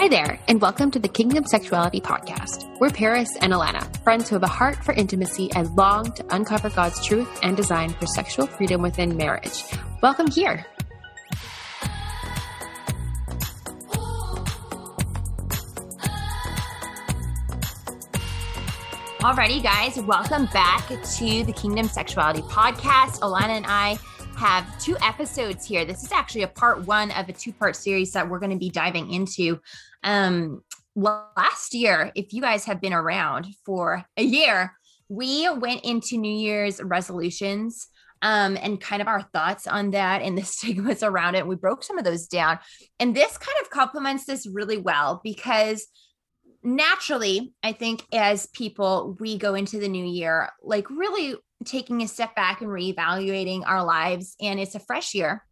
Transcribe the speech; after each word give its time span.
Hi 0.00 0.08
there, 0.08 0.40
and 0.48 0.62
welcome 0.62 0.90
to 0.92 0.98
the 0.98 1.08
Kingdom 1.08 1.44
Sexuality 1.44 2.00
Podcast. 2.00 2.74
We're 2.80 2.88
Paris 2.88 3.36
and 3.42 3.52
Alana, 3.52 4.02
friends 4.02 4.30
who 4.30 4.34
have 4.34 4.42
a 4.42 4.46
heart 4.46 4.82
for 4.82 4.94
intimacy 4.94 5.52
and 5.52 5.76
long 5.76 6.10
to 6.12 6.24
uncover 6.34 6.70
God's 6.70 7.04
truth 7.04 7.28
and 7.42 7.54
design 7.54 7.90
for 7.90 8.06
sexual 8.06 8.46
freedom 8.46 8.80
within 8.80 9.18
marriage. 9.18 9.62
Welcome 10.00 10.30
here. 10.30 10.64
Alrighty, 19.18 19.62
guys, 19.62 19.98
welcome 19.98 20.46
back 20.46 20.88
to 20.88 21.44
the 21.44 21.52
Kingdom 21.54 21.88
Sexuality 21.88 22.40
Podcast. 22.40 23.20
Alana 23.20 23.50
and 23.50 23.66
I 23.68 23.98
have 24.40 24.82
two 24.82 24.96
episodes 25.02 25.66
here. 25.66 25.84
This 25.84 26.02
is 26.02 26.12
actually 26.12 26.44
a 26.44 26.48
part 26.48 26.86
one 26.86 27.10
of 27.10 27.28
a 27.28 27.32
two 27.34 27.52
part 27.52 27.76
series 27.76 28.12
that 28.12 28.26
we're 28.26 28.38
going 28.38 28.52
to 28.52 28.56
be 28.56 28.70
diving 28.70 29.12
into. 29.12 29.60
Um, 30.02 30.62
last 30.96 31.74
year, 31.74 32.10
if 32.14 32.32
you 32.32 32.40
guys 32.40 32.64
have 32.64 32.80
been 32.80 32.94
around 32.94 33.48
for 33.66 34.02
a 34.16 34.22
year, 34.22 34.72
we 35.10 35.46
went 35.50 35.84
into 35.84 36.16
New 36.16 36.32
Year's 36.32 36.82
resolutions 36.82 37.88
um, 38.22 38.56
and 38.62 38.80
kind 38.80 39.02
of 39.02 39.08
our 39.08 39.20
thoughts 39.20 39.66
on 39.66 39.90
that 39.90 40.22
and 40.22 40.38
the 40.38 40.42
stigmas 40.46 41.02
around 41.02 41.34
it. 41.34 41.46
We 41.46 41.56
broke 41.56 41.82
some 41.82 41.98
of 41.98 42.04
those 42.06 42.26
down. 42.26 42.60
And 42.98 43.14
this 43.14 43.36
kind 43.36 43.58
of 43.60 43.68
complements 43.68 44.24
this 44.24 44.46
really 44.46 44.78
well 44.78 45.20
because 45.22 45.86
naturally, 46.62 47.52
I 47.62 47.72
think 47.72 48.06
as 48.10 48.46
people, 48.46 49.18
we 49.20 49.36
go 49.36 49.54
into 49.54 49.78
the 49.78 49.88
new 49.88 50.06
year, 50.06 50.48
like 50.62 50.88
really 50.88 51.36
taking 51.64 52.02
a 52.02 52.08
step 52.08 52.34
back 52.34 52.60
and 52.60 52.70
reevaluating 52.70 53.62
our 53.66 53.84
lives. 53.84 54.34
And 54.40 54.58
it's 54.58 54.74
a 54.74 54.80
fresh 54.80 55.14
year 55.14 55.44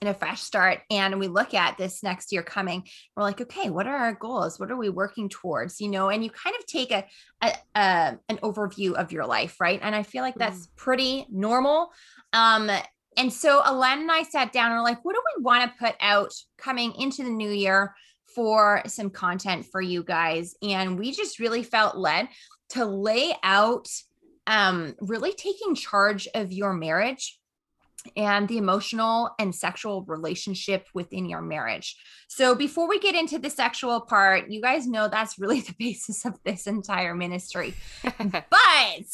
and 0.00 0.10
a 0.10 0.14
fresh 0.14 0.42
start. 0.42 0.80
And 0.90 1.18
we 1.18 1.28
look 1.28 1.54
at 1.54 1.78
this 1.78 2.02
next 2.02 2.32
year 2.32 2.42
coming, 2.42 2.86
we're 3.16 3.22
like, 3.22 3.40
okay, 3.40 3.70
what 3.70 3.86
are 3.86 3.96
our 3.96 4.12
goals? 4.12 4.60
What 4.60 4.70
are 4.70 4.76
we 4.76 4.88
working 4.88 5.28
towards? 5.28 5.80
You 5.80 5.88
know, 5.88 6.08
and 6.10 6.22
you 6.22 6.30
kind 6.30 6.54
of 6.58 6.66
take 6.66 6.90
a, 6.92 7.04
a, 7.42 7.52
a 7.74 8.18
an 8.28 8.38
overview 8.42 8.92
of 8.92 9.12
your 9.12 9.26
life, 9.26 9.60
right? 9.60 9.80
And 9.82 9.94
I 9.94 10.02
feel 10.02 10.22
like 10.22 10.34
that's 10.34 10.66
mm. 10.66 10.76
pretty 10.76 11.26
normal. 11.30 11.92
Um, 12.32 12.70
and 13.16 13.32
so 13.32 13.62
Alana 13.62 14.02
and 14.02 14.12
I 14.12 14.24
sat 14.24 14.52
down 14.52 14.72
and 14.72 14.74
we're 14.78 14.84
like, 14.84 15.04
what 15.04 15.14
do 15.14 15.22
we 15.36 15.42
want 15.42 15.64
to 15.64 15.78
put 15.78 15.94
out 16.00 16.34
coming 16.58 16.92
into 16.98 17.22
the 17.22 17.30
new 17.30 17.50
year 17.50 17.94
for 18.34 18.82
some 18.86 19.08
content 19.08 19.64
for 19.72 19.80
you 19.80 20.02
guys? 20.02 20.54
And 20.62 20.98
we 20.98 21.12
just 21.12 21.38
really 21.38 21.62
felt 21.62 21.96
led 21.96 22.28
to 22.70 22.84
lay 22.84 23.34
out 23.42 23.88
um, 24.46 24.94
really 25.00 25.32
taking 25.32 25.74
charge 25.74 26.28
of 26.34 26.52
your 26.52 26.72
marriage 26.72 27.38
and 28.16 28.48
the 28.48 28.58
emotional 28.58 29.30
and 29.38 29.54
sexual 29.54 30.04
relationship 30.04 30.86
within 30.94 31.28
your 31.28 31.42
marriage. 31.42 31.96
So, 32.28 32.54
before 32.54 32.88
we 32.88 32.98
get 32.98 33.14
into 33.14 33.38
the 33.38 33.50
sexual 33.50 34.00
part, 34.00 34.50
you 34.50 34.60
guys 34.60 34.86
know 34.86 35.08
that's 35.08 35.38
really 35.38 35.60
the 35.62 35.74
basis 35.78 36.24
of 36.24 36.34
this 36.44 36.66
entire 36.66 37.14
ministry. 37.14 37.74
but 38.18 39.06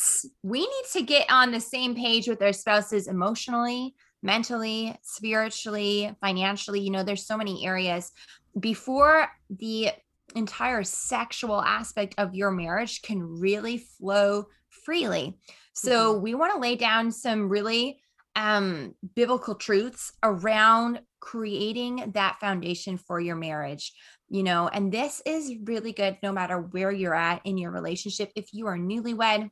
we 0.42 0.60
need 0.60 0.84
to 0.92 1.02
get 1.02 1.30
on 1.30 1.52
the 1.52 1.60
same 1.60 1.94
page 1.94 2.28
with 2.28 2.42
our 2.42 2.52
spouses 2.52 3.08
emotionally, 3.08 3.94
mentally, 4.22 4.96
spiritually, 5.02 6.14
financially. 6.20 6.80
You 6.80 6.90
know, 6.90 7.02
there's 7.02 7.26
so 7.26 7.36
many 7.36 7.66
areas 7.66 8.12
before 8.58 9.28
the 9.50 9.90
entire 10.34 10.82
sexual 10.82 11.60
aspect 11.60 12.14
of 12.18 12.34
your 12.34 12.50
marriage 12.50 13.02
can 13.02 13.22
really 13.22 13.78
flow 13.78 14.46
freely. 14.84 15.38
So 15.72 16.14
mm-hmm. 16.14 16.22
we 16.22 16.34
want 16.34 16.52
to 16.54 16.60
lay 16.60 16.76
down 16.76 17.10
some 17.10 17.48
really 17.48 17.98
um 18.34 18.94
biblical 19.14 19.54
truths 19.54 20.12
around 20.22 21.00
creating 21.20 22.12
that 22.14 22.40
foundation 22.40 22.96
for 22.96 23.20
your 23.20 23.36
marriage 23.36 23.92
you 24.30 24.42
know 24.42 24.68
and 24.68 24.90
this 24.90 25.20
is 25.26 25.52
really 25.64 25.92
good 25.92 26.16
no 26.22 26.32
matter 26.32 26.58
where 26.58 26.90
you're 26.90 27.14
at 27.14 27.42
in 27.44 27.58
your 27.58 27.70
relationship 27.70 28.32
if 28.34 28.54
you 28.54 28.66
are 28.66 28.78
newlywed 28.78 29.50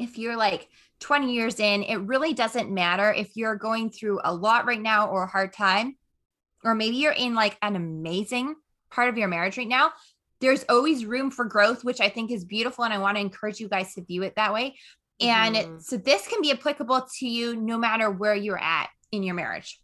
if 0.00 0.18
you're 0.18 0.36
like 0.36 0.68
20 0.98 1.32
years 1.32 1.60
in 1.60 1.84
it 1.84 1.96
really 1.96 2.34
doesn't 2.34 2.72
matter 2.72 3.12
if 3.12 3.36
you're 3.36 3.54
going 3.54 3.88
through 3.88 4.20
a 4.24 4.34
lot 4.34 4.66
right 4.66 4.82
now 4.82 5.08
or 5.08 5.22
a 5.22 5.30
hard 5.30 5.52
time 5.52 5.96
or 6.64 6.74
maybe 6.74 6.96
you're 6.96 7.12
in 7.12 7.34
like 7.34 7.56
an 7.62 7.76
amazing 7.76 8.56
part 8.90 9.08
of 9.08 9.16
your 9.16 9.28
marriage 9.28 9.56
right 9.56 9.68
now 9.68 9.92
there's 10.40 10.64
always 10.68 11.04
room 11.04 11.30
for 11.30 11.44
growth, 11.44 11.84
which 11.84 12.00
I 12.00 12.08
think 12.08 12.30
is 12.30 12.44
beautiful. 12.44 12.84
And 12.84 12.94
I 12.94 12.98
want 12.98 13.16
to 13.16 13.20
encourage 13.20 13.60
you 13.60 13.68
guys 13.68 13.94
to 13.94 14.02
view 14.02 14.22
it 14.22 14.36
that 14.36 14.52
way. 14.52 14.76
And 15.20 15.56
mm-hmm. 15.56 15.78
so 15.80 15.96
this 15.96 16.28
can 16.28 16.40
be 16.40 16.52
applicable 16.52 17.06
to 17.18 17.26
you 17.26 17.56
no 17.56 17.76
matter 17.76 18.10
where 18.10 18.34
you're 18.34 18.60
at 18.60 18.88
in 19.10 19.22
your 19.22 19.34
marriage. 19.34 19.80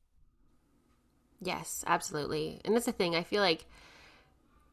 Yes, 1.41 1.85
absolutely. 1.87 2.61
And 2.65 2.75
that's 2.75 2.87
the 2.87 2.93
thing. 2.93 3.17
I 3.17 3.23
feel 3.23 3.43
like 3.43 3.67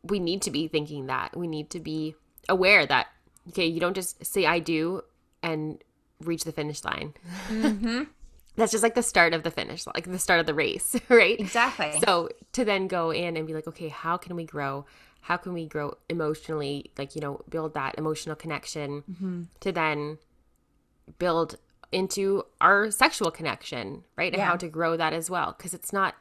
we 0.04 0.20
need 0.20 0.42
to 0.44 0.52
be 0.52 0.68
thinking 0.68 1.08
that. 1.08 1.36
We 1.36 1.48
need 1.48 1.70
to 1.72 1.80
be 1.80 2.16
aware 2.48 2.86
that, 2.86 3.08
okay, 3.50 3.66
you 3.66 3.80
don't 3.80 3.96
just 3.96 4.24
say 4.26 4.46
I 4.46 4.60
do 4.60 5.02
and 5.42 5.84
reach 6.22 6.44
the 6.44 6.52
finish 6.52 6.84
line. 6.84 7.14
Mm-hmm. 7.50 8.04
that's 8.56 8.72
just 8.72 8.84
like 8.84 8.96
the 8.96 9.04
start 9.04 9.34
of 9.34 9.44
the 9.44 9.52
finish, 9.52 9.86
like 9.88 10.06
the 10.06 10.20
start 10.20 10.40
of 10.40 10.46
the 10.46 10.54
race, 10.54 10.96
right? 11.10 11.40
Exactly. 11.40 12.00
So 12.04 12.30
to 12.54 12.66
then 12.66 12.88
go 12.88 13.12
in 13.12 13.38
and 13.38 13.48
be 13.48 13.54
like, 13.54 13.68
okay, 13.68 13.90
how 13.90 14.18
can 14.18 14.36
we 14.36 14.46
grow? 14.46 14.86
How 15.22 15.38
can 15.38 15.54
we 15.54 15.66
grow 15.66 15.96
emotionally 16.10 16.92
like 16.98 17.16
you 17.16 17.22
know 17.22 17.42
build 17.50 17.74
that 17.74 17.96
emotional 17.98 18.36
connection 18.36 19.04
mm-hmm. 19.10 19.44
to 19.60 19.72
then 19.72 20.18
build 21.18 21.58
into 21.92 22.44
our 22.60 22.90
sexual 22.92 23.32
connection 23.32 24.04
right? 24.16 24.34
And 24.34 24.42
how 24.42 24.56
to 24.56 24.68
grow 24.68 24.98
that 24.98 25.14
as 25.14 25.30
well. 25.30 25.54
Because 25.58 25.74
it's 25.74 25.92
not 25.92 26.16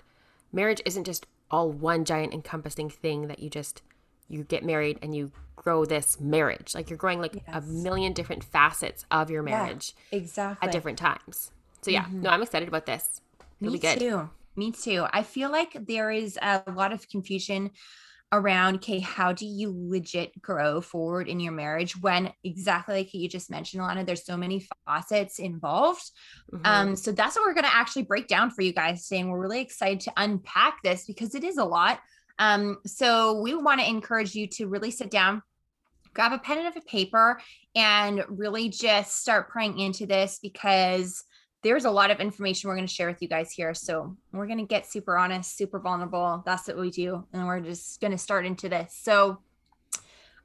marriage 0.52 0.80
isn't 0.84 1.04
just 1.04 1.26
all 1.50 1.70
one 1.70 2.04
giant 2.04 2.32
encompassing 2.32 2.90
thing 2.90 3.28
that 3.28 3.38
you 3.40 3.50
just 3.50 3.82
you 4.28 4.44
get 4.44 4.64
married 4.64 4.98
and 5.02 5.14
you 5.14 5.32
grow 5.56 5.84
this 5.84 6.20
marriage. 6.20 6.74
Like 6.74 6.90
you're 6.90 6.96
growing 6.96 7.20
like 7.20 7.34
yes. 7.34 7.44
a 7.52 7.60
million 7.60 8.12
different 8.12 8.44
facets 8.44 9.04
of 9.10 9.30
your 9.30 9.42
marriage 9.42 9.94
yeah, 10.10 10.18
exactly. 10.18 10.66
at 10.66 10.72
different 10.72 10.98
times. 10.98 11.50
So 11.82 11.90
yeah 11.90 12.04
mm-hmm. 12.04 12.22
no 12.22 12.30
i'm 12.30 12.42
excited 12.42 12.68
about 12.68 12.86
this. 12.86 13.20
It'll 13.60 13.72
me 13.72 13.78
too. 13.78 14.30
Me 14.56 14.72
too. 14.72 15.06
I 15.12 15.22
feel 15.22 15.50
like 15.50 15.86
there 15.86 16.10
is 16.10 16.38
a 16.42 16.62
lot 16.74 16.92
of 16.92 17.08
confusion 17.08 17.70
around 18.32 18.76
okay 18.76 19.00
how 19.00 19.32
do 19.32 19.44
you 19.44 19.72
legit 19.76 20.40
grow 20.40 20.80
forward 20.80 21.28
in 21.28 21.40
your 21.40 21.52
marriage? 21.52 22.00
when 22.00 22.32
exactly 22.44 22.94
like 22.94 23.14
you 23.14 23.28
just 23.28 23.50
mentioned 23.50 23.82
alana 23.82 24.04
there's 24.04 24.24
so 24.24 24.36
many 24.36 24.66
facets 24.86 25.38
involved. 25.38 26.10
Mm-hmm. 26.52 26.66
um 26.66 26.96
so 26.96 27.12
that's 27.12 27.36
what 27.36 27.44
we're 27.46 27.54
going 27.54 27.64
to 27.64 27.74
actually 27.74 28.02
break 28.02 28.28
down 28.28 28.50
for 28.50 28.62
you 28.62 28.72
guys 28.72 29.06
today 29.06 29.20
and 29.20 29.30
we're 29.30 29.40
really 29.40 29.60
excited 29.60 30.00
to 30.00 30.12
unpack 30.16 30.82
this 30.82 31.04
because 31.06 31.34
it 31.34 31.44
is 31.44 31.58
a 31.58 31.64
lot. 31.64 32.00
Um 32.38 32.78
so 32.86 33.40
we 33.40 33.54
want 33.54 33.80
to 33.80 33.88
encourage 33.88 34.34
you 34.34 34.46
to 34.48 34.66
really 34.66 34.90
sit 34.90 35.10
down 35.10 35.42
grab 36.14 36.32
a 36.32 36.38
pen 36.38 36.58
and 36.58 36.76
a 36.76 36.80
paper 36.82 37.40
and 37.74 38.24
really 38.28 38.68
just 38.68 39.20
start 39.20 39.48
praying 39.48 39.78
into 39.78 40.06
this 40.06 40.38
because 40.42 41.22
there's 41.62 41.84
a 41.84 41.90
lot 41.90 42.10
of 42.10 42.20
information 42.20 42.68
we're 42.68 42.76
going 42.76 42.86
to 42.86 42.92
share 42.92 43.08
with 43.08 43.20
you 43.20 43.28
guys 43.28 43.52
here. 43.52 43.74
So 43.74 44.16
we're 44.32 44.46
going 44.46 44.58
to 44.58 44.64
get 44.64 44.86
super 44.86 45.18
honest, 45.18 45.56
super 45.56 45.78
vulnerable. 45.78 46.42
That's 46.46 46.66
what 46.68 46.78
we 46.78 46.90
do. 46.90 47.26
And 47.32 47.46
we're 47.46 47.60
just 47.60 48.00
going 48.00 48.12
to 48.12 48.18
start 48.18 48.46
into 48.46 48.68
this. 48.68 48.98
So 49.02 49.38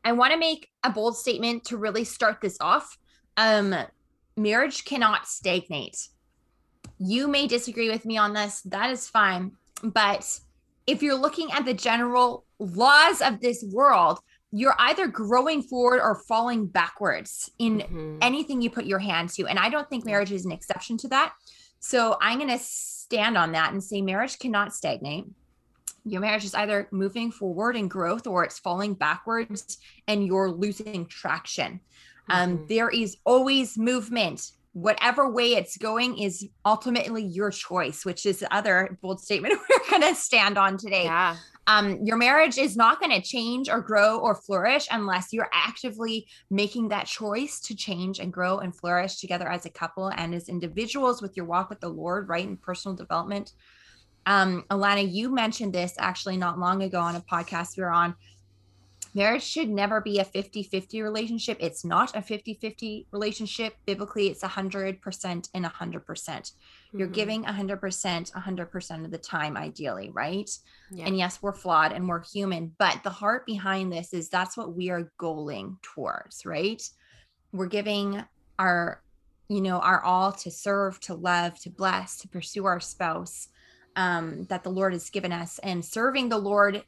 I 0.03 0.12
want 0.12 0.34
to 0.34 0.40
make 0.40 0.70
a 0.84 0.90
bold 0.90 1.18
statement 1.18 1.66
to 1.66 1.78
really 1.78 2.03
start 2.03 2.42
this 2.42 2.58
off. 2.59 2.98
Um, 3.38 3.76
marriage 4.36 4.84
cannot 4.86 5.28
stagnate. 5.28 6.09
You 7.00 7.28
may 7.28 7.47
disagree 7.47 7.90
with 7.90 8.06
me 8.06 8.18
on 8.18 8.34
this. 8.34 8.62
That 8.62 8.90
is 8.90 9.08
fine. 9.08 9.53
But 9.84 10.40
if 10.86 11.02
you're 11.02 11.16
looking 11.16 11.52
at 11.52 11.66
the 11.66 11.74
general 11.74 12.46
laws 12.59 13.22
of 13.22 13.40
this 13.40 13.64
world, 13.72 14.20
you're 14.56 14.76
either 14.80 15.06
growing 15.06 15.62
forward 15.62 16.00
or 16.00 16.16
falling 16.16 16.66
backwards 16.66 17.52
in 17.60 17.80
mm-hmm. 17.80 18.20
anything 18.22 18.62
you 18.62 18.70
put 18.70 18.86
your 18.86 19.00
hand 19.00 19.28
to. 19.28 19.46
And 19.48 19.60
I 19.60 19.68
don't 19.68 19.90
think 19.90 20.06
marriage 20.06 20.32
is 20.32 20.46
an 20.46 20.54
exception 20.54 20.96
to 21.00 21.10
that. 21.10 21.34
So 21.80 22.16
I'm 22.22 22.40
going 22.40 22.58
to 22.58 22.64
stand 22.64 23.38
on 23.38 23.52
that 23.52 23.74
and 23.74 23.84
say 23.84 24.02
marriage 24.02 24.40
cannot 24.40 24.74
stagnate. 24.74 25.26
Your 26.06 26.22
marriage 26.22 26.46
is 26.46 26.56
either 26.56 26.88
moving 26.91 27.34
forward 27.34 27.76
in 27.76 27.90
growth 27.90 28.28
or 28.28 28.46
it's 28.46 28.58
falling 28.58 28.94
backwards 28.94 29.78
and 30.08 30.26
you're 30.26 30.50
losing 30.50 31.06
traction. 31.08 31.82
Um, 32.29 32.50
mm-hmm. 32.50 32.62
Um, 32.62 32.66
there 32.70 32.90
is 32.90 33.18
always 33.26 33.78
movement. 33.78 34.52
Whatever 34.72 35.29
way 35.29 35.56
it's 35.56 35.76
going 35.76 36.18
is 36.18 36.47
ultimately 36.64 37.26
your 37.26 37.52
choice, 37.52 38.06
which 38.06 38.26
is 38.26 38.40
the 38.40 38.56
other 38.56 38.97
bold 39.02 39.20
statement 39.20 39.59
we're 39.70 39.90
going 39.90 40.14
to 40.14 40.16
stand 40.18 40.58
on 40.58 40.78
today. 40.78 41.03
Yeah 41.03 41.35
um, 41.67 42.00
your 42.03 42.17
marriage 42.17 42.58
is 42.58 42.78
not 42.78 43.00
going 43.00 43.12
to 43.12 43.28
change 43.28 43.70
or 43.70 43.82
grow 43.82 44.20
or 44.20 44.35
flourish 44.35 44.88
unless 44.91 45.34
you're 45.34 45.50
actively 45.52 46.28
making 46.52 46.90
that 46.90 47.08
choice 47.08 47.59
to 47.62 47.76
change 47.76 48.20
and 48.20 48.32
grow 48.32 48.59
and 48.59 48.76
flourish 48.76 49.17
together 49.17 49.47
as 49.47 49.66
a 49.66 49.72
couple 49.72 50.09
and 50.09 50.35
as 50.35 50.47
individuals 50.47 51.22
with 51.22 51.35
your 51.35 51.46
walk 51.46 51.70
with 51.70 51.79
the 51.79 51.90
Lord, 51.90 52.29
right? 52.29 52.47
And 52.47 52.62
personal 52.62 52.96
development. 52.96 53.53
Um, 54.28 54.64
Alana, 54.70 55.12
you 55.12 55.34
mentioned 55.34 55.73
this 55.73 55.94
actually 55.97 56.38
not 56.38 56.59
long 56.59 56.84
ago 56.84 57.00
on 57.00 57.16
a 57.16 57.22
podcast 57.22 57.78
we 57.78 57.84
were 57.84 57.91
on 57.91 58.16
marriage 59.16 59.44
should 59.44 59.70
never 59.70 60.02
be 60.02 60.20
a 60.20 60.26
50-50 60.26 61.02
relationship. 61.02 61.58
It's 61.62 61.85
not 61.85 62.16
a 62.16 62.20
50-50 62.20 63.06
relationship. 63.12 63.76
Biblically 63.85 64.28
it's 64.28 64.44
100% 64.44 65.50
and 65.53 65.66
100%. 65.66 66.52
You're 66.94 67.08
mm-hmm. 67.08 67.14
giving 67.14 67.44
100% 67.46 68.32
100% 68.32 69.06
of 69.06 69.12
the 69.12 69.17
time 69.17 69.58
ideally 69.58 70.12
right? 70.14 70.50
Yeah. 70.91 71.06
and 71.08 71.17
yes 71.17 71.41
we're 71.41 71.53
flawed 71.53 71.94
and 71.94 72.08
we're 72.08 72.23
human 72.23 72.73
but 72.78 73.02
the 73.03 73.09
heart 73.09 73.46
behind 73.47 73.91
this 73.91 74.14
is 74.14 74.29
that's 74.29 74.56
what 74.56 74.76
we 74.76 74.90
are 74.91 75.12
goaling 75.20 75.82
towards 75.82 76.46
right? 76.46 76.82
We're 77.52 77.67
giving 77.67 78.23
our 78.59 79.02
you 79.47 79.62
know 79.62 79.79
our 79.79 80.03
all 80.03 80.32
to 80.32 80.52
serve 80.52 81.00
to 81.00 81.14
love 81.14 81.59
to 81.62 81.70
bless 81.70 82.17
to 82.17 82.28
pursue 82.28 82.66
our 82.66 82.79
spouse 82.79 83.47
um, 83.96 84.46
that 84.50 84.64
the 84.64 84.70
lord 84.70 84.94
has 84.94 85.09
given 85.09 85.32
us. 85.32 85.59
And 85.59 85.84
serving 85.84 86.29
the 86.29 86.38
lord 86.38 86.84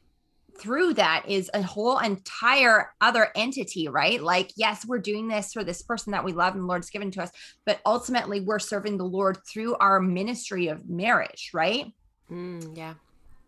through 0.58 0.94
that 0.94 1.24
is 1.28 1.50
a 1.54 1.62
whole 1.62 1.98
entire 1.98 2.92
other 3.00 3.28
entity, 3.34 3.88
right? 3.88 4.22
Like, 4.22 4.52
yes, 4.56 4.84
we're 4.86 4.98
doing 4.98 5.28
this 5.28 5.52
for 5.52 5.64
this 5.64 5.82
person 5.82 6.12
that 6.12 6.24
we 6.24 6.32
love 6.32 6.54
and 6.54 6.64
the 6.64 6.66
Lord's 6.66 6.90
given 6.90 7.10
to 7.12 7.22
us, 7.22 7.30
but 7.64 7.80
ultimately 7.86 8.40
we're 8.40 8.58
serving 8.58 8.98
the 8.98 9.04
Lord 9.04 9.38
through 9.46 9.76
our 9.76 10.00
ministry 10.00 10.68
of 10.68 10.88
marriage, 10.88 11.50
right? 11.52 11.92
Mm, 12.30 12.76
yeah. 12.76 12.94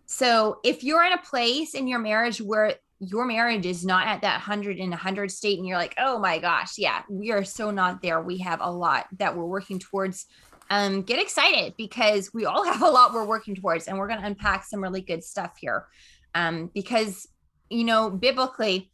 So 0.07 0.59
if 0.65 0.83
you're 0.83 1.05
in 1.05 1.13
a 1.13 1.19
place 1.19 1.75
in 1.75 1.87
your 1.87 2.01
marriage 2.01 2.41
where 2.41 2.75
your 3.01 3.25
marriage 3.25 3.65
is 3.65 3.85
not 3.85 4.07
at 4.07 4.21
that 4.21 4.35
100 4.35 4.79
and 4.79 4.91
100 4.91 5.31
state 5.31 5.59
and 5.59 5.67
you're 5.67 5.79
like, 5.79 5.95
oh 5.99 6.19
my 6.19 6.39
gosh, 6.39 6.79
yeah, 6.79 7.03
we 7.09 7.33
are 7.33 7.45
so 7.45 7.71
not 7.71 8.03
there. 8.03 8.21
We 8.21 8.39
have 8.39 8.61
a 8.61 8.71
lot 8.71 9.07
that 9.19 9.37
we're 9.37 9.47
working 9.47 9.79
towards. 9.79 10.27
Um, 10.73 11.03
get 11.03 11.21
excited 11.21 11.75
because 11.77 12.33
we 12.33 12.45
all 12.45 12.65
have 12.73 12.83
a 12.83 12.89
lot 12.89 13.13
we're 13.13 13.25
working 13.25 13.57
towards, 13.57 13.89
and 13.89 13.99
we're 13.99 14.07
going 14.07 14.21
to 14.21 14.27
unpack 14.27 14.65
some 14.65 14.81
really 14.81 15.01
good 15.01 15.25
stuff 15.25 15.57
here 15.59 15.87
um, 16.35 16.71
because 16.75 17.29
you 17.69 17.85
know 17.85 18.11
biblically 18.11 18.91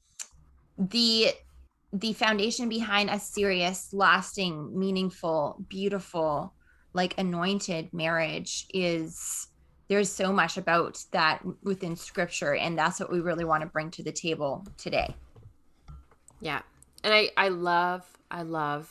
the 0.79 1.29
the 1.93 2.13
foundation 2.13 2.69
behind 2.69 3.09
a 3.09 3.19
serious 3.19 3.93
lasting 3.93 4.79
meaningful 4.79 5.65
beautiful 5.69 6.53
like 6.93 7.15
anointed 7.19 7.93
marriage 7.93 8.67
is 8.73 9.49
there's 9.89 10.11
so 10.11 10.33
much 10.33 10.57
about 10.57 10.99
that 11.13 11.43
within 11.63 11.95
scripture 11.95 12.55
and 12.55 12.77
that's 12.77 12.99
what 12.99 13.11
we 13.11 13.21
really 13.21 13.45
want 13.45 13.63
to 13.63 13.69
bring 13.69 13.91
to 13.91 14.03
the 14.03 14.13
table 14.13 14.67
today. 14.77 15.15
Yeah. 16.41 16.63
And 17.05 17.15
i 17.15 17.31
i 17.37 17.49
love 17.49 18.05
i 18.31 18.43
love 18.43 18.91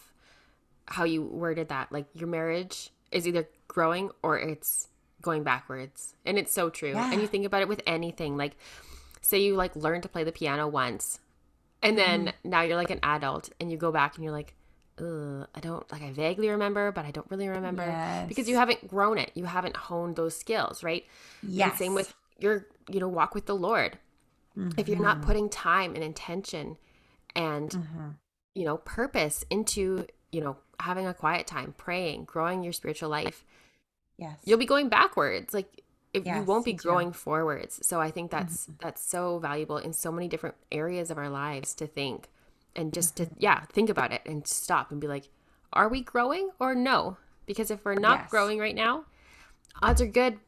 how 0.88 1.04
you 1.04 1.24
worded 1.24 1.70
that. 1.70 1.92
Like 1.92 2.06
your 2.14 2.28
marriage 2.28 2.92
is 3.12 3.28
either 3.28 3.50
growing 3.68 4.12
or 4.24 4.40
it's 4.40 4.88
going 5.26 5.44
backwards. 5.44 6.16
And 6.26 6.38
it's 6.38 6.54
so 6.54 6.70
true. 6.70 6.92
Yeah. 6.92 7.12
And 7.12 7.22
you 7.22 7.28
think 7.28 7.46
about 7.46 7.62
it 7.62 7.68
with 7.68 7.82
anything. 7.86 8.38
Like 8.38 8.56
say 9.22 9.40
you 9.40 9.56
like 9.56 9.76
learn 9.76 10.02
to 10.02 10.08
play 10.08 10.24
the 10.24 10.32
piano 10.32 10.68
once 10.68 11.20
and 11.86 11.98
then 11.98 12.28
mm. 12.28 12.34
now 12.44 12.64
you're 12.64 12.78
like 12.78 12.90
an 12.90 13.00
adult 13.04 13.52
and 13.60 13.72
you 13.72 13.78
go 13.78 13.92
back 13.92 14.16
and 14.16 14.24
you're 14.24 14.34
like, 14.34 14.56
I 14.98 15.60
don't 15.60 15.92
like 15.92 16.02
I 16.02 16.12
vaguely 16.12 16.50
remember, 16.50 16.92
but 16.92 17.06
I 17.06 17.12
don't 17.12 17.30
really 17.30 17.48
remember 17.48 17.86
yes. 17.86 18.28
because 18.28 18.50
you 18.50 18.56
haven't 18.56 18.88
grown 18.88 19.18
it. 19.18 19.32
You 19.36 19.46
haven't 19.46 19.76
honed 19.76 20.16
those 20.16 20.36
skills, 20.36 20.84
right? 20.84 21.06
Yes. 21.44 21.72
And 21.72 21.78
same 21.78 21.94
with 21.94 22.14
your, 22.40 22.66
you 22.90 23.00
know, 23.00 23.10
walk 23.10 23.36
with 23.36 23.46
the 23.46 23.56
Lord. 23.56 24.00
Mm-hmm. 24.58 24.80
If 24.80 24.88
you're 24.88 25.00
not 25.00 25.18
mm-hmm. 25.18 25.28
putting 25.28 25.50
time 25.50 25.96
and 25.96 26.04
intention 26.04 26.78
and 27.36 27.70
mm-hmm. 27.70 28.08
you 28.56 28.64
know, 28.64 28.78
purpose 28.78 29.44
into, 29.50 30.08
you 30.32 30.42
know, 30.42 30.58
having 30.80 31.06
a 31.06 31.14
quiet 31.14 31.46
time, 31.46 31.76
praying, 31.78 32.24
growing 32.24 32.64
your 32.64 32.74
spiritual 32.74 33.10
life, 33.10 33.44
yes. 34.18 34.38
You'll 34.44 34.60
be 34.60 34.66
going 34.66 34.90
backwards 34.90 35.54
like 35.54 35.84
if 36.14 36.26
yes, 36.26 36.38
you 36.38 36.44
won't 36.44 36.66
be 36.66 36.74
growing 36.74 37.12
forwards. 37.12 37.86
So 37.86 38.00
i 38.00 38.10
think 38.12 38.32
that's 38.32 38.64
mm-hmm. 38.64 38.74
that's 38.80 39.04
so 39.04 39.40
valuable 39.40 39.78
in 39.78 39.94
so 39.94 40.12
many 40.12 40.28
different 40.28 40.56
areas 40.72 41.12
of 41.12 41.18
our 41.18 41.30
lives 41.30 41.74
to 41.76 41.88
think 41.88 42.30
and 42.76 42.94
just 42.94 43.16
mm-hmm. 43.16 43.34
to 43.34 43.40
yeah 43.40 43.66
think 43.72 43.90
about 43.90 44.12
it 44.12 44.22
and 44.26 44.48
stop 44.48 44.92
and 44.92 45.02
be 45.02 45.08
like 45.08 45.30
are 45.74 45.90
we 45.90 46.02
growing 46.02 46.52
or 46.60 46.74
no? 46.74 47.18
Because 47.46 47.70
if 47.70 47.84
we're 47.84 47.96
not 47.96 48.22
yes. 48.22 48.30
growing 48.32 48.60
right 48.60 48.76
now 48.76 49.06
odds 49.82 50.02
are 50.02 50.08
good 50.08 50.40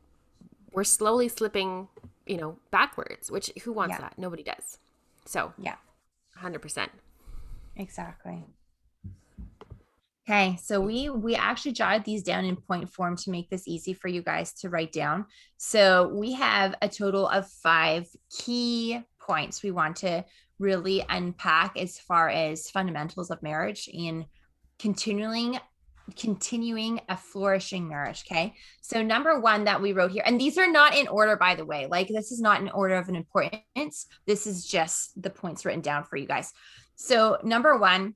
we're 0.72 0.84
slowly 0.84 1.28
slipping 1.28 1.88
you 2.26 2.38
know 2.38 2.58
backwards 2.72 3.30
which 3.30 3.52
who 3.64 3.74
wants 3.74 3.94
yeah. 3.96 4.02
that? 4.02 4.18
Nobody 4.18 4.44
does. 4.44 4.80
So 5.26 5.54
yeah. 5.58 5.76
100% 6.42 6.88
exactly 7.76 8.46
Okay, 10.30 10.58
so 10.62 10.82
we 10.82 11.10
we 11.10 11.36
actually 11.36 11.72
jotted 11.72 12.04
these 12.04 12.22
down 12.22 12.44
in 12.44 12.58
point 12.58 12.90
form 12.94 13.16
to 13.16 13.32
make 13.32 13.50
this 13.50 13.66
easy 13.66 13.94
for 13.94 14.10
you 14.10 14.22
guys 14.22 14.52
to 14.56 14.70
write 14.70 14.92
down. 14.92 15.26
So 15.56 16.12
we 16.14 16.34
have 16.34 16.76
a 16.82 16.90
total 16.90 17.30
of 17.30 17.50
five 17.50 18.10
key 18.30 19.00
points 19.22 19.64
we 19.64 19.72
want 19.72 19.96
to 19.98 20.26
really 20.60 21.06
unpack 21.08 21.78
as 21.78 21.98
far 21.98 22.28
as 22.28 22.70
fundamentals 22.70 23.32
of 23.32 23.42
marriage 23.42 23.90
and 23.94 24.26
continuing 24.80 25.60
continuing 26.18 27.00
a 27.08 27.16
flourishing 27.16 27.88
marriage 27.88 28.26
okay? 28.30 28.54
So 28.82 29.02
number 29.02 29.40
one 29.40 29.64
that 29.66 29.82
we 29.82 29.94
wrote 29.94 30.12
here 30.12 30.24
and 30.26 30.40
these 30.40 30.58
are 30.58 30.70
not 30.70 30.96
in 30.96 31.08
order 31.08 31.38
by 31.38 31.56
the 31.56 31.66
way 31.66 31.88
like 31.90 32.08
this 32.10 32.32
is 32.32 32.42
not 32.42 32.60
in 32.60 32.70
order 32.70 32.96
of 32.96 33.08
an 33.08 33.16
importance. 33.16 34.08
This 34.26 34.46
is 34.46 34.66
just 34.66 35.22
the 35.22 35.30
points 35.30 35.64
written 35.64 35.82
down 35.82 36.04
for 36.04 36.18
you 36.18 36.28
guys. 36.28 36.52
So 36.96 37.38
number 37.44 37.78
one 37.78 38.16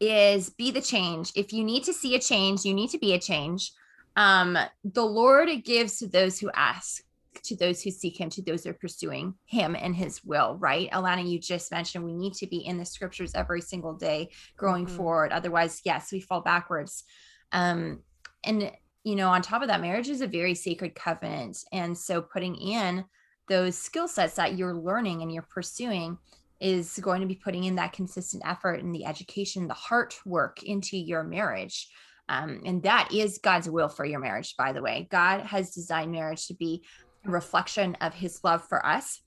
is 0.00 0.50
be 0.50 0.70
the 0.70 0.80
change. 0.80 1.32
If 1.34 1.52
you 1.52 1.64
need 1.64 1.84
to 1.84 1.92
see 1.92 2.14
a 2.14 2.20
change, 2.20 2.64
you 2.64 2.74
need 2.74 2.90
to 2.90 2.98
be 2.98 3.14
a 3.14 3.18
change. 3.18 3.72
Um, 4.16 4.58
the 4.84 5.04
Lord 5.04 5.48
gives 5.64 5.98
to 5.98 6.06
those 6.06 6.38
who 6.38 6.50
ask, 6.54 7.02
to 7.44 7.56
those 7.56 7.82
who 7.82 7.90
seek 7.90 8.20
Him, 8.20 8.28
to 8.30 8.42
those 8.42 8.64
who 8.64 8.70
are 8.70 8.74
pursuing 8.74 9.34
Him 9.46 9.74
and 9.74 9.96
His 9.96 10.22
will, 10.22 10.56
right? 10.58 10.90
Alana, 10.90 11.26
you 11.26 11.38
just 11.38 11.70
mentioned 11.70 12.04
we 12.04 12.14
need 12.14 12.34
to 12.34 12.46
be 12.46 12.58
in 12.58 12.78
the 12.78 12.84
scriptures 12.84 13.32
every 13.34 13.60
single 13.60 13.94
day 13.94 14.30
growing 14.56 14.86
mm-hmm. 14.86 14.96
forward. 14.96 15.32
Otherwise, 15.32 15.80
yes, 15.84 16.12
we 16.12 16.20
fall 16.20 16.42
backwards. 16.42 17.04
Um, 17.52 18.00
and, 18.44 18.70
you 19.02 19.16
know, 19.16 19.30
on 19.30 19.42
top 19.42 19.62
of 19.62 19.68
that, 19.68 19.80
marriage 19.80 20.08
is 20.08 20.20
a 20.20 20.26
very 20.26 20.54
sacred 20.54 20.94
covenant. 20.94 21.64
And 21.72 21.96
so 21.96 22.20
putting 22.20 22.54
in 22.56 23.04
those 23.48 23.76
skill 23.76 24.08
sets 24.08 24.34
that 24.34 24.56
you're 24.56 24.74
learning 24.74 25.22
and 25.22 25.32
you're 25.32 25.42
pursuing 25.42 26.18
is 26.62 26.98
going 26.98 27.20
to 27.20 27.26
be 27.26 27.34
putting 27.34 27.64
in 27.64 27.74
that 27.74 27.92
consistent 27.92 28.42
effort 28.46 28.82
and 28.82 28.94
the 28.94 29.04
education, 29.04 29.66
the 29.66 29.74
heart 29.74 30.14
work 30.24 30.62
into 30.62 30.96
your 30.96 31.24
marriage. 31.24 31.88
Um, 32.28 32.62
and 32.64 32.82
that 32.84 33.10
is 33.12 33.38
God's 33.38 33.68
will 33.68 33.88
for 33.88 34.04
your 34.04 34.20
marriage, 34.20 34.54
by 34.56 34.72
the 34.72 34.80
way. 34.80 35.08
God 35.10 35.40
has 35.40 35.74
designed 35.74 36.12
marriage 36.12 36.46
to 36.46 36.54
be 36.54 36.84
a 37.26 37.30
reflection 37.30 37.96
of 38.00 38.14
his 38.14 38.40
love 38.44 38.66
for 38.68 38.84
us 38.86 39.20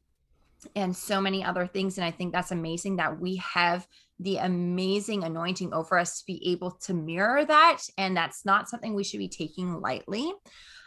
and 0.75 0.95
so 0.95 1.19
many 1.19 1.43
other 1.43 1.67
things. 1.67 1.97
And 1.97 2.05
I 2.05 2.11
think 2.11 2.31
that's 2.31 2.51
amazing 2.51 2.95
that 2.95 3.19
we 3.19 3.35
have 3.35 3.85
the 4.19 4.37
amazing 4.37 5.25
anointing 5.25 5.73
over 5.73 5.99
us 5.99 6.19
to 6.19 6.25
be 6.25 6.51
able 6.51 6.71
to 6.71 6.93
mirror 6.93 7.43
that. 7.43 7.81
And 7.97 8.15
that's 8.15 8.45
not 8.45 8.69
something 8.69 8.93
we 8.93 9.03
should 9.03 9.19
be 9.19 9.27
taking 9.27 9.81
lightly. 9.81 10.31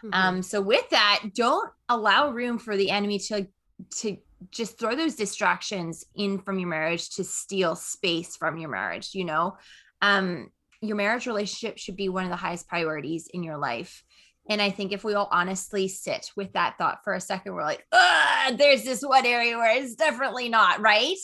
Mm-hmm. 0.03 0.11
Um, 0.13 0.43
so 0.43 0.63
with 0.63 0.89
that, 0.91 1.25
don't 1.35 1.71
allow 1.91 2.31
room 2.31 2.59
for 2.59 2.77
the 2.77 2.91
enemy 2.91 3.19
to 3.19 3.47
to 3.99 4.17
just 4.51 4.79
throw 4.79 4.95
those 4.95 5.17
distractions 5.17 6.05
in 6.15 6.39
from 6.39 6.59
your 6.59 6.69
marriage 6.69 7.11
to 7.11 7.25
steal 7.25 7.75
space 7.75 8.37
from 8.37 8.59
your 8.59 8.71
marriage 8.71 9.15
you 9.15 9.25
know? 9.25 9.57
Um 10.03 10.51
your 10.81 10.97
marriage 10.97 11.27
relationship 11.27 11.77
should 11.77 11.97
be 11.97 12.09
one 12.09 12.25
of 12.25 12.31
the 12.31 12.37
highest 12.37 12.69
priorities 12.69 13.29
in 13.33 13.43
your 13.43 13.59
life. 13.59 14.05
And 14.49 14.63
i 14.63 14.71
think 14.71 14.93
if 14.93 15.05
we 15.05 15.15
all 15.15 15.29
honestly 15.31 15.89
sit 15.89 16.31
with 16.37 16.53
that 16.53 16.79
thought 16.79 17.05
for 17.05 17.15
a 17.15 17.21
second 17.21 17.55
we're 17.55 17.65
like 17.65 17.87
there's 18.57 18.85
this 18.85 19.03
one 19.03 19.27
area 19.27 19.57
where 19.57 19.77
it's 19.77 19.95
definitely 19.95 20.49
not 20.49 20.81
right. 20.81 21.17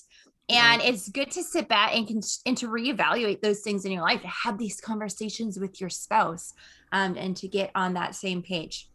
And 0.50 0.82
it's 0.82 1.08
good 1.08 1.30
to 1.32 1.42
sit 1.42 1.68
back 1.68 1.94
and, 1.96 2.22
and 2.44 2.56
to 2.58 2.68
reevaluate 2.68 3.40
those 3.40 3.60
things 3.60 3.86
in 3.86 3.92
your 3.92 4.02
life 4.02 4.20
to 4.20 4.28
have 4.28 4.58
these 4.58 4.78
conversations 4.78 5.58
with 5.58 5.80
your 5.80 5.88
spouse 5.88 6.52
um, 6.92 7.16
and 7.16 7.34
to 7.38 7.48
get 7.48 7.70
on 7.74 7.94
that 7.94 8.14
same 8.14 8.42
page. 8.42 8.90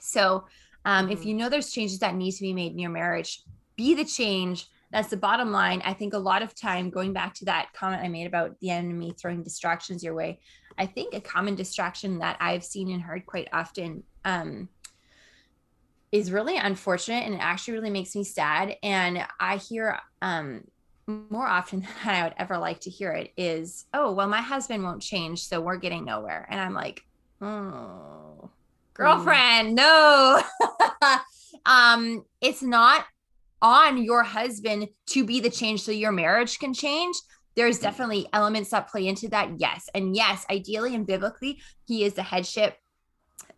So 0.00 0.44
um, 0.84 1.04
mm-hmm. 1.04 1.12
If 1.12 1.24
you 1.24 1.34
know 1.34 1.48
there's 1.48 1.70
changes 1.70 1.98
that 2.00 2.14
need 2.14 2.32
to 2.32 2.42
be 2.42 2.52
made 2.52 2.72
in 2.72 2.78
your 2.78 2.90
marriage, 2.90 3.42
be 3.76 3.94
the 3.94 4.04
change. 4.04 4.66
That's 4.90 5.08
the 5.08 5.16
bottom 5.16 5.52
line. 5.52 5.80
I 5.84 5.94
think 5.94 6.12
a 6.12 6.18
lot 6.18 6.42
of 6.42 6.54
time, 6.54 6.90
going 6.90 7.12
back 7.12 7.34
to 7.34 7.46
that 7.46 7.72
comment 7.72 8.02
I 8.02 8.08
made 8.08 8.26
about 8.26 8.58
the 8.60 8.70
enemy 8.70 9.14
throwing 9.18 9.42
distractions 9.42 10.04
your 10.04 10.14
way, 10.14 10.40
I 10.76 10.86
think 10.86 11.14
a 11.14 11.20
common 11.20 11.54
distraction 11.54 12.18
that 12.18 12.36
I've 12.40 12.64
seen 12.64 12.90
and 12.90 13.02
heard 13.02 13.24
quite 13.26 13.48
often 13.52 14.02
um, 14.24 14.68
is 16.10 16.30
really 16.30 16.58
unfortunate 16.58 17.24
and 17.24 17.34
it 17.34 17.40
actually 17.40 17.74
really 17.74 17.90
makes 17.90 18.14
me 18.14 18.24
sad. 18.24 18.76
And 18.82 19.24
I 19.40 19.56
hear 19.56 19.98
um, 20.20 20.64
more 21.06 21.46
often 21.46 21.80
than 22.04 22.14
I 22.14 22.24
would 22.24 22.34
ever 22.36 22.58
like 22.58 22.80
to 22.80 22.90
hear 22.90 23.12
it 23.12 23.32
is, 23.36 23.86
oh, 23.94 24.12
well, 24.12 24.28
my 24.28 24.42
husband 24.42 24.82
won't 24.82 25.02
change, 25.02 25.46
so 25.46 25.60
we're 25.60 25.76
getting 25.76 26.04
nowhere. 26.04 26.46
And 26.50 26.60
I'm 26.60 26.74
like, 26.74 27.02
oh, 27.40 28.50
girlfriend, 28.94 29.74
no. 29.74 30.42
um, 31.66 32.24
it's 32.40 32.62
not 32.62 33.04
on 33.60 34.02
your 34.02 34.22
husband 34.22 34.88
to 35.06 35.24
be 35.24 35.40
the 35.40 35.50
change 35.50 35.82
so 35.82 35.92
your 35.92 36.12
marriage 36.12 36.58
can 36.58 36.74
change. 36.74 37.16
There's 37.54 37.78
mm. 37.78 37.82
definitely 37.82 38.26
elements 38.32 38.70
that 38.70 38.88
play 38.88 39.06
into 39.06 39.28
that. 39.28 39.52
Yes. 39.58 39.88
And 39.94 40.16
yes, 40.16 40.44
ideally 40.50 40.94
and 40.94 41.06
biblically, 41.06 41.60
he 41.86 42.04
is 42.04 42.14
the 42.14 42.22
headship 42.22 42.76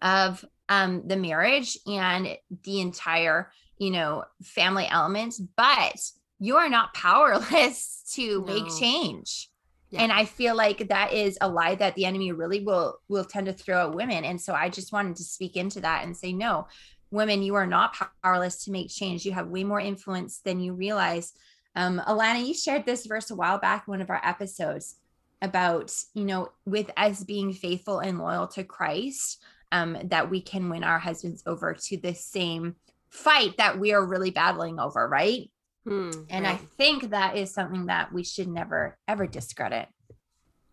of 0.03 0.45
um 0.69 1.07
the 1.07 1.17
marriage 1.17 1.79
and 1.87 2.37
the 2.65 2.81
entire, 2.81 3.51
you 3.79 3.91
know, 3.91 4.25
family 4.43 4.87
elements. 4.87 5.41
But 5.57 5.97
you 6.39 6.57
are 6.57 6.69
not 6.69 6.95
powerless 6.95 8.03
to 8.15 8.41
No. 8.41 8.55
make 8.55 8.79
change. 8.79 9.49
Yeah. 9.95 10.03
And 10.03 10.13
I 10.13 10.25
feel 10.25 10.57
like 10.57 10.89
that 10.89 11.13
is 11.13 11.39
a 11.41 11.49
lie 11.49 11.77
that 11.77 11.95
the 11.95 12.05
enemy 12.05 12.33
really 12.33 12.61
will 12.61 12.99
will 13.09 13.25
tend 13.25 13.47
to 13.47 13.53
throw 13.53 13.89
at 13.89 13.95
women. 13.95 14.25
And 14.25 14.41
so 14.41 14.53
I 14.53 14.69
just 14.69 14.93
wanted 14.93 15.15
to 15.17 15.23
speak 15.23 15.57
into 15.57 15.81
that 15.83 16.05
and 16.05 16.17
say, 16.17 16.33
no, 16.33 16.67
women, 17.13 17.43
you 17.43 17.55
are 17.55 17.67
not 17.67 17.97
powerless 18.23 18.65
to 18.65 18.73
make 18.73 18.91
change. 18.91 19.25
You 19.25 19.33
have 19.33 19.47
way 19.47 19.63
more 19.63 19.81
influence 19.81 20.41
than 20.41 20.59
you 20.59 20.75
realize. 20.75 21.33
Um, 21.77 22.03
Alana, 22.07 22.45
you 22.45 22.55
shared 22.55 22.85
this 22.85 23.07
verse 23.07 23.31
a 23.31 23.37
while 23.37 23.59
back 23.59 23.85
in 23.87 23.93
one 23.93 24.01
of 24.01 24.11
our 24.11 24.21
episodes 24.25 24.97
about, 25.41 25.95
you 26.15 26.25
know, 26.25 26.49
with 26.67 26.91
us 26.97 27.23
being 27.23 27.53
faithful 27.53 28.01
and 28.01 28.19
loyal 28.19 28.49
to 28.49 28.65
Christ, 28.65 29.43
um, 29.71 29.97
that 30.05 30.29
we 30.29 30.41
can 30.41 30.69
win 30.69 30.83
our 30.83 30.99
husbands 30.99 31.43
over 31.47 31.73
to 31.73 31.97
the 31.99 32.15
same 32.15 32.75
fight 33.11 33.57
that 33.59 33.79
we 33.79 33.93
are 33.93 34.05
really 34.05 34.31
battling 34.31 34.81
over, 34.81 35.09
right? 35.09 35.51
Hmm, 35.85 36.11
And 36.31 36.47
I 36.47 36.57
think 36.57 37.11
that 37.11 37.37
is 37.37 37.53
something 37.53 37.87
that 37.87 38.13
we 38.13 38.25
should 38.25 38.49
never 38.49 38.97
ever 39.07 39.27
discredit. 39.27 39.89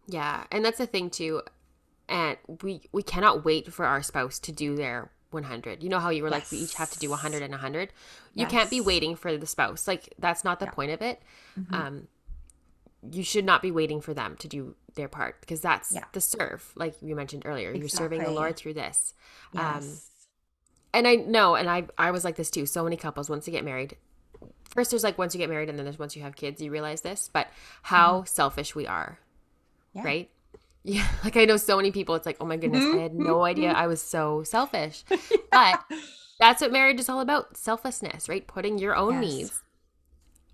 Yeah, 0.07 0.45
and 0.51 0.63
that's 0.63 0.77
the 0.77 0.85
thing 0.85 1.09
too. 1.09 1.41
And 2.07 2.37
we 2.63 2.81
we 2.91 3.03
cannot 3.03 3.43
wait 3.45 3.71
for 3.73 3.85
our 3.85 4.01
spouse 4.01 4.39
to 4.39 4.51
do 4.51 4.75
their 4.75 5.11
100. 5.31 5.83
You 5.83 5.89
know 5.89 5.99
how 5.99 6.09
you 6.09 6.23
were 6.23 6.29
like 6.29 6.49
we 6.51 6.57
each 6.59 6.75
have 6.75 6.91
to 6.91 6.99
do 6.99 7.09
100 7.09 7.41
and 7.41 7.51
100. 7.51 7.93
You 8.33 8.45
can't 8.45 8.69
be 8.69 8.81
waiting 8.81 9.15
for 9.15 9.37
the 9.37 9.45
spouse. 9.47 9.87
Like 9.87 10.13
that's 10.19 10.43
not 10.43 10.59
the 10.59 10.65
Yeah. 10.65 10.71
point 10.71 10.91
of 10.91 11.01
it. 11.01 11.21
Mhm. 11.59 11.73
Um 11.73 12.07
you 13.11 13.23
should 13.23 13.45
not 13.45 13.61
be 13.61 13.71
waiting 13.71 13.99
for 13.99 14.13
them 14.13 14.35
to 14.37 14.47
do 14.47 14.75
their 14.95 15.07
part 15.07 15.41
because 15.41 15.59
that's 15.61 15.91
Yeah. 15.93 16.03
the 16.13 16.21
serve 16.21 16.71
like 16.75 16.95
you 17.01 17.15
mentioned 17.15 17.43
earlier. 17.45 17.73
You're 17.73 17.87
serving 17.89 18.23
the 18.23 18.31
Lord 18.31 18.55
through 18.57 18.75
this. 18.75 19.13
um, 19.55 19.81
yes. 19.81 20.07
And 20.93 21.07
I 21.07 21.15
know 21.15 21.55
and 21.55 21.69
I 21.69 21.87
I 21.97 22.11
was 22.11 22.23
like 22.23 22.35
this 22.35 22.51
too. 22.51 22.65
So 22.65 22.83
many 22.83 22.97
couples 22.97 23.29
once 23.29 23.45
they 23.45 23.51
get 23.51 23.63
married 23.65 23.97
First, 24.71 24.91
there's 24.91 25.03
like 25.03 25.17
once 25.17 25.33
you 25.35 25.37
get 25.39 25.49
married, 25.49 25.69
and 25.69 25.77
then 25.77 25.85
there's 25.85 25.99
once 25.99 26.15
you 26.15 26.21
have 26.23 26.35
kids, 26.35 26.61
you 26.61 26.71
realize 26.71 27.01
this, 27.01 27.29
but 27.31 27.47
how 27.83 28.23
selfish 28.23 28.73
we 28.75 28.87
are 28.87 29.19
Mm-hmm. 29.95 29.97
Yeah. 29.99 30.03
right? 30.03 30.29
Yeah, 30.83 31.07
like 31.23 31.37
I 31.37 31.45
know 31.45 31.57
so 31.57 31.77
many 31.77 31.91
people. 31.91 32.15
It's 32.15 32.25
like, 32.25 32.37
oh 32.41 32.45
my 32.45 32.57
goodness, 32.57 32.83
I 32.91 32.97
had 32.97 33.13
no 33.13 33.43
idea 33.43 33.71
I 33.71 33.85
was 33.85 34.01
so 34.01 34.41
selfish. 34.43 35.03
But 35.51 35.79
that's 36.39 36.59
what 36.61 36.71
marriage 36.71 36.99
is 36.99 37.07
all 37.07 37.19
about: 37.21 37.55
selflessness, 37.55 38.27
right? 38.27 38.47
Putting 38.47 38.79
your 38.79 38.95
own 38.95 39.11
Yes. 39.13 39.21
needs 39.21 39.63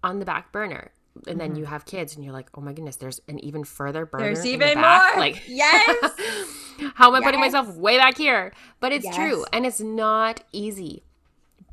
on 0.03 0.19
the 0.19 0.25
back 0.25 0.51
burner, 0.51 0.91
and 1.27 1.39
then 1.39 1.53
Mhm. 1.53 1.59
you 1.59 1.65
have 1.65 1.85
kids, 1.85 2.15
and 2.15 2.25
you're 2.25 2.33
like, 2.33 2.49
oh 2.55 2.61
my 2.61 2.73
goodness, 2.73 2.97
there's 2.97 3.21
an 3.29 3.39
even 3.39 3.63
further 3.63 4.05
burner. 4.05 4.25
There's 4.25 4.39
in 4.45 4.59
the 4.59 4.65
even 4.65 4.81
back. 4.81 5.15
more. 5.15 5.19
Like, 5.21 5.43
Yes. 5.47 6.11
how 6.95 7.07
am 7.07 7.15
I 7.15 7.21
putting 7.21 7.39
myself 7.39 7.73
way 7.77 7.97
back 7.97 8.17
here? 8.17 8.51
But 8.81 8.91
it's 8.91 9.07
true, 9.15 9.45
and 9.53 9.65
it's 9.65 9.79
not 9.79 10.41
easy. 10.51 11.03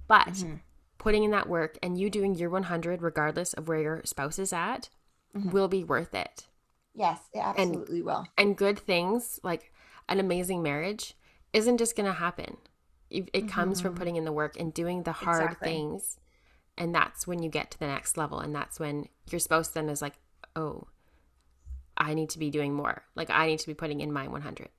But 0.07 0.29
Mhm. 0.29 0.61
Putting 1.05 1.23
in 1.25 1.31
that 1.33 1.49
work 1.49 1.77
and 1.83 1.99
you 1.99 2.09
doing 2.09 2.35
your 2.35 2.49
100, 2.51 3.03
regardless 3.03 3.53
of 3.53 3.69
where 3.69 3.81
your 3.81 4.03
spouse 4.05 4.39
is 4.39 4.53
at, 4.53 4.89
Mhm. 5.37 5.53
will 5.53 5.69
be 5.69 5.85
worth 5.85 6.15
it. 6.15 6.49
Yes, 6.95 7.21
it 7.33 7.41
absolutely 7.41 8.03
will. 8.03 8.27
and 8.39 8.57
good 8.57 8.79
things 8.79 9.39
like 9.43 9.71
an 10.09 10.19
amazing 10.19 10.63
marriage 10.63 11.15
isn't 11.53 11.79
just 11.79 11.95
going 11.97 12.07
to 12.07 12.13
happen. 12.19 12.57
It, 13.11 13.29
it 13.33 13.49
comes 13.49 13.81
from 13.81 13.95
Mhm. 13.95 13.99
putting 13.99 14.17
in 14.17 14.25
the 14.25 14.33
work 14.33 14.59
and 14.59 14.73
doing 14.73 15.03
the 15.03 15.13
hard 15.13 15.51
Exactly. 15.53 15.69
things. 15.69 16.19
And 16.79 16.95
that's 16.95 17.27
when 17.27 17.43
you 17.43 17.51
get 17.51 17.71
to 17.73 17.79
the 17.79 17.87
next 17.87 18.17
level. 18.17 18.41
And 18.41 18.55
that's 18.55 18.81
when 18.81 19.09
your 19.31 19.39
spouse 19.41 19.69
then 19.69 19.89
is 19.89 20.03
like, 20.03 20.15
oh, 20.57 20.89
I 21.97 22.15
need 22.15 22.31
to 22.31 22.39
be 22.39 22.51
doing 22.51 22.75
more. 22.75 23.05
Like, 23.15 23.31
I 23.31 23.47
need 23.47 23.61
to 23.61 23.67
be 23.67 23.75
putting 23.75 24.01
in 24.01 24.13
my 24.13 24.27
100. 24.27 24.71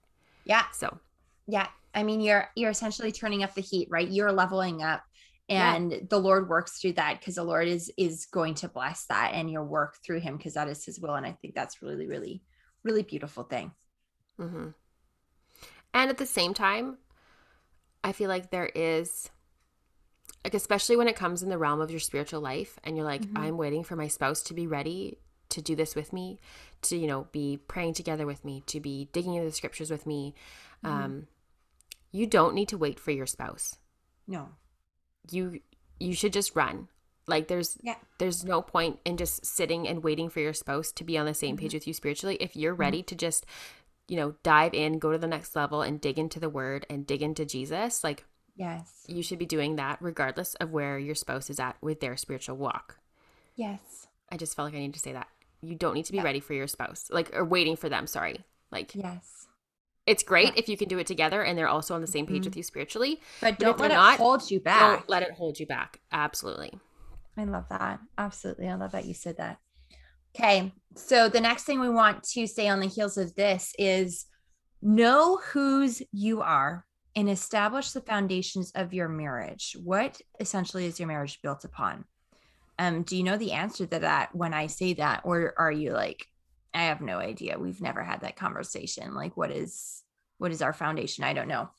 Yeah. 0.43 0.63
So, 0.71 0.99
Yeah. 1.47 1.67
I 1.93 2.03
mean, 2.03 2.19
you're 2.19 2.49
you're 2.55 2.71
essentially 2.71 3.11
turning 3.11 3.41
up 3.43 3.53
the 3.53 3.61
heat, 3.61 3.87
right? 3.89 4.09
You're 4.09 4.31
leveling 4.33 4.83
up. 4.83 5.03
Yeah. 5.47 5.75
And 5.75 6.07
the 6.09 6.19
Lord 6.19 6.49
works 6.49 6.79
through 6.79 6.93
that 6.93 7.19
because 7.19 7.35
the 7.35 7.43
Lord 7.43 7.67
is 7.67 7.91
is 7.97 8.25
going 8.25 8.55
to 8.55 8.67
bless 8.67 9.05
that 9.05 9.31
and 9.33 9.49
your 9.49 9.63
work 9.63 9.97
through 10.03 10.19
him 10.21 10.37
because 10.37 10.55
that 10.55 10.67
is 10.67 10.83
his 10.83 10.99
will. 10.99 11.13
And 11.15 11.25
I 11.25 11.33
think 11.33 11.53
that's 11.53 11.81
really, 11.83 12.07
really, 12.07 12.41
really 12.83 13.03
beautiful 13.03 13.43
thing. 13.43 13.71
mm-hmm. 14.39 14.69
and 15.93 16.09
at 16.09 16.17
the 16.17 16.25
same 16.25 16.53
time, 16.53 16.97
I 18.03 18.11
feel 18.11 18.27
like 18.27 18.49
there 18.51 18.69
is, 18.75 19.29
like, 20.43 20.53
especially 20.53 20.95
when 20.97 21.07
it 21.07 21.15
comes 21.15 21.41
in 21.41 21.49
the 21.49 21.57
realm 21.57 21.79
of 21.81 21.89
your 21.89 21.99
spiritual 21.99 22.41
life, 22.41 22.79
and 22.83 22.95
you're 22.97 23.05
like, 23.05 23.21
Mhm. 23.21 23.37
I'm 23.39 23.57
waiting 23.57 23.83
for 23.83 23.95
my 23.95 24.07
spouse 24.07 24.43
to 24.43 24.53
be 24.53 24.67
ready 24.67 25.19
to 25.49 25.61
do 25.61 25.75
this 25.75 25.95
with 25.95 26.11
me, 26.11 26.39
to, 26.81 26.97
you 26.97 27.07
know, 27.07 27.27
be 27.31 27.57
praying 27.57 27.93
together 27.93 28.25
with 28.25 28.43
me, 28.43 28.61
to 28.67 28.79
be 28.79 29.09
digging 29.13 29.35
into 29.35 29.45
the 29.47 29.55
scriptures 29.55 29.89
with 29.89 30.05
me. 30.05 30.35
Mhm. 30.83 30.89
Um, 30.89 31.27
you 32.11 32.27
don't 32.27 32.53
need 32.55 32.67
to 32.69 32.77
wait 32.77 32.99
for 32.99 33.11
your 33.11 33.25
spouse. 33.27 33.77
No. 34.27 34.49
You 35.31 35.59
you 35.99 36.13
should 36.13 36.33
just 36.33 36.55
run. 36.55 36.87
Like 37.27 37.47
there's 37.47 37.77
Yeah. 37.81 37.95
there's 38.19 38.43
no 38.43 38.61
point 38.61 38.99
in 39.05 39.17
just 39.17 39.45
sitting 39.45 39.87
and 39.87 40.03
waiting 40.03 40.29
for 40.29 40.39
your 40.39 40.53
spouse 40.53 40.91
to 40.93 41.03
be 41.03 41.17
on 41.17 41.25
the 41.25 41.33
same 41.33 41.55
mm-hmm. 41.55 41.63
page 41.63 41.73
with 41.73 41.87
you 41.87 41.93
spiritually. 41.93 42.37
If 42.39 42.55
you're 42.55 42.73
mm-hmm. 42.73 42.81
ready 42.81 43.03
to 43.03 43.15
just, 43.15 43.45
you 44.07 44.15
know, 44.15 44.35
dive 44.43 44.73
in, 44.73 44.99
go 44.99 45.11
to 45.11 45.17
the 45.17 45.27
next 45.27 45.55
level 45.55 45.81
and 45.81 45.99
dig 45.99 46.19
into 46.19 46.39
the 46.39 46.49
word 46.49 46.85
and 46.89 47.07
dig 47.07 47.21
into 47.21 47.45
Jesus, 47.45 48.03
like 48.03 48.25
Yes. 48.55 49.03
you 49.07 49.21
should 49.21 49.39
be 49.39 49.45
doing 49.45 49.75
that 49.75 49.97
regardless 50.01 50.55
of 50.55 50.71
where 50.71 50.97
your 50.97 51.15
spouse 51.15 51.49
is 51.49 51.59
at 51.59 51.75
with 51.81 51.99
their 51.99 52.15
spiritual 52.15 52.55
walk. 52.57 52.99
Yes. 53.55 54.07
I 54.31 54.37
just 54.37 54.55
felt 54.55 54.67
like 54.67 54.75
I 54.75 54.79
need 54.79 54.93
to 54.93 54.99
say 54.99 55.13
that. 55.13 55.27
You 55.61 55.75
don't 55.75 55.93
need 55.93 56.05
to 56.05 56.11
be 56.11 56.17
Yeah. 56.17 56.23
ready 56.23 56.39
for 56.39 56.53
your 56.53 56.67
spouse. 56.67 57.09
Like 57.11 57.35
or 57.35 57.43
waiting 57.43 57.75
for 57.75 57.89
them, 57.89 58.07
sorry. 58.07 58.45
Like 58.71 58.93
Yes. 58.93 59.44
It's 60.07 60.23
great 60.23 60.47
Yeah. 60.47 60.53
if 60.57 60.69
you 60.69 60.77
can 60.77 60.87
do 60.87 60.99
it 60.99 61.07
together 61.07 61.41
and 61.43 61.57
they're 61.57 61.67
also 61.67 61.95
on 61.95 62.01
the 62.01 62.07
same 62.07 62.25
page 62.27 62.43
Mhm. 62.43 62.45
with 62.45 62.57
you 62.57 62.63
spiritually. 62.63 63.21
But 63.41 63.57
don't 63.59 63.79
let 63.79 63.89
they're 63.89 63.97
it 63.97 64.01
not, 64.01 64.17
hold 64.19 64.49
you 64.51 64.59
back. 64.59 64.79
Don't 64.99 65.09
let 65.09 65.23
it 65.23 65.31
hold 65.31 65.59
you 65.59 65.65
back. 65.65 65.99
Absolutely. 66.11 66.73
I 67.37 67.43
love 67.45 67.65
that. 67.69 67.99
Absolutely. 68.17 68.67
I 68.69 68.75
love 68.75 68.91
that 68.91 69.05
you 69.05 69.13
said 69.13 69.37
that. 69.37 69.57
Okay. 70.35 70.73
So 70.95 71.27
the 71.29 71.41
next 71.41 71.63
thing 71.63 71.79
we 71.79 71.89
want 71.89 72.23
to 72.33 72.45
say 72.47 72.67
on 72.67 72.79
the 72.79 72.87
heels 72.87 73.17
of 73.17 73.35
this 73.35 73.73
is 73.79 74.25
know 74.81 75.37
whose 75.37 76.01
you 76.11 76.41
are 76.41 76.85
and 77.15 77.29
establish 77.29 77.91
the 77.91 78.01
foundations 78.01 78.71
of 78.75 78.93
your 78.93 79.07
marriage. 79.07 79.75
What 79.81 80.21
essentially 80.39 80.85
is 80.85 80.99
your 80.99 81.07
marriage 81.07 81.41
built 81.41 81.63
upon? 81.63 82.05
Um, 82.77 83.03
do 83.03 83.15
you 83.15 83.23
know 83.23 83.37
the 83.37 83.53
answer 83.53 83.85
to 83.85 83.99
that 83.99 84.35
when 84.35 84.53
I 84.53 84.67
say 84.67 84.93
that? 84.95 85.21
Or 85.23 85.53
are 85.57 85.71
you 85.71 85.93
like, 85.93 86.27
I 86.75 86.83
have 86.83 87.01
no 87.01 87.17
idea. 87.17 87.57
We've 87.59 87.81
never 87.81 88.03
had 88.03 88.21
that 88.21 88.35
conversation. 88.35 89.13
Like, 89.13 89.35
what 89.37 89.51
is 89.51 90.03
what 90.37 90.51
is 90.51 90.61
our 90.61 90.73
foundation? 90.73 91.23
I 91.23 91.33
don't 91.33 91.47
know. 91.47 91.69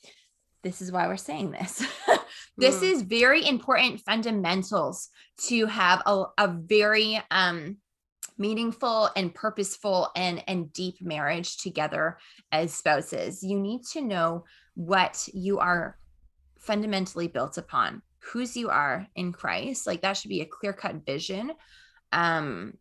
This 0.63 0.81
is 0.81 0.91
why 0.91 1.07
we're 1.07 1.17
saying 1.17 1.51
this. 1.53 1.85
this 2.57 2.81
Mm. 2.81 2.83
is 2.83 3.03
very 3.03 3.47
important 3.47 4.01
fundamentals 4.01 5.09
to 5.49 5.67
have 5.67 6.03
a, 6.07 6.25
a 6.39 6.49
very 6.49 7.21
um 7.31 7.77
meaningful 8.39 9.11
and 9.17 9.35
purposeful 9.35 10.11
and 10.17 10.43
and 10.47 10.73
deep 10.73 11.01
marriage 11.01 11.59
together 11.59 12.19
as 12.53 12.73
spouses 12.73 13.43
you 13.43 13.59
need 13.59 13.83
to 13.93 14.03
know 14.03 14.45
what 14.75 15.27
you 15.33 15.59
are 15.59 15.99
fundamentally 16.59 17.29
built 17.29 17.57
upon 17.57 18.03
whose 18.21 18.57
you 18.57 18.69
are 18.69 19.07
in 19.15 19.33
christ 19.33 19.87
like 19.87 20.03
that 20.03 20.17
should 20.19 20.29
be 20.29 20.43
a 20.43 20.47
clear 20.47 20.75
cut 20.75 20.97
vision 21.07 21.51
um 22.13 22.75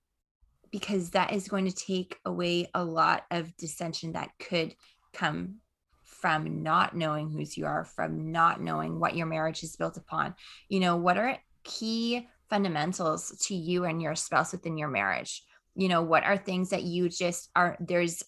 because 0.75 1.12
that 1.12 1.32
is 1.32 1.48
going 1.48 1.63
to 1.63 1.72
take 1.74 2.20
away 2.25 2.67
a 2.74 2.84
lot 2.84 3.24
of 3.32 3.55
dissension 3.55 4.12
that 4.12 4.29
could 4.41 4.75
come 5.13 5.55
from 6.03 6.63
not 6.63 6.94
knowing 6.94 7.29
whose 7.29 7.55
you 7.55 7.65
are 7.65 7.86
from 7.86 8.34
not 8.34 8.60
knowing 8.60 9.00
what 9.00 9.15
your 9.15 9.25
marriage 9.25 9.63
is 9.63 9.77
built 9.77 9.96
upon. 9.96 10.36
You 10.67 10.82
know 10.82 10.98
what 10.98 11.17
are 11.17 11.38
key 11.63 12.27
fundamentals 12.50 13.38
to 13.48 13.55
you 13.55 13.86
and 13.86 14.01
your 14.01 14.15
spouse 14.15 14.51
within 14.51 14.77
your 14.77 14.89
marriage? 14.89 15.44
You 15.75 15.88
know 15.88 16.01
what 16.01 16.25
are 16.25 16.36
things 16.36 16.72
that 16.72 16.84
you 16.84 17.08
just 17.08 17.50
are 17.55 17.77
there's 17.79 18.22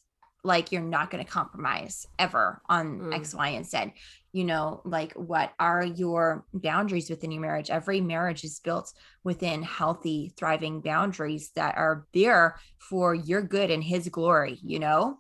like 0.44 0.72
you're 0.72 0.82
not 0.82 1.10
going 1.10 1.24
to 1.24 1.30
compromise 1.30 2.06
ever 2.20 2.62
on 2.70 3.00
Mm. 3.00 3.16
x 3.16 3.34
y 3.34 3.50
and 3.50 3.66
z 3.66 3.94
you 4.32 4.44
know 4.44 4.82
like 4.86 5.14
what 5.14 5.54
are 5.60 5.84
your 5.84 6.46
boundaries 6.54 7.10
within 7.10 7.32
your 7.32 7.42
marriage 7.42 7.70
every 7.70 8.02
marriage 8.02 8.44
is 8.44 8.60
built 8.60 8.94
within 9.24 9.64
healthy 9.64 10.34
thriving 10.38 10.82
boundaries 10.82 11.52
that 11.56 11.78
are 11.78 12.06
there 12.14 12.60
for 12.78 13.16
your 13.16 13.42
good 13.42 13.72
and 13.72 13.84
his 13.84 14.08
glory 14.10 14.60
you 14.64 14.80
know 14.80 15.20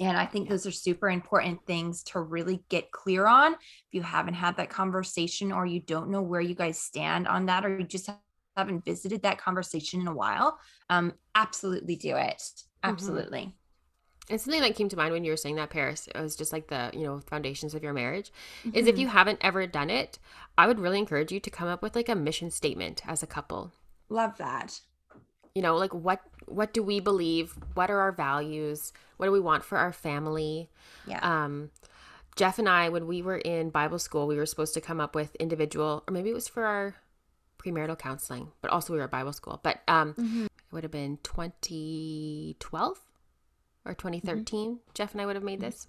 and 0.00 0.16
I 0.16 0.26
think 0.26 0.48
those 0.48 0.66
are 0.66 0.72
super 0.72 1.10
important 1.10 1.64
things 1.66 2.02
to 2.04 2.20
really 2.20 2.64
get 2.68 2.90
clear 2.90 3.26
on. 3.26 3.52
If 3.54 3.58
you 3.92 4.02
haven't 4.02 4.34
had 4.34 4.56
that 4.56 4.70
conversation 4.70 5.52
or 5.52 5.66
you 5.66 5.80
don't 5.80 6.10
know 6.10 6.22
where 6.22 6.40
you 6.40 6.54
guys 6.54 6.78
stand 6.78 7.28
on 7.28 7.46
that, 7.46 7.64
or 7.64 7.78
you 7.78 7.84
just 7.84 8.08
haven't 8.56 8.84
visited 8.84 9.22
that 9.22 9.38
conversation 9.38 10.00
in 10.00 10.06
a 10.06 10.14
while, 10.14 10.58
um, 10.90 11.12
absolutely 11.34 11.96
do 11.96 12.16
it. 12.16 12.42
Absolutely. 12.82 13.54
And 14.30 14.40
something 14.40 14.62
that 14.62 14.74
came 14.74 14.88
to 14.88 14.96
mind 14.96 15.12
when 15.12 15.24
you 15.24 15.30
were 15.32 15.36
saying 15.36 15.56
that, 15.56 15.68
Paris, 15.70 16.08
it 16.14 16.18
was 16.18 16.34
just 16.34 16.52
like 16.52 16.68
the, 16.68 16.90
you 16.94 17.04
know, 17.04 17.20
foundations 17.20 17.74
of 17.74 17.82
your 17.82 17.92
marriage. 17.92 18.32
Is 18.72 18.86
if 18.86 18.96
Mhm. 18.96 19.00
you 19.00 19.08
haven't 19.08 19.38
ever 19.42 19.66
done 19.66 19.90
it, 19.90 20.18
I 20.56 20.66
would 20.66 20.80
really 20.80 20.98
encourage 20.98 21.30
you 21.30 21.40
to 21.40 21.50
come 21.50 21.68
up 21.68 21.82
with 21.82 21.94
like 21.94 22.08
a 22.08 22.14
mission 22.14 22.50
statement 22.50 23.02
as 23.06 23.22
a 23.22 23.26
couple. 23.26 23.72
love 24.10 24.36
that. 24.38 24.80
You 25.54 25.62
know, 25.62 25.76
like 25.76 25.92
what 25.94 26.20
what 26.46 26.72
do 26.74 26.82
we 26.82 27.00
believe? 27.00 27.52
What 27.74 27.90
are 27.90 28.00
our 28.00 28.12
values? 28.12 28.92
What 29.16 29.26
do 29.26 29.32
we 29.32 29.40
want 29.40 29.64
for 29.64 29.78
our 29.78 29.92
family? 29.92 30.68
Yeah. 31.06 31.20
Um 31.22 31.70
Jeff 32.36 32.58
and 32.58 32.68
I, 32.68 32.88
when 32.88 33.06
we 33.06 33.22
were 33.22 33.38
in 33.38 33.70
Bible 33.70 33.98
school, 33.98 34.26
we 34.26 34.36
were 34.36 34.46
supposed 34.46 34.74
to 34.74 34.80
come 34.80 35.00
up 35.00 35.14
with 35.14 35.34
individual, 35.36 36.02
or 36.06 36.12
maybe 36.12 36.30
it 36.30 36.34
was 36.34 36.48
for 36.48 36.64
our 36.64 36.96
premarital 37.58 37.98
counseling, 37.98 38.52
but 38.60 38.70
also 38.70 38.92
we 38.92 38.98
were 38.98 39.04
at 39.04 39.10
Bible 39.10 39.32
school. 39.32 39.60
But 39.62 39.80
um, 39.88 40.14
mm-hmm. 40.14 40.44
it 40.46 40.50
would 40.72 40.82
have 40.82 40.90
been 40.90 41.18
2012 41.22 42.98
or 43.84 43.94
2013. 43.94 44.70
Mm-hmm. 44.70 44.78
Jeff 44.94 45.12
and 45.12 45.20
I 45.20 45.26
would 45.26 45.36
have 45.36 45.44
made 45.44 45.60
mm-hmm. 45.60 45.66
this. 45.66 45.86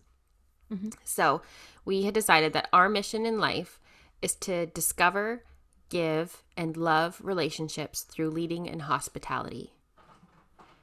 Mm-hmm. 0.72 0.90
So 1.04 1.42
we 1.84 2.04
had 2.04 2.14
decided 2.14 2.54
that 2.54 2.70
our 2.74 2.90
mission 2.90 3.26
in 3.26 3.40
life 3.40 3.80
is 4.22 4.36
to 4.36 4.66
discover, 4.68 5.44
give, 5.90 6.44
and 6.58 6.76
love 6.76 7.20
relationships 7.24 8.02
through 8.02 8.32
leading 8.32 8.68
and 8.68 8.84
hospitality. 8.84 9.74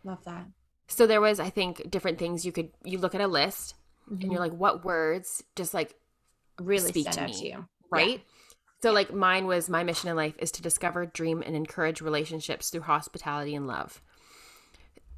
Love 0.05 0.25
that. 0.25 0.47
So 0.89 1.07
there 1.07 1.21
was, 1.21 1.41
I 1.41 1.51
think, 1.51 1.91
different 1.91 2.19
things 2.19 2.45
you 2.45 2.53
could 2.53 2.71
you 2.85 2.99
look 2.99 3.15
at 3.15 3.21
a 3.21 3.27
list 3.27 3.75
mm-hmm. 4.11 4.23
and 4.23 4.33
you're 4.33 4.41
like, 4.41 4.53
what 4.53 4.85
words 4.85 5.43
just 5.57 5.75
like 5.75 5.95
really 6.61 6.91
speak 6.91 7.11
to 7.11 7.25
me, 7.25 7.53
to 7.53 7.65
right? 7.91 8.19
Yeah. 8.19 8.25
So 8.83 8.89
yeah. 8.89 8.95
like 8.95 9.15
mine 9.15 9.47
was 9.47 9.69
my 9.69 9.85
mission 9.85 10.09
in 10.09 10.17
life 10.17 10.35
is 10.39 10.51
to 10.53 10.63
discover, 10.63 11.07
dream, 11.07 11.43
and 11.45 11.57
encourage 11.57 12.01
relationships 12.01 12.71
through 12.71 12.83
hospitality 12.83 13.55
and 13.55 13.67
love. 13.67 14.03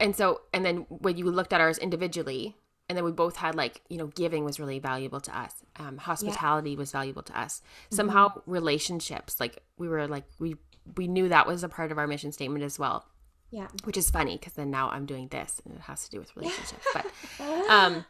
And 0.00 0.16
so, 0.16 0.42
and 0.52 0.64
then 0.64 0.86
when 0.88 1.16
you 1.16 1.30
looked 1.30 1.52
at 1.52 1.60
ours 1.60 1.78
individually, 1.78 2.56
and 2.88 2.96
then 2.96 3.04
we 3.04 3.12
both 3.12 3.36
had 3.36 3.54
like 3.54 3.82
you 3.88 3.96
know 3.96 4.08
giving 4.08 4.44
was 4.44 4.60
really 4.60 4.78
valuable 4.78 5.20
to 5.20 5.38
us. 5.38 5.64
Um, 5.76 5.98
hospitality 5.98 6.72
yeah. 6.72 6.78
was 6.78 6.92
valuable 6.92 7.22
to 7.22 7.38
us. 7.38 7.60
Mm-hmm. 7.60 7.96
somehow 7.96 8.42
relationships 8.46 9.40
like 9.40 9.62
we 9.78 9.88
were 9.88 10.06
like 10.06 10.24
we 10.38 10.56
we 10.96 11.06
knew 11.06 11.28
that 11.28 11.46
was 11.46 11.64
a 11.64 11.68
part 11.68 11.92
of 11.92 11.98
our 11.98 12.06
mission 12.06 12.32
statement 12.32 12.64
as 12.64 12.78
well. 12.78 13.06
Yeah. 13.50 13.68
Which 13.84 13.96
is 13.96 14.10
funny 14.10 14.36
because 14.36 14.54
then 14.54 14.70
now 14.70 14.90
i'm 14.90 15.06
doing 15.06 15.28
this 15.28 15.60
and 15.64 15.74
it 15.74 15.80
has 15.82 16.04
to 16.04 16.10
do 16.10 16.18
with 16.18 16.34
relationships. 16.36 16.86
But 16.92 17.06
um 17.70 18.04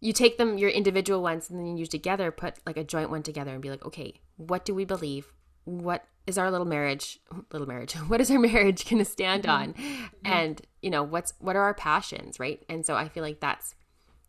you 0.00 0.12
take 0.12 0.38
them 0.38 0.58
your 0.58 0.70
individual 0.70 1.22
ones 1.22 1.50
and 1.50 1.58
then 1.58 1.66
you 1.66 1.76
use 1.76 1.88
together 1.88 2.30
put 2.30 2.54
like 2.66 2.76
a 2.76 2.84
joint 2.84 3.10
one 3.10 3.22
together 3.22 3.52
and 3.52 3.62
be 3.62 3.70
like 3.70 3.84
okay 3.84 4.14
what 4.36 4.64
do 4.64 4.74
we 4.74 4.84
believe 4.84 5.32
what 5.78 6.04
is 6.26 6.38
our 6.38 6.50
little 6.50 6.66
marriage 6.66 7.18
little 7.52 7.66
marriage 7.66 7.92
what 8.08 8.20
is 8.20 8.30
our 8.30 8.38
marriage 8.38 8.88
going 8.88 8.98
to 8.98 9.04
stand 9.04 9.44
mm-hmm. 9.44 9.50
on 9.50 9.72
mm-hmm. 9.74 10.06
and 10.24 10.62
you 10.82 10.90
know 10.90 11.02
what's 11.02 11.32
what 11.38 11.56
are 11.56 11.62
our 11.62 11.74
passions 11.74 12.38
right 12.38 12.64
and 12.68 12.84
so 12.84 12.94
i 12.94 13.08
feel 13.08 13.22
like 13.22 13.40
that's 13.40 13.74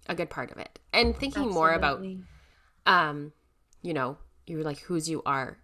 a 0.07 0.15
good 0.15 0.29
part 0.29 0.51
of 0.51 0.57
it. 0.57 0.79
And 0.93 1.15
thinking 1.15 1.43
Absolutely. 1.43 1.53
more 1.53 1.71
about 1.71 2.05
um 2.85 3.31
you 3.81 3.93
know, 3.93 4.17
you're 4.45 4.63
like 4.63 4.79
whose 4.79 5.09
you 5.09 5.23
are, 5.25 5.57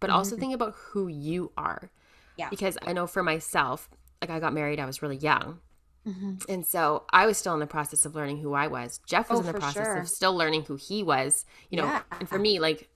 but 0.00 0.08
mm-hmm. 0.08 0.16
also 0.16 0.36
think 0.36 0.54
about 0.54 0.74
who 0.74 1.08
you 1.08 1.52
are. 1.56 1.90
Yeah. 2.36 2.48
Because 2.48 2.76
I 2.82 2.92
know 2.92 3.06
for 3.06 3.22
myself, 3.22 3.88
like 4.20 4.30
I 4.30 4.40
got 4.40 4.52
married 4.52 4.80
I 4.80 4.86
was 4.86 5.02
really 5.02 5.16
young. 5.16 5.58
Mm-hmm. 6.06 6.36
And 6.48 6.66
so 6.66 7.04
I 7.12 7.26
was 7.26 7.36
still 7.36 7.52
in 7.52 7.60
the 7.60 7.66
process 7.66 8.06
of 8.06 8.14
learning 8.14 8.38
who 8.38 8.54
I 8.54 8.68
was. 8.68 9.00
Jeff 9.06 9.28
was 9.28 9.40
oh, 9.40 9.40
in 9.42 9.46
the 9.46 9.58
process 9.58 9.84
sure. 9.84 9.96
of 9.98 10.08
still 10.08 10.34
learning 10.34 10.64
who 10.64 10.76
he 10.76 11.02
was, 11.02 11.44
you 11.68 11.76
know. 11.76 11.84
Yeah. 11.84 12.00
And 12.18 12.26
for 12.26 12.38
me, 12.38 12.58
like, 12.58 12.88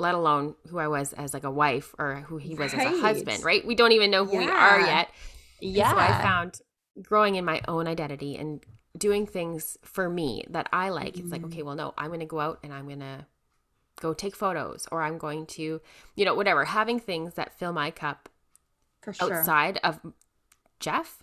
let 0.00 0.14
alone 0.14 0.54
who 0.68 0.78
I 0.78 0.88
was 0.88 1.12
as 1.12 1.34
like 1.34 1.44
a 1.44 1.50
wife 1.50 1.94
or 1.98 2.24
who 2.26 2.38
he 2.38 2.54
was 2.54 2.74
right. 2.74 2.86
as 2.86 2.94
a 2.94 3.00
husband, 3.00 3.44
right? 3.44 3.64
We 3.64 3.74
don't 3.74 3.92
even 3.92 4.10
know 4.10 4.24
who 4.24 4.40
yeah. 4.40 4.46
we 4.46 4.50
are 4.50 4.80
yet. 4.80 5.10
Yeah. 5.60 5.90
So 5.90 5.98
I 5.98 6.22
found 6.22 6.60
growing 7.02 7.36
in 7.36 7.44
my 7.44 7.60
own 7.68 7.86
identity 7.86 8.36
and 8.36 8.64
doing 8.96 9.26
things 9.26 9.78
for 9.84 10.08
me 10.08 10.44
that 10.50 10.68
I 10.72 10.88
like. 10.88 11.14
Mm-hmm. 11.14 11.22
It's 11.22 11.32
like, 11.32 11.42
mm-hmm. 11.42 11.52
okay, 11.52 11.62
well, 11.62 11.74
no, 11.74 11.94
I'm 11.96 12.08
going 12.08 12.20
to 12.20 12.26
go 12.26 12.40
out 12.40 12.58
and 12.62 12.72
I'm 12.72 12.86
going 12.86 13.00
to 13.00 13.26
go 14.00 14.14
take 14.14 14.34
photos 14.34 14.86
or 14.90 15.02
I'm 15.02 15.18
going 15.18 15.46
to, 15.46 15.80
you 16.16 16.24
know, 16.24 16.34
whatever, 16.34 16.64
having 16.64 16.98
things 16.98 17.34
that 17.34 17.56
fill 17.58 17.72
my 17.72 17.90
cup 17.90 18.28
for 19.02 19.12
sure. 19.12 19.34
outside 19.34 19.78
of 19.84 20.00
Jeff 20.78 21.22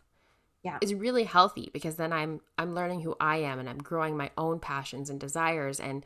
yeah. 0.64 0.78
is 0.82 0.94
really 0.94 1.24
healthy 1.24 1.70
because 1.74 1.96
then 1.96 2.12
I'm 2.12 2.42
I'm 2.58 2.74
learning 2.74 3.02
who 3.02 3.16
I 3.20 3.38
am 3.38 3.60
and 3.60 3.70
I'm 3.70 3.78
growing 3.78 4.18
my 4.18 4.32
own 4.38 4.60
passions 4.60 5.10
and 5.10 5.20
desires 5.20 5.80
and 5.80 6.06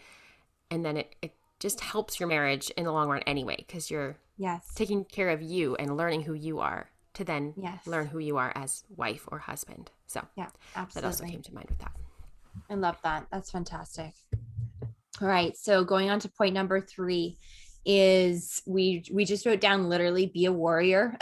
and 0.69 0.85
then 0.85 0.97
it, 0.97 1.15
it 1.21 1.33
just 1.61 1.79
helps 1.79 2.19
your 2.19 2.27
marriage 2.27 2.69
in 2.71 2.83
the 2.83 2.91
long 2.91 3.07
run 3.07 3.21
anyway 3.27 3.55
because 3.55 3.89
you're 3.89 4.17
yes 4.37 4.73
taking 4.75 5.05
care 5.05 5.29
of 5.29 5.41
you 5.41 5.75
and 5.75 5.95
learning 5.95 6.21
who 6.21 6.33
you 6.33 6.59
are 6.59 6.89
to 7.13 7.23
then 7.23 7.53
yes. 7.57 7.85
learn 7.85 8.07
who 8.07 8.19
you 8.19 8.37
are 8.37 8.51
as 8.55 8.83
wife 8.95 9.27
or 9.31 9.39
husband. 9.39 9.91
So 10.07 10.25
yeah, 10.35 10.47
absolutely. 10.75 11.01
That 11.01 11.07
also 11.07 11.25
came 11.25 11.41
to 11.41 11.53
mind 11.53 11.67
with 11.69 11.79
that. 11.79 11.91
I 12.69 12.75
love 12.75 12.97
that. 13.03 13.27
That's 13.31 13.51
fantastic. 13.51 14.13
All 15.21 15.27
right. 15.27 15.55
So 15.57 15.83
going 15.83 16.09
on 16.09 16.19
to 16.21 16.29
point 16.29 16.53
number 16.53 16.81
three 16.81 17.37
is 17.85 18.61
we 18.65 19.03
we 19.11 19.25
just 19.25 19.45
wrote 19.45 19.61
down 19.61 19.89
literally 19.89 20.27
be 20.27 20.45
a 20.45 20.53
warrior. 20.53 21.17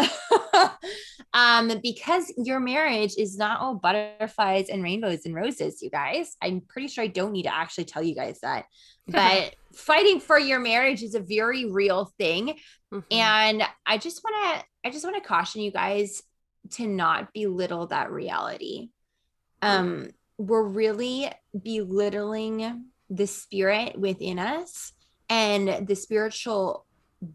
um, 1.33 1.71
because 1.81 2.31
your 2.37 2.59
marriage 2.59 3.13
is 3.17 3.37
not 3.37 3.59
all 3.59 3.75
butterflies 3.75 4.69
and 4.69 4.83
rainbows 4.83 5.25
and 5.25 5.35
roses, 5.35 5.81
you 5.81 5.89
guys. 5.89 6.35
I'm 6.41 6.61
pretty 6.61 6.87
sure 6.87 7.03
I 7.03 7.07
don't 7.07 7.31
need 7.31 7.43
to 7.43 7.55
actually 7.55 7.85
tell 7.85 8.03
you 8.03 8.15
guys 8.15 8.39
that. 8.41 8.65
But 9.11 9.55
fighting 9.73 10.19
for 10.19 10.39
your 10.39 10.59
marriage 10.59 11.03
is 11.03 11.15
a 11.15 11.19
very 11.19 11.65
real 11.65 12.11
thing. 12.17 12.55
Mm-hmm. 12.93 12.99
And 13.11 13.63
I 13.85 13.97
just 13.97 14.23
want 14.23 14.59
to 14.59 14.65
I 14.87 14.91
just 14.91 15.03
want 15.03 15.21
to 15.21 15.27
caution 15.27 15.61
you 15.61 15.71
guys 15.71 16.23
to 16.71 16.87
not 16.87 17.33
belittle 17.33 17.87
that 17.87 18.11
reality. 18.11 18.89
Um, 19.61 20.09
we're 20.37 20.63
really 20.63 21.29
belittling 21.61 22.85
the 23.09 23.27
spirit 23.27 23.99
within 23.99 24.39
us 24.39 24.93
and 25.29 25.85
the 25.87 25.95
spiritual 25.95 26.85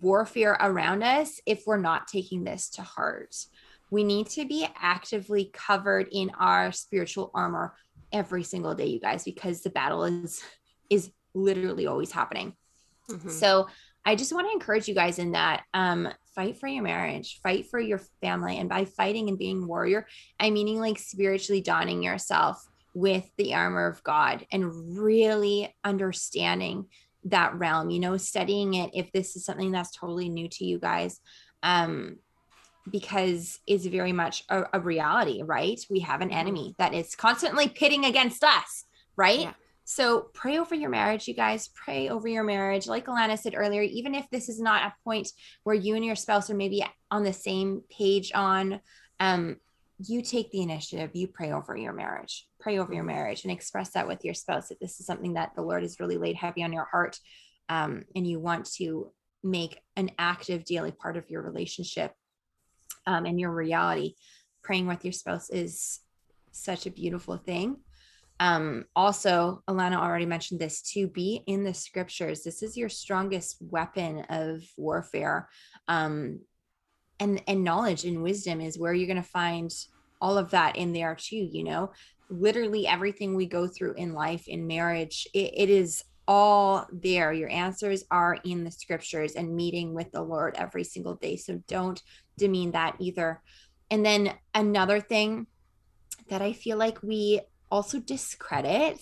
warfare 0.00 0.56
around 0.60 1.02
us 1.02 1.40
if 1.46 1.64
we're 1.66 1.76
not 1.76 2.08
taking 2.08 2.44
this 2.44 2.70
to 2.70 2.82
heart. 2.82 3.34
We 3.90 4.04
need 4.04 4.28
to 4.30 4.46
be 4.46 4.66
actively 4.80 5.50
covered 5.52 6.08
in 6.10 6.30
our 6.38 6.72
spiritual 6.72 7.30
armor 7.34 7.74
every 8.12 8.42
single 8.42 8.74
day, 8.74 8.86
you 8.86 9.00
guys, 9.00 9.24
because 9.24 9.60
the 9.60 9.70
battle 9.70 10.04
is 10.04 10.42
is 10.90 11.10
literally 11.34 11.86
always 11.86 12.12
happening. 12.12 12.54
Mm-hmm. 13.10 13.28
So 13.28 13.68
I 14.04 14.14
just 14.14 14.32
want 14.32 14.46
to 14.46 14.52
encourage 14.52 14.88
you 14.88 14.94
guys 14.94 15.18
in 15.18 15.32
that. 15.32 15.64
Um, 15.74 16.08
fight 16.34 16.58
for 16.58 16.66
your 16.66 16.82
marriage, 16.82 17.40
fight 17.42 17.66
for 17.70 17.78
your 17.78 18.00
family. 18.20 18.58
And 18.58 18.68
by 18.68 18.84
fighting 18.84 19.28
and 19.28 19.38
being 19.38 19.66
warrior, 19.66 20.06
I 20.40 20.50
meaning 20.50 20.80
like 20.80 20.98
spiritually 20.98 21.60
donning 21.60 22.02
yourself 22.02 22.66
with 22.92 23.28
the 23.36 23.54
armor 23.54 23.86
of 23.86 24.02
God 24.02 24.46
and 24.52 24.98
really 24.98 25.74
understanding 25.84 26.86
that 27.24 27.54
realm, 27.54 27.90
you 27.90 28.00
know, 28.00 28.16
studying 28.16 28.74
it 28.74 28.90
if 28.94 29.10
this 29.12 29.36
is 29.36 29.44
something 29.44 29.72
that's 29.72 29.96
totally 29.96 30.28
new 30.28 30.48
to 30.48 30.64
you 30.64 30.78
guys. 30.78 31.20
Um, 31.62 32.18
because 32.90 33.60
it's 33.66 33.86
very 33.86 34.12
much 34.12 34.44
a, 34.50 34.64
a 34.74 34.80
reality, 34.80 35.42
right? 35.42 35.80
We 35.88 36.00
have 36.00 36.20
an 36.20 36.28
mm-hmm. 36.28 36.38
enemy 36.38 36.74
that 36.78 36.92
is 36.92 37.16
constantly 37.16 37.68
pitting 37.68 38.04
against 38.04 38.44
us, 38.44 38.84
right? 39.16 39.40
Yeah. 39.40 39.52
So 39.84 40.30
pray 40.32 40.58
over 40.58 40.74
your 40.74 40.88
marriage, 40.88 41.28
you 41.28 41.34
guys. 41.34 41.68
Pray 41.68 42.08
over 42.08 42.26
your 42.26 42.42
marriage. 42.42 42.86
Like 42.86 43.06
Alana 43.06 43.38
said 43.38 43.54
earlier, 43.54 43.82
even 43.82 44.14
if 44.14 44.28
this 44.30 44.48
is 44.48 44.58
not 44.58 44.82
a 44.82 44.94
point 45.04 45.28
where 45.62 45.74
you 45.74 45.94
and 45.94 46.04
your 46.04 46.16
spouse 46.16 46.48
are 46.48 46.54
maybe 46.54 46.84
on 47.10 47.22
the 47.22 47.34
same 47.34 47.82
page 47.90 48.32
on, 48.34 48.80
um, 49.20 49.56
you 49.98 50.22
take 50.22 50.50
the 50.50 50.62
initiative. 50.62 51.10
You 51.12 51.28
pray 51.28 51.52
over 51.52 51.76
your 51.76 51.92
marriage. 51.92 52.48
Pray 52.60 52.78
over 52.78 52.94
your 52.94 53.04
marriage 53.04 53.44
and 53.44 53.52
express 53.52 53.90
that 53.90 54.08
with 54.08 54.24
your 54.24 54.34
spouse 54.34 54.68
that 54.68 54.80
this 54.80 55.00
is 55.00 55.06
something 55.06 55.34
that 55.34 55.52
the 55.54 55.62
Lord 55.62 55.82
has 55.82 56.00
really 56.00 56.16
laid 56.16 56.36
heavy 56.36 56.62
on 56.64 56.72
your 56.72 56.86
heart, 56.90 57.18
um, 57.68 58.02
and 58.16 58.26
you 58.26 58.40
want 58.40 58.66
to 58.76 59.12
make 59.42 59.78
an 59.96 60.10
active 60.18 60.64
daily 60.64 60.90
part 60.92 61.18
of 61.18 61.28
your 61.28 61.42
relationship 61.42 62.12
um, 63.06 63.26
and 63.26 63.38
your 63.38 63.52
reality. 63.52 64.14
Praying 64.62 64.86
with 64.86 65.04
your 65.04 65.12
spouse 65.12 65.50
is 65.50 66.00
such 66.52 66.86
a 66.86 66.90
beautiful 66.90 67.36
thing 67.36 67.76
um 68.40 68.84
also 68.96 69.62
alana 69.68 69.96
already 69.96 70.26
mentioned 70.26 70.60
this 70.60 70.82
to 70.82 71.06
be 71.06 71.42
in 71.46 71.62
the 71.62 71.72
scriptures 71.72 72.42
this 72.42 72.62
is 72.62 72.76
your 72.76 72.88
strongest 72.88 73.56
weapon 73.60 74.24
of 74.28 74.62
warfare. 74.76 75.48
Um 75.88 76.40
and 77.20 77.42
and 77.46 77.62
knowledge 77.62 78.04
and 78.04 78.22
wisdom 78.22 78.60
is 78.60 78.78
where 78.78 78.92
you're 78.92 79.06
going 79.06 79.22
to 79.22 79.28
find 79.28 79.70
all 80.20 80.36
of 80.36 80.50
that 80.50 80.76
in 80.76 80.92
there 80.92 81.14
too 81.14 81.48
you 81.50 81.64
know? 81.64 81.92
Literally 82.30 82.86
everything 82.86 83.34
we 83.34 83.46
go 83.46 83.68
through 83.68 83.94
in 83.94 84.14
life 84.14 84.48
in 84.48 84.66
marriage 84.66 85.28
it, 85.32 85.52
it 85.56 85.70
is 85.70 86.02
all 86.26 86.86
there. 86.90 87.34
Your 87.34 87.50
answers 87.50 88.02
are 88.10 88.38
in 88.44 88.64
the 88.64 88.70
scriptures 88.70 89.34
and 89.34 89.54
meeting 89.54 89.92
with 89.92 90.10
the 90.10 90.22
lord 90.22 90.54
every 90.56 90.82
single 90.82 91.16
day. 91.16 91.36
So 91.36 91.62
don't 91.68 92.02
demean 92.38 92.70
that 92.72 92.96
either. 92.98 93.42
And 93.90 94.04
then 94.04 94.32
another 94.54 95.00
thing 95.00 95.46
that 96.28 96.42
i 96.42 96.52
feel 96.52 96.76
like 96.76 97.02
we 97.02 97.40
also 97.70 97.98
discredit 97.98 99.00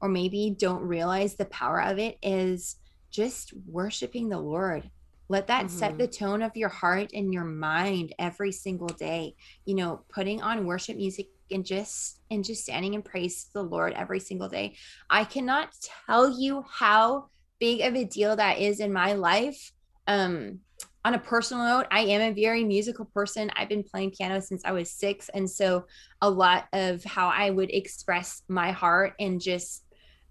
or 0.00 0.08
maybe 0.08 0.54
don't 0.58 0.82
realize 0.82 1.34
the 1.34 1.44
power 1.46 1.82
of 1.82 1.98
it 1.98 2.18
is 2.22 2.76
just 3.10 3.52
worshiping 3.66 4.28
the 4.28 4.38
Lord. 4.38 4.90
Let 5.28 5.46
that 5.46 5.66
mm-hmm. 5.66 5.78
set 5.78 5.98
the 5.98 6.06
tone 6.06 6.42
of 6.42 6.56
your 6.56 6.68
heart 6.68 7.10
and 7.14 7.32
your 7.32 7.44
mind 7.44 8.14
every 8.18 8.52
single 8.52 8.88
day. 8.88 9.36
You 9.64 9.76
know, 9.76 10.02
putting 10.12 10.42
on 10.42 10.66
worship 10.66 10.96
music 10.96 11.28
and 11.50 11.64
just 11.64 12.20
and 12.30 12.44
just 12.44 12.62
standing 12.62 12.94
and 12.94 13.04
praise 13.04 13.44
to 13.44 13.52
the 13.54 13.62
Lord 13.62 13.94
every 13.94 14.20
single 14.20 14.48
day. 14.48 14.76
I 15.08 15.24
cannot 15.24 15.70
tell 16.06 16.38
you 16.38 16.64
how 16.68 17.26
big 17.58 17.80
of 17.80 17.94
a 17.94 18.04
deal 18.04 18.36
that 18.36 18.58
is 18.58 18.80
in 18.80 18.92
my 18.92 19.14
life. 19.14 19.72
Um 20.06 20.60
on 21.04 21.14
a 21.14 21.18
personal 21.18 21.64
note, 21.64 21.86
I 21.90 22.00
am 22.00 22.20
a 22.22 22.34
very 22.34 22.64
musical 22.64 23.04
person. 23.04 23.50
I've 23.56 23.68
been 23.68 23.82
playing 23.82 24.12
piano 24.12 24.40
since 24.40 24.62
I 24.64 24.72
was 24.72 24.90
six. 24.90 25.28
And 25.28 25.48
so 25.48 25.84
a 26.22 26.30
lot 26.30 26.66
of 26.72 27.04
how 27.04 27.28
I 27.28 27.50
would 27.50 27.70
express 27.70 28.42
my 28.48 28.70
heart 28.70 29.12
and 29.20 29.40
just 29.40 29.84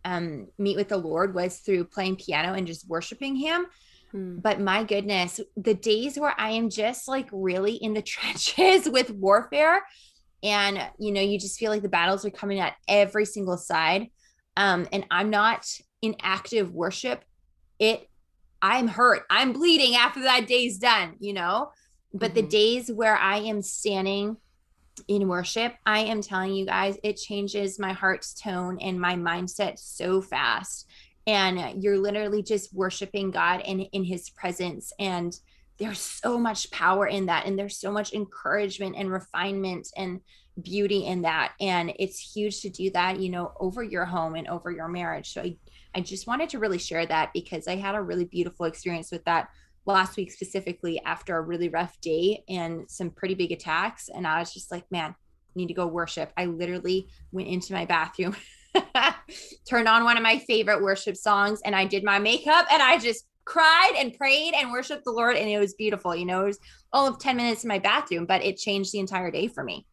um, 0.04 0.48
meet 0.58 0.76
with 0.76 0.90
the 0.90 0.98
Lord 0.98 1.36
was 1.36 1.60
through 1.60 1.86
playing 1.86 2.16
piano 2.16 2.54
and 2.54 2.66
just 2.66 2.90
worshiping 2.90 3.36
Him. 3.36 3.68
Hmm. 4.12 4.38
But 4.38 4.60
my 4.60 4.84
goodness, 4.84 5.40
the 5.56 5.76
days 5.76 6.18
where 6.18 6.34
I 6.38 6.52
am 6.52 6.70
just 6.70 7.08
like 7.08 7.30
really 7.32 7.76
in 7.76 7.94
the 7.94 8.02
trenches 8.04 8.90
with 8.90 9.12
warfare 9.12 9.84
and 10.42 10.80
you 11.00 11.12
know, 11.12 11.22
you 11.22 11.40
just 11.40 11.58
feel 11.58 11.72
like 11.72 11.84
the 11.84 11.90
battles 11.90 12.26
are 12.26 12.32
coming 12.32 12.60
at 12.60 12.76
every 12.88 13.26
single 13.26 13.58
side. 13.58 14.08
Um, 14.58 14.88
and 14.92 15.06
I'm 15.10 15.30
not 15.30 15.66
in 16.02 16.16
active 16.22 16.72
worship, 16.72 17.24
it 17.80 18.10
I'm 18.64 18.88
hurt. 18.88 19.24
I'm 19.30 19.52
bleeding 19.52 19.96
after 19.96 20.22
that 20.22 20.48
day's 20.48 20.78
done, 20.78 21.18
you 21.20 21.34
know? 21.34 21.72
But 22.14 22.32
mm-hmm. 22.32 22.36
the 22.36 22.48
days 22.48 22.92
where 22.92 23.18
I 23.18 23.40
am 23.40 23.62
standing 23.62 24.38
in 25.10 25.28
worship, 25.28 25.74
I 25.86 26.00
am 26.00 26.22
telling 26.22 26.54
you 26.54 26.66
guys, 26.66 26.98
it 27.04 27.18
changes 27.18 27.78
my 27.78 27.92
heart's 27.92 28.34
tone 28.34 28.80
and 28.80 29.02
my 29.02 29.16
mindset 29.16 29.80
so 29.80 30.22
fast. 30.22 30.88
And 31.28 31.84
you're 31.84 31.98
literally 31.98 32.42
just 32.42 32.74
worshiping 32.74 33.32
God 33.32 33.62
in, 33.66 33.82
in 33.82 34.06
his 34.06 34.30
presence. 34.30 34.94
And 34.98 35.38
there's 35.78 36.00
so 36.00 36.38
much 36.38 36.72
power 36.72 37.06
in 37.06 37.26
that. 37.26 37.46
And 37.46 37.60
there's 37.60 37.78
so 37.78 37.92
much 37.92 38.14
encouragement 38.14 38.96
and 38.98 39.12
refinement 39.12 39.90
and 39.98 40.22
beauty 40.62 41.06
in 41.06 41.24
that. 41.24 41.54
And 41.60 41.94
it's 42.00 42.20
huge 42.20 42.62
to 42.62 42.70
do 42.70 42.90
that, 42.92 43.20
you 43.20 43.30
know, 43.30 43.54
over 43.60 43.84
your 43.84 44.06
home 44.06 44.36
and 44.36 44.48
over 44.48 44.72
your 44.72 44.88
marriage. 44.88 45.34
So 45.34 45.42
I, 45.42 45.58
I 45.96 46.02
just 46.02 46.28
wanted 46.28 46.50
to 46.50 46.60
really 46.60 46.78
share 46.78 47.06
that 47.06 47.32
because 47.34 47.68
I 47.68 47.76
had 47.76 47.96
a 47.96 48.02
really 48.02 48.26
beautiful 48.26 48.66
experience 48.66 49.12
with 49.12 49.24
that 49.26 49.50
last 49.86 50.16
week 50.16 50.32
specifically 50.32 51.02
after 51.04 51.38
a 51.38 51.42
really 51.42 51.70
rough 51.70 52.00
day 52.02 52.44
and 52.48 52.90
some 52.90 53.10
pretty 53.10 53.36
big 53.36 53.52
attacks 53.52 54.10
and 54.14 54.26
i 54.26 54.40
was 54.40 54.54
just 54.54 54.72
like 54.72 54.90
man 54.92 55.14
need 55.56 55.68
to 55.68 55.74
go 55.74 55.86
worship 55.86 56.32
i 56.38 56.46
literally 56.46 57.08
went 57.32 57.48
into 57.48 57.74
my 57.74 57.86
bathroom 57.86 58.36
turned 59.70 59.88
on 59.88 60.04
one 60.04 60.18
of 60.18 60.24
my 60.24 60.40
favorite 60.40 60.82
worship 60.82 61.16
songs 61.18 61.60
and 61.66 61.76
i 61.76 61.86
did 61.86 62.04
my 62.04 62.18
makeup 62.18 62.66
and 62.72 62.82
i 62.82 62.98
just 62.98 63.26
cried 63.46 63.94
and 63.98 64.18
prayed 64.18 64.54
and 64.54 64.72
worshiped 64.72 65.04
the 65.04 65.12
lord 65.12 65.36
and 65.36 65.50
it 65.50 65.60
was 65.60 65.74
beautiful 65.74 66.16
you 66.16 66.26
know 66.26 66.44
it 66.44 66.48
was 66.48 66.60
all 66.94 67.06
of 67.06 67.20
10 67.20 67.36
minutes 67.36 67.64
in 67.64 67.68
my 67.68 67.80
bathroom 67.80 68.26
but 68.26 68.44
it 68.44 68.58
changed 68.58 68.94
the 68.94 69.00
entire 69.00 69.32
day 69.32 69.48
for 69.48 69.64
me 69.64 69.86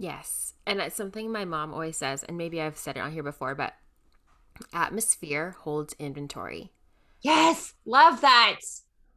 yes 0.00 0.54
and 0.66 0.80
it's 0.80 0.96
something 0.96 1.30
my 1.30 1.44
mom 1.44 1.74
always 1.74 1.96
says 1.96 2.24
and 2.24 2.38
maybe 2.38 2.60
i've 2.60 2.76
said 2.76 2.96
it 2.96 3.00
on 3.00 3.12
here 3.12 3.22
before 3.22 3.54
but 3.54 3.74
atmosphere 4.72 5.54
holds 5.60 5.94
inventory 5.98 6.72
yes 7.20 7.74
love 7.84 8.22
that 8.22 8.56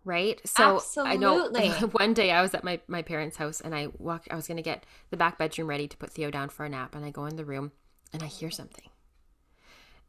right 0.04 0.42
so 0.46 0.76
Absolutely. 0.76 1.14
i 1.14 1.16
know 1.16 1.48
one 1.94 2.14
day 2.14 2.32
i 2.32 2.42
was 2.42 2.54
at 2.54 2.66
my, 2.66 2.82
my 2.88 3.02
parents 3.02 3.38
house 3.38 3.62
and 3.62 3.74
i 3.74 3.88
walked 3.98 4.28
i 4.30 4.36
was 4.36 4.46
going 4.46 4.58
to 4.58 4.64
get 4.64 4.86
the 5.10 5.18
back 5.18 5.38
bedroom 5.38 5.70
ready 5.70 5.88
to 5.88 5.96
put 5.96 6.12
theo 6.12 6.30
down 6.30 6.50
for 6.50 6.66
a 6.66 6.70
nap 6.70 6.96
and 6.96 7.06
i 7.06 7.10
go 7.10 7.26
in 7.26 7.38
the 7.38 7.46
room 7.46 7.72
and 8.12 8.22
i 8.22 8.28
hear 8.28 8.52
something 8.52 8.90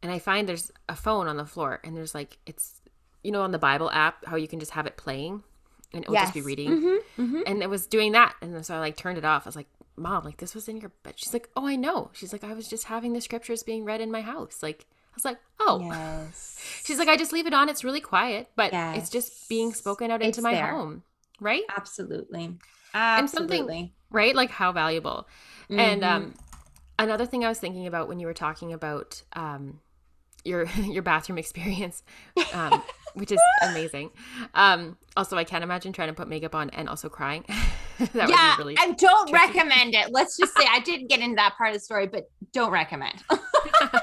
and 0.02 0.10
i 0.10 0.18
find 0.18 0.48
there's 0.48 0.72
a 0.88 0.96
phone 0.96 1.28
on 1.28 1.36
the 1.36 1.46
floor 1.46 1.80
and 1.84 1.96
there's 1.96 2.16
like 2.16 2.38
it's 2.46 2.80
you 3.22 3.30
know 3.30 3.42
on 3.42 3.52
the 3.52 3.58
bible 3.58 3.90
app 3.92 4.24
how 4.26 4.34
you 4.34 4.48
can 4.48 4.58
just 4.58 4.72
have 4.72 4.86
it 4.86 4.96
playing 4.96 5.44
and 5.92 6.02
it'll 6.02 6.14
yes. 6.14 6.24
just 6.24 6.34
be 6.34 6.42
reading 6.42 6.70
mm-hmm, 6.70 7.22
mm-hmm. 7.22 7.40
and 7.46 7.62
it 7.62 7.70
was 7.70 7.86
doing 7.86 8.10
that 8.10 8.34
and 8.42 8.66
so 8.66 8.74
i 8.74 8.80
like 8.80 8.96
turned 8.96 9.18
it 9.18 9.24
off 9.24 9.46
i 9.46 9.48
was 9.48 9.56
like 9.56 9.68
mom 9.96 10.24
like 10.24 10.38
this 10.38 10.54
was 10.54 10.68
in 10.68 10.76
your 10.76 10.90
bed 11.02 11.14
she's 11.16 11.32
like 11.32 11.48
oh 11.56 11.66
i 11.66 11.76
know 11.76 12.10
she's 12.12 12.32
like 12.32 12.44
i 12.44 12.52
was 12.52 12.68
just 12.68 12.84
having 12.84 13.12
the 13.12 13.20
scriptures 13.20 13.62
being 13.62 13.84
read 13.84 14.00
in 14.00 14.10
my 14.10 14.20
house 14.20 14.62
like 14.62 14.86
I 14.86 15.16
was 15.16 15.24
like, 15.24 15.38
oh. 15.60 15.80
Yes. 15.80 16.58
She's 16.82 16.98
like, 16.98 17.06
I 17.06 17.16
just 17.16 17.32
leave 17.32 17.46
it 17.46 17.54
on. 17.54 17.68
It's 17.68 17.84
really 17.84 18.00
quiet, 18.00 18.48
but 18.56 18.72
yes. 18.72 18.98
it's 18.98 19.10
just 19.10 19.48
being 19.48 19.72
spoken 19.72 20.10
out 20.10 20.20
into 20.22 20.40
it's 20.40 20.42
my 20.42 20.54
there. 20.54 20.72
home. 20.72 21.04
Right? 21.40 21.62
Absolutely. 21.76 22.58
Absolutely. 22.92 23.58
And 23.58 23.70
something, 23.70 23.90
right? 24.10 24.34
Like 24.34 24.50
how 24.50 24.72
valuable. 24.72 25.28
Mm-hmm. 25.70 25.78
And 25.78 26.04
um, 26.04 26.34
another 26.98 27.26
thing 27.26 27.44
I 27.44 27.48
was 27.48 27.58
thinking 27.58 27.86
about 27.86 28.08
when 28.08 28.18
you 28.18 28.26
were 28.26 28.34
talking 28.34 28.72
about 28.72 29.22
um, 29.34 29.80
your 30.44 30.66
your 30.82 31.02
bathroom 31.02 31.38
experience, 31.38 32.02
um, 32.52 32.82
which 33.14 33.32
is 33.32 33.40
amazing. 33.62 34.10
Um, 34.54 34.96
also, 35.16 35.36
I 35.36 35.44
can't 35.44 35.64
imagine 35.64 35.92
trying 35.92 36.08
to 36.08 36.14
put 36.14 36.28
makeup 36.28 36.54
on 36.54 36.70
and 36.70 36.88
also 36.88 37.08
crying. 37.08 37.44
that 38.12 38.28
yeah, 38.28 38.56
really 38.56 38.76
I 38.78 38.92
don't 38.92 39.28
tricky. 39.28 39.46
recommend 39.46 39.94
it. 39.94 40.10
Let's 40.10 40.36
just 40.36 40.56
say 40.56 40.64
I 40.68 40.80
didn't 40.80 41.08
get 41.08 41.20
into 41.20 41.36
that 41.36 41.54
part 41.56 41.70
of 41.70 41.74
the 41.74 41.80
story, 41.80 42.06
but 42.06 42.30
don't 42.52 42.70
recommend. 42.70 43.22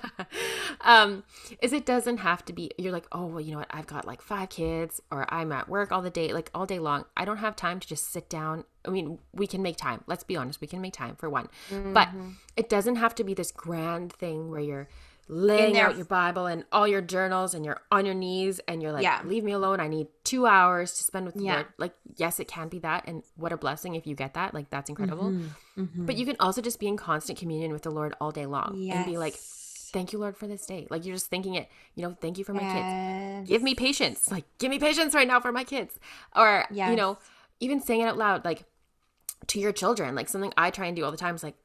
um, 0.82 1.24
is 1.62 1.74
it 1.74 1.86
doesn't 1.86 2.18
have 2.18 2.46
to 2.46 2.54
be. 2.54 2.72
You're 2.78 2.92
like, 2.92 3.08
oh 3.12 3.26
well, 3.26 3.42
you 3.42 3.52
know 3.52 3.60
what? 3.60 3.68
I've 3.72 3.88
got 3.88 4.06
like 4.06 4.22
five 4.22 4.50
kids, 4.50 5.02
or 5.12 5.32
I'm 5.34 5.52
at 5.52 5.68
work 5.68 5.92
all 5.92 6.02
the 6.02 6.10
day, 6.10 6.34
like 6.34 6.50
all 6.54 6.66
day 6.66 6.80
long. 6.80 7.06
I 7.18 7.26
don't 7.26 7.38
have 7.38 7.56
time 7.56 7.80
to 7.80 7.88
just 7.88 8.12
sit 8.12 8.30
down. 8.30 8.66
I 8.86 8.90
mean, 8.90 9.20
we 9.34 9.48
can 9.48 9.62
make 9.62 9.78
time. 9.78 10.04
Let's 10.08 10.24
be 10.24 10.36
honest, 10.36 10.62
we 10.62 10.68
can 10.68 10.82
make 10.82 10.94
time 10.94 11.16
for 11.16 11.30
one, 11.30 11.50
mm-hmm. 11.70 11.94
but 11.94 12.10
it 12.56 12.70
doesn't 12.70 12.96
have 12.96 13.16
to 13.16 13.24
be 13.24 13.34
this 13.34 13.52
grand 13.52 14.14
thing 14.14 14.50
where 14.50 14.62
you're 14.62 14.88
laying 15.34 15.80
out 15.80 15.96
your 15.96 16.04
Bible 16.04 16.46
and 16.46 16.66
all 16.74 16.86
your 16.86 17.00
journals 17.02 17.54
and 17.54 17.64
you're 17.64 17.80
on 17.90 18.06
your 18.06 18.14
knees 18.14 18.60
and 18.68 18.82
you're 18.82 18.92
like, 18.92 19.04
yeah. 19.04 19.22
leave 19.24 19.46
me 19.46 19.54
alone. 19.54 19.80
I 19.80 19.88
need 19.88 20.08
two 20.26 20.46
hours 20.46 20.98
to 20.98 21.06
spend 21.06 21.26
with 21.26 21.36
the 21.36 21.46
yeah. 21.46 21.54
Lord. 21.54 21.68
Like, 21.78 21.94
yes, 22.18 22.42
it 22.42 22.50
can 22.50 22.68
be 22.68 22.80
that. 22.80 23.06
And 23.08 23.24
what 23.38 23.54
a 23.54 23.58
blessing 23.58 23.96
if 23.96 24.06
you 24.06 24.14
get 24.14 24.34
that. 24.34 24.54
Like, 24.54 24.70
that's 24.70 24.90
incredible. 24.90 25.30
Mm-hmm. 25.30 25.84
Mm-hmm. 25.84 26.06
But 26.06 26.18
you 26.18 26.26
can 26.26 26.36
also 26.42 26.62
just 26.62 26.82
be 26.82 26.88
in 26.88 26.98
constant 26.98 27.40
communion 27.40 27.72
with 27.72 27.84
the 27.84 27.92
Lord 27.92 28.14
all 28.20 28.32
day 28.32 28.46
long 28.46 28.74
yes. 28.76 28.98
and 28.98 29.06
be 29.06 29.18
like, 29.18 29.36
thank 29.36 30.12
you, 30.12 30.20
Lord, 30.20 30.36
for 30.36 30.48
this 30.48 30.66
day. 30.66 30.86
Like, 30.90 31.06
you're 31.06 31.16
just 31.16 31.28
thinking 31.28 31.56
it, 31.56 31.70
you 31.96 32.04
know, 32.04 32.18
thank 32.20 32.38
you 32.38 32.44
for 32.44 32.54
my 32.54 32.62
yes. 32.62 33.38
kids. 33.38 33.50
Give 33.50 33.64
me 33.64 33.74
patience. 33.74 34.30
Like, 34.30 34.44
give 34.60 34.70
me 34.70 34.80
patience 34.80 35.16
right 35.16 35.28
now 35.28 35.40
for 35.40 35.54
my 35.54 35.64
kids. 35.64 35.98
Or, 36.36 36.66
yes. 36.72 36.90
you 36.90 36.98
know, 36.98 37.18
even 37.62 37.80
saying 37.80 38.02
it 38.02 38.06
out 38.06 38.18
loud, 38.18 38.44
like, 38.44 38.66
to 39.48 39.62
your 39.62 39.72
children, 39.72 40.14
like 40.14 40.28
something 40.28 40.52
I 40.58 40.72
try 40.72 40.88
and 40.88 40.96
do 40.96 41.06
all 41.06 41.12
the 41.12 41.18
time 41.18 41.36
is 41.36 41.44
like, 41.44 41.56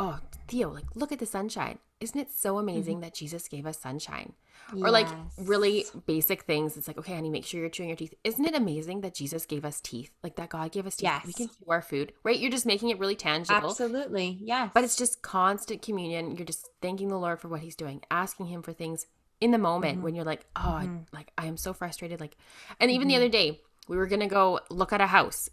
oh, 0.00 0.18
Theo, 0.48 0.70
like, 0.70 0.84
look 0.94 1.12
at 1.12 1.18
the 1.18 1.26
sunshine 1.26 1.78
isn't 2.00 2.18
it 2.18 2.30
so 2.30 2.58
amazing 2.58 2.96
mm-hmm. 2.96 3.02
that 3.02 3.14
Jesus 3.14 3.48
gave 3.48 3.66
us 3.66 3.78
sunshine? 3.78 4.34
Yes. 4.74 4.86
Or 4.86 4.90
like 4.90 5.06
really 5.38 5.86
basic 6.06 6.42
things. 6.42 6.76
It's 6.76 6.88
like, 6.88 6.98
okay, 6.98 7.14
honey, 7.14 7.30
make 7.30 7.46
sure 7.46 7.60
you're 7.60 7.70
chewing 7.70 7.88
your 7.88 7.96
teeth. 7.96 8.14
Isn't 8.24 8.44
it 8.44 8.54
amazing 8.54 9.00
that 9.00 9.14
Jesus 9.14 9.46
gave 9.46 9.64
us 9.64 9.80
teeth? 9.80 10.10
Like 10.22 10.36
that 10.36 10.50
God 10.50 10.72
gave 10.72 10.86
us 10.86 10.96
teeth. 10.96 11.04
Yes. 11.04 11.26
We 11.26 11.32
can 11.32 11.48
chew 11.48 11.70
our 11.70 11.80
food, 11.80 12.12
right? 12.22 12.38
You're 12.38 12.50
just 12.50 12.66
making 12.66 12.90
it 12.90 12.98
really 12.98 13.14
tangible. 13.14 13.70
Absolutely. 13.70 14.38
Yes. 14.42 14.70
But 14.74 14.84
it's 14.84 14.96
just 14.96 15.22
constant 15.22 15.82
communion. 15.82 16.36
You're 16.36 16.46
just 16.46 16.68
thanking 16.82 17.08
the 17.08 17.18
Lord 17.18 17.40
for 17.40 17.48
what 17.48 17.60
he's 17.60 17.76
doing, 17.76 18.02
asking 18.10 18.46
him 18.46 18.62
for 18.62 18.72
things 18.72 19.06
in 19.40 19.52
the 19.52 19.58
moment 19.58 19.94
mm-hmm. 19.94 20.02
when 20.02 20.14
you're 20.14 20.24
like, 20.24 20.44
oh, 20.56 20.80
mm-hmm. 20.82 20.96
I, 21.12 21.16
like 21.16 21.32
I 21.38 21.46
am 21.46 21.56
so 21.56 21.72
frustrated. 21.72 22.20
Like, 22.20 22.36
and 22.78 22.90
even 22.90 23.08
the 23.08 23.14
mm-hmm. 23.14 23.22
other 23.22 23.30
day, 23.30 23.60
we 23.88 23.96
were 23.96 24.06
going 24.06 24.20
to 24.20 24.26
go 24.26 24.60
look 24.68 24.92
at 24.92 25.00
a 25.00 25.06
house 25.06 25.48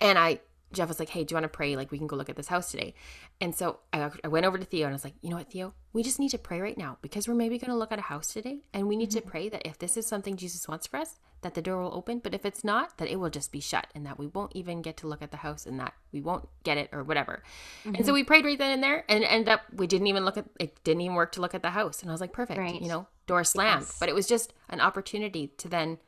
and 0.00 0.18
I 0.18 0.40
Jeff 0.72 0.88
was 0.88 0.98
like, 0.98 1.08
"Hey, 1.08 1.24
do 1.24 1.32
you 1.32 1.36
want 1.36 1.44
to 1.44 1.48
pray? 1.48 1.76
Like, 1.76 1.90
we 1.90 1.98
can 1.98 2.06
go 2.06 2.16
look 2.16 2.28
at 2.28 2.36
this 2.36 2.48
house 2.48 2.70
today." 2.70 2.94
And 3.40 3.54
so 3.54 3.80
I, 3.92 4.10
I 4.24 4.28
went 4.28 4.46
over 4.46 4.58
to 4.58 4.64
Theo 4.64 4.86
and 4.86 4.92
I 4.92 4.96
was 4.96 5.04
like, 5.04 5.14
"You 5.20 5.30
know 5.30 5.36
what, 5.36 5.50
Theo? 5.50 5.74
We 5.92 6.02
just 6.02 6.18
need 6.18 6.30
to 6.30 6.38
pray 6.38 6.60
right 6.60 6.76
now 6.76 6.98
because 7.02 7.28
we're 7.28 7.34
maybe 7.34 7.58
going 7.58 7.70
to 7.70 7.76
look 7.76 7.92
at 7.92 7.98
a 7.98 8.02
house 8.02 8.32
today, 8.32 8.60
and 8.72 8.88
we 8.88 8.96
need 8.96 9.10
mm-hmm. 9.10 9.20
to 9.20 9.30
pray 9.30 9.48
that 9.48 9.66
if 9.66 9.78
this 9.78 9.96
is 9.96 10.06
something 10.06 10.36
Jesus 10.36 10.66
wants 10.66 10.86
for 10.86 10.98
us, 10.98 11.18
that 11.42 11.54
the 11.54 11.62
door 11.62 11.82
will 11.82 11.94
open. 11.94 12.18
But 12.18 12.34
if 12.34 12.44
it's 12.44 12.64
not, 12.64 12.98
that 12.98 13.08
it 13.08 13.16
will 13.20 13.30
just 13.30 13.52
be 13.52 13.60
shut, 13.60 13.86
and 13.94 14.06
that 14.06 14.18
we 14.18 14.26
won't 14.26 14.52
even 14.54 14.82
get 14.82 14.96
to 14.98 15.06
look 15.06 15.22
at 15.22 15.30
the 15.30 15.38
house, 15.38 15.66
and 15.66 15.78
that 15.80 15.94
we 16.12 16.20
won't 16.20 16.48
get 16.64 16.78
it 16.78 16.88
or 16.92 17.02
whatever." 17.02 17.42
Mm-hmm. 17.80 17.96
And 17.96 18.06
so 18.06 18.10
mm-hmm. 18.10 18.14
we 18.14 18.24
prayed 18.24 18.44
right 18.44 18.58
then 18.58 18.72
and 18.72 18.82
there, 18.82 19.04
and 19.08 19.24
ended 19.24 19.48
up 19.48 19.62
we 19.74 19.86
didn't 19.86 20.06
even 20.06 20.24
look 20.24 20.36
at 20.36 20.46
it. 20.58 20.82
Didn't 20.84 21.02
even 21.02 21.14
work 21.14 21.32
to 21.32 21.40
look 21.40 21.54
at 21.54 21.62
the 21.62 21.70
house, 21.70 22.02
and 22.02 22.10
I 22.10 22.14
was 22.14 22.20
like, 22.20 22.32
"Perfect," 22.32 22.58
right. 22.58 22.80
you 22.80 22.88
know, 22.88 23.06
door 23.26 23.44
slammed. 23.44 23.82
Yes. 23.82 23.98
But 23.98 24.08
it 24.08 24.14
was 24.14 24.26
just 24.26 24.52
an 24.68 24.80
opportunity 24.80 25.48
to 25.58 25.68
then 25.68 25.98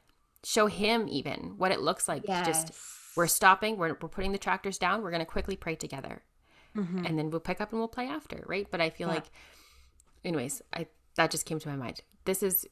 show 0.44 0.66
him 0.66 1.08
even 1.08 1.54
what 1.56 1.72
it 1.72 1.80
looks 1.80 2.06
like 2.06 2.22
yes. 2.26 2.46
just 2.46 2.74
we're 3.16 3.26
stopping, 3.26 3.76
we're, 3.76 3.96
we're 4.00 4.08
putting 4.08 4.32
the 4.32 4.38
tractors 4.38 4.78
down, 4.78 5.02
we're 5.02 5.10
going 5.10 5.20
to 5.20 5.26
quickly 5.26 5.56
pray 5.56 5.74
together. 5.74 6.22
Mm-hmm. 6.76 7.06
And 7.06 7.18
then 7.18 7.30
we'll 7.30 7.40
pick 7.40 7.60
up 7.60 7.70
and 7.70 7.80
we'll 7.80 7.88
play 7.88 8.08
after, 8.08 8.42
right? 8.46 8.66
But 8.70 8.80
I 8.80 8.90
feel 8.90 9.08
yeah. 9.08 9.14
like, 9.14 9.24
anyways, 10.24 10.62
I 10.72 10.86
that 11.16 11.30
just 11.30 11.46
came 11.46 11.60
to 11.60 11.68
my 11.68 11.76
mind. 11.76 12.00
This 12.24 12.42
is 12.42 12.66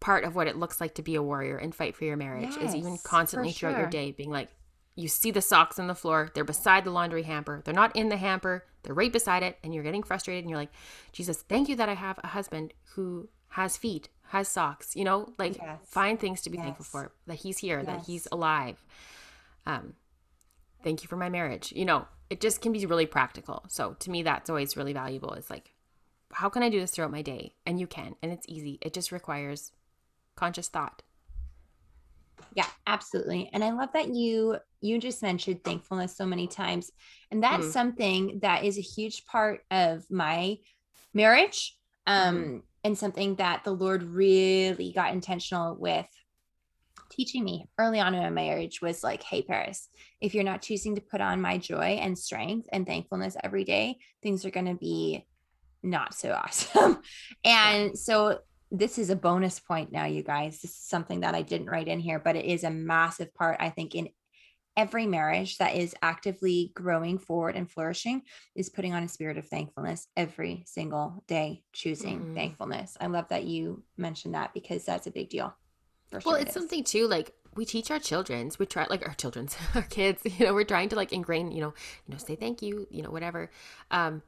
part 0.00 0.22
of 0.22 0.36
what 0.36 0.46
it 0.46 0.56
looks 0.56 0.80
like 0.80 0.94
to 0.94 1.02
be 1.02 1.16
a 1.16 1.22
warrior 1.22 1.56
and 1.56 1.74
fight 1.74 1.96
for 1.96 2.04
your 2.04 2.16
marriage 2.16 2.54
yes, 2.60 2.68
is 2.68 2.74
even 2.76 2.98
constantly 3.02 3.50
throughout 3.50 3.72
sure. 3.72 3.80
your 3.80 3.90
day 3.90 4.12
being 4.12 4.30
like, 4.30 4.48
you 4.94 5.08
see 5.08 5.30
the 5.30 5.42
socks 5.42 5.78
on 5.78 5.88
the 5.88 5.94
floor, 5.94 6.30
they're 6.34 6.44
beside 6.44 6.84
the 6.84 6.90
laundry 6.90 7.22
hamper, 7.22 7.62
they're 7.64 7.74
not 7.74 7.94
in 7.96 8.08
the 8.08 8.16
hamper, 8.16 8.64
they're 8.82 8.94
right 8.94 9.12
beside 9.12 9.42
it, 9.42 9.58
and 9.62 9.74
you're 9.74 9.82
getting 9.82 10.02
frustrated 10.02 10.44
and 10.44 10.50
you're 10.50 10.58
like, 10.58 10.72
Jesus, 11.12 11.42
thank 11.42 11.68
you 11.68 11.76
that 11.76 11.88
I 11.88 11.94
have 11.94 12.18
a 12.22 12.28
husband 12.28 12.74
who 12.94 13.28
has 13.48 13.76
feet, 13.76 14.08
has 14.28 14.48
socks, 14.48 14.94
you 14.94 15.04
know, 15.04 15.32
like 15.38 15.56
yes. 15.56 15.78
find 15.84 16.18
things 16.18 16.42
to 16.42 16.50
be 16.50 16.58
yes. 16.58 16.64
thankful 16.64 16.84
for, 16.84 17.12
that 17.26 17.36
he's 17.36 17.58
here, 17.58 17.82
that 17.82 18.04
he's 18.06 18.28
alive 18.30 18.84
um, 19.68 19.92
thank 20.82 21.02
you 21.02 21.08
for 21.08 21.16
my 21.16 21.28
marriage. 21.28 21.72
You 21.76 21.84
know, 21.84 22.08
it 22.30 22.40
just 22.40 22.60
can 22.60 22.72
be 22.72 22.84
really 22.86 23.06
practical. 23.06 23.64
So 23.68 23.94
to 24.00 24.10
me, 24.10 24.22
that's 24.24 24.50
always 24.50 24.76
really 24.76 24.94
valuable. 24.94 25.34
Is 25.34 25.50
like, 25.50 25.74
how 26.32 26.48
can 26.48 26.62
I 26.62 26.70
do 26.70 26.80
this 26.80 26.90
throughout 26.90 27.12
my 27.12 27.22
day? 27.22 27.54
And 27.64 27.78
you 27.78 27.86
can, 27.86 28.16
and 28.22 28.32
it's 28.32 28.46
easy. 28.48 28.78
It 28.82 28.94
just 28.94 29.12
requires 29.12 29.72
conscious 30.34 30.68
thought. 30.68 31.02
Yeah, 32.54 32.66
absolutely. 32.86 33.50
And 33.52 33.62
I 33.62 33.70
love 33.70 33.90
that 33.92 34.08
you 34.08 34.56
you 34.80 34.98
just 34.98 35.22
mentioned 35.22 35.64
thankfulness 35.64 36.16
so 36.16 36.24
many 36.24 36.46
times. 36.46 36.90
And 37.30 37.42
that's 37.42 37.66
mm 37.66 37.72
something 37.72 38.38
that 38.42 38.64
is 38.64 38.78
a 38.78 38.82
huge 38.82 39.26
part 39.26 39.60
of 39.70 40.04
my 40.10 40.58
marriage. 41.12 41.76
Um 42.06 42.36
mm 42.36 42.62
and 42.84 42.96
something 42.96 43.34
that 43.34 43.64
the 43.64 43.72
Lord 43.72 44.04
really 44.04 44.92
got 44.92 45.12
intentional 45.12 45.76
with 45.78 46.06
teaching 47.18 47.42
me 47.42 47.66
early 47.78 47.98
on 47.98 48.14
in 48.14 48.22
my 48.22 48.30
marriage 48.30 48.80
was 48.80 49.02
like, 49.02 49.24
hey, 49.24 49.42
Paris, 49.42 49.88
if 50.20 50.34
you're 50.34 50.44
not 50.44 50.62
choosing 50.62 50.94
to 50.94 51.00
put 51.00 51.20
on 51.20 51.40
my 51.40 51.58
joy 51.58 51.98
and 52.00 52.16
strength 52.16 52.68
and 52.72 52.86
thankfulness 52.86 53.36
every 53.42 53.64
day, 53.64 53.98
things 54.22 54.44
are 54.44 54.50
going 54.50 54.66
to 54.66 54.76
be 54.76 55.26
not 55.82 56.14
so 56.14 56.32
awesome. 56.44 56.98
and 57.44 57.98
so 57.98 58.38
this 58.70 58.98
is 58.98 59.10
a 59.10 59.16
bonus 59.16 59.58
point 59.58 59.90
now, 59.90 60.04
you 60.04 60.22
guys. 60.22 60.60
This 60.60 60.70
is 60.70 60.76
something 60.76 61.20
that 61.20 61.34
I 61.34 61.42
didn't 61.42 61.70
write 61.70 61.88
in 61.88 61.98
here, 61.98 62.20
but 62.20 62.36
it 62.36 62.44
is 62.44 62.62
a 62.62 62.70
massive 62.70 63.34
part, 63.34 63.56
I 63.58 63.70
think, 63.70 63.96
in 63.96 64.10
every 64.76 65.06
marriage 65.06 65.58
that 65.58 65.74
is 65.74 65.96
actively 66.02 66.70
growing 66.72 67.18
forward 67.18 67.56
and 67.56 67.68
flourishing 67.68 68.22
is 68.54 68.68
putting 68.68 68.94
on 68.94 69.02
a 69.02 69.08
spirit 69.08 69.38
of 69.38 69.48
thankfulness 69.48 70.06
every 70.16 70.62
single 70.66 71.24
day, 71.26 71.64
choosing 71.72 72.20
mm-hmm. 72.20 72.34
thankfulness. 72.36 72.96
I 73.00 73.08
love 73.08 73.26
that 73.30 73.42
you 73.42 73.82
mentioned 73.96 74.34
that 74.34 74.54
because 74.54 74.84
that's 74.84 75.08
a 75.08 75.10
big 75.10 75.30
deal. 75.30 75.52
Well, 76.24 76.34
it's 76.34 76.50
it 76.50 76.54
something 76.54 76.84
too 76.84 77.06
like 77.06 77.32
we 77.54 77.64
teach 77.64 77.90
our 77.90 77.98
children's 77.98 78.58
we 78.58 78.66
try 78.66 78.86
like 78.88 79.06
our 79.06 79.14
children's 79.14 79.56
our 79.74 79.82
kids 79.82 80.22
you 80.24 80.46
know 80.46 80.54
we're 80.54 80.64
trying 80.64 80.88
to 80.88 80.96
like 80.96 81.12
ingrain 81.12 81.50
you 81.50 81.60
know 81.60 81.74
you 82.06 82.12
know 82.12 82.18
say 82.18 82.36
thank 82.36 82.62
you 82.62 82.86
you 82.90 83.02
know 83.02 83.10
whatever. 83.10 83.50
Um 83.90 84.22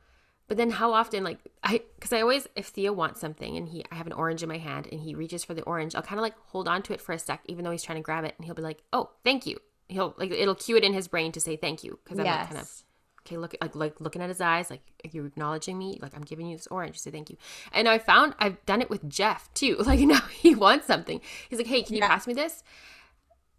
but 0.48 0.56
then 0.56 0.70
how 0.70 0.92
often 0.92 1.22
like 1.22 1.38
i 1.62 1.80
because 1.94 2.12
i 2.12 2.20
always 2.20 2.48
if 2.56 2.66
theo 2.66 2.92
wants 2.92 3.20
something 3.20 3.56
and 3.56 3.68
he 3.68 3.84
i 3.92 3.94
have 3.94 4.08
an 4.08 4.12
orange 4.12 4.42
in 4.42 4.48
my 4.48 4.58
hand 4.58 4.88
and 4.90 5.00
he 5.00 5.14
reaches 5.14 5.44
for 5.44 5.54
the 5.54 5.62
orange 5.62 5.94
i'll 5.94 6.02
kind 6.02 6.18
of 6.18 6.22
like 6.22 6.34
hold 6.48 6.66
on 6.66 6.82
to 6.82 6.92
it 6.92 7.00
for 7.00 7.12
a 7.12 7.18
sec 7.20 7.40
even 7.46 7.64
though 7.64 7.70
he's 7.70 7.84
trying 7.84 7.98
to 7.98 8.02
grab 8.02 8.24
it 8.24 8.34
and 8.36 8.44
he'll 8.44 8.54
be 8.54 8.60
like 8.60 8.82
oh 8.92 9.10
thank 9.22 9.46
you. 9.46 9.58
He'll 9.88 10.14
like 10.18 10.30
it'll 10.32 10.56
cue 10.56 10.76
it 10.76 10.84
in 10.84 10.92
his 10.92 11.08
brain 11.08 11.32
to 11.32 11.40
say 11.40 11.56
thank 11.56 11.84
you 11.84 11.98
because 12.04 12.18
i'm 12.18 12.26
yes. 12.26 12.38
like 12.38 12.48
kind 12.48 12.60
of 12.60 12.82
okay 13.30 13.36
look 13.36 13.54
like 13.60 13.74
like 13.74 14.00
looking 14.00 14.22
at 14.22 14.28
his 14.28 14.40
eyes 14.40 14.70
like 14.70 14.82
you're 15.12 15.26
acknowledging 15.26 15.78
me 15.78 15.98
like 16.02 16.14
i'm 16.16 16.22
giving 16.22 16.46
you 16.46 16.56
this 16.56 16.66
orange 16.68 16.98
say 16.98 17.10
thank 17.10 17.30
you. 17.30 17.36
And 17.72 17.88
i 17.88 17.98
found 17.98 18.34
i've 18.38 18.64
done 18.66 18.82
it 18.82 18.90
with 18.90 19.08
jeff 19.08 19.52
too. 19.54 19.76
Like 19.90 20.00
now 20.00 20.20
he 20.30 20.54
wants 20.54 20.86
something. 20.86 21.20
He's 21.48 21.58
like 21.58 21.66
hey 21.66 21.82
can 21.82 21.94
you 21.94 22.00
yeah. 22.00 22.08
pass 22.08 22.26
me 22.26 22.34
this? 22.34 22.62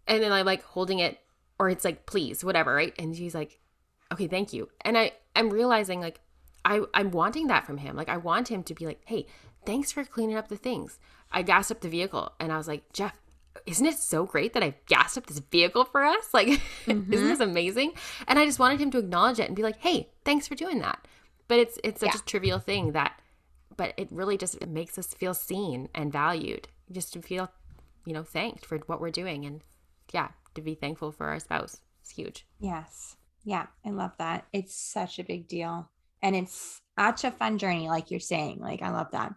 And 0.06 0.22
then 0.22 0.32
i'm 0.32 0.46
like 0.46 0.62
holding 0.62 0.98
it 0.98 1.18
or 1.58 1.68
it's 1.68 1.84
like 1.84 2.06
please 2.06 2.44
whatever 2.44 2.74
right? 2.74 2.94
And 2.98 3.14
he's 3.14 3.34
like 3.34 3.60
okay 4.12 4.26
thank 4.26 4.52
you. 4.52 4.68
And 4.82 4.96
i 4.98 5.12
i'm 5.34 5.50
realizing 5.50 6.00
like 6.00 6.20
i 6.64 6.80
i'm 6.94 7.10
wanting 7.10 7.46
that 7.48 7.66
from 7.66 7.78
him. 7.78 7.96
Like 7.96 8.08
i 8.08 8.16
want 8.16 8.48
him 8.48 8.62
to 8.64 8.74
be 8.74 8.86
like 8.86 9.00
hey 9.06 9.26
thanks 9.64 9.92
for 9.92 10.04
cleaning 10.04 10.36
up 10.36 10.48
the 10.48 10.56
things. 10.56 10.98
I 11.30 11.42
gassed 11.42 11.70
up 11.70 11.80
the 11.80 11.88
vehicle. 11.88 12.32
And 12.38 12.52
i 12.52 12.56
was 12.56 12.68
like 12.68 12.92
jeff 12.92 13.14
isn't 13.66 13.86
it 13.86 13.98
so 13.98 14.24
great 14.24 14.54
that 14.54 14.62
I've 14.62 14.86
gassed 14.86 15.18
up 15.18 15.26
this 15.26 15.38
vehicle 15.38 15.84
for 15.84 16.04
us? 16.04 16.32
Like, 16.32 16.48
mm-hmm. 16.48 17.12
isn't 17.12 17.28
this 17.28 17.40
amazing? 17.40 17.92
And 18.26 18.38
I 18.38 18.44
just 18.44 18.58
wanted 18.58 18.80
him 18.80 18.90
to 18.92 18.98
acknowledge 18.98 19.38
it 19.38 19.46
and 19.46 19.56
be 19.56 19.62
like, 19.62 19.78
hey, 19.78 20.08
thanks 20.24 20.48
for 20.48 20.54
doing 20.54 20.80
that. 20.80 21.06
But 21.48 21.58
it's 21.58 21.78
it's 21.84 22.00
such 22.00 22.14
yeah. 22.14 22.20
a 22.20 22.24
trivial 22.24 22.58
thing 22.58 22.92
that 22.92 23.20
but 23.76 23.94
it 23.96 24.08
really 24.10 24.36
just 24.36 24.56
it 24.56 24.68
makes 24.68 24.98
us 24.98 25.14
feel 25.14 25.34
seen 25.34 25.88
and 25.94 26.12
valued. 26.12 26.68
Just 26.90 27.12
to 27.14 27.22
feel, 27.22 27.50
you 28.04 28.12
know, 28.12 28.22
thanked 28.22 28.66
for 28.66 28.78
what 28.86 29.00
we're 29.00 29.10
doing 29.10 29.44
and 29.44 29.62
yeah, 30.12 30.28
to 30.54 30.62
be 30.62 30.74
thankful 30.74 31.12
for 31.12 31.28
our 31.28 31.40
spouse. 31.40 31.80
It's 32.02 32.10
huge. 32.10 32.46
Yes. 32.58 33.16
Yeah, 33.44 33.66
I 33.84 33.90
love 33.90 34.12
that. 34.18 34.46
It's 34.52 34.74
such 34.74 35.18
a 35.18 35.24
big 35.24 35.48
deal. 35.48 35.88
And 36.22 36.36
it's 36.36 36.80
such 36.98 37.24
a 37.24 37.30
fun 37.30 37.58
journey, 37.58 37.88
like 37.88 38.10
you're 38.10 38.20
saying. 38.20 38.60
Like, 38.60 38.82
I 38.82 38.90
love 38.90 39.10
that. 39.12 39.34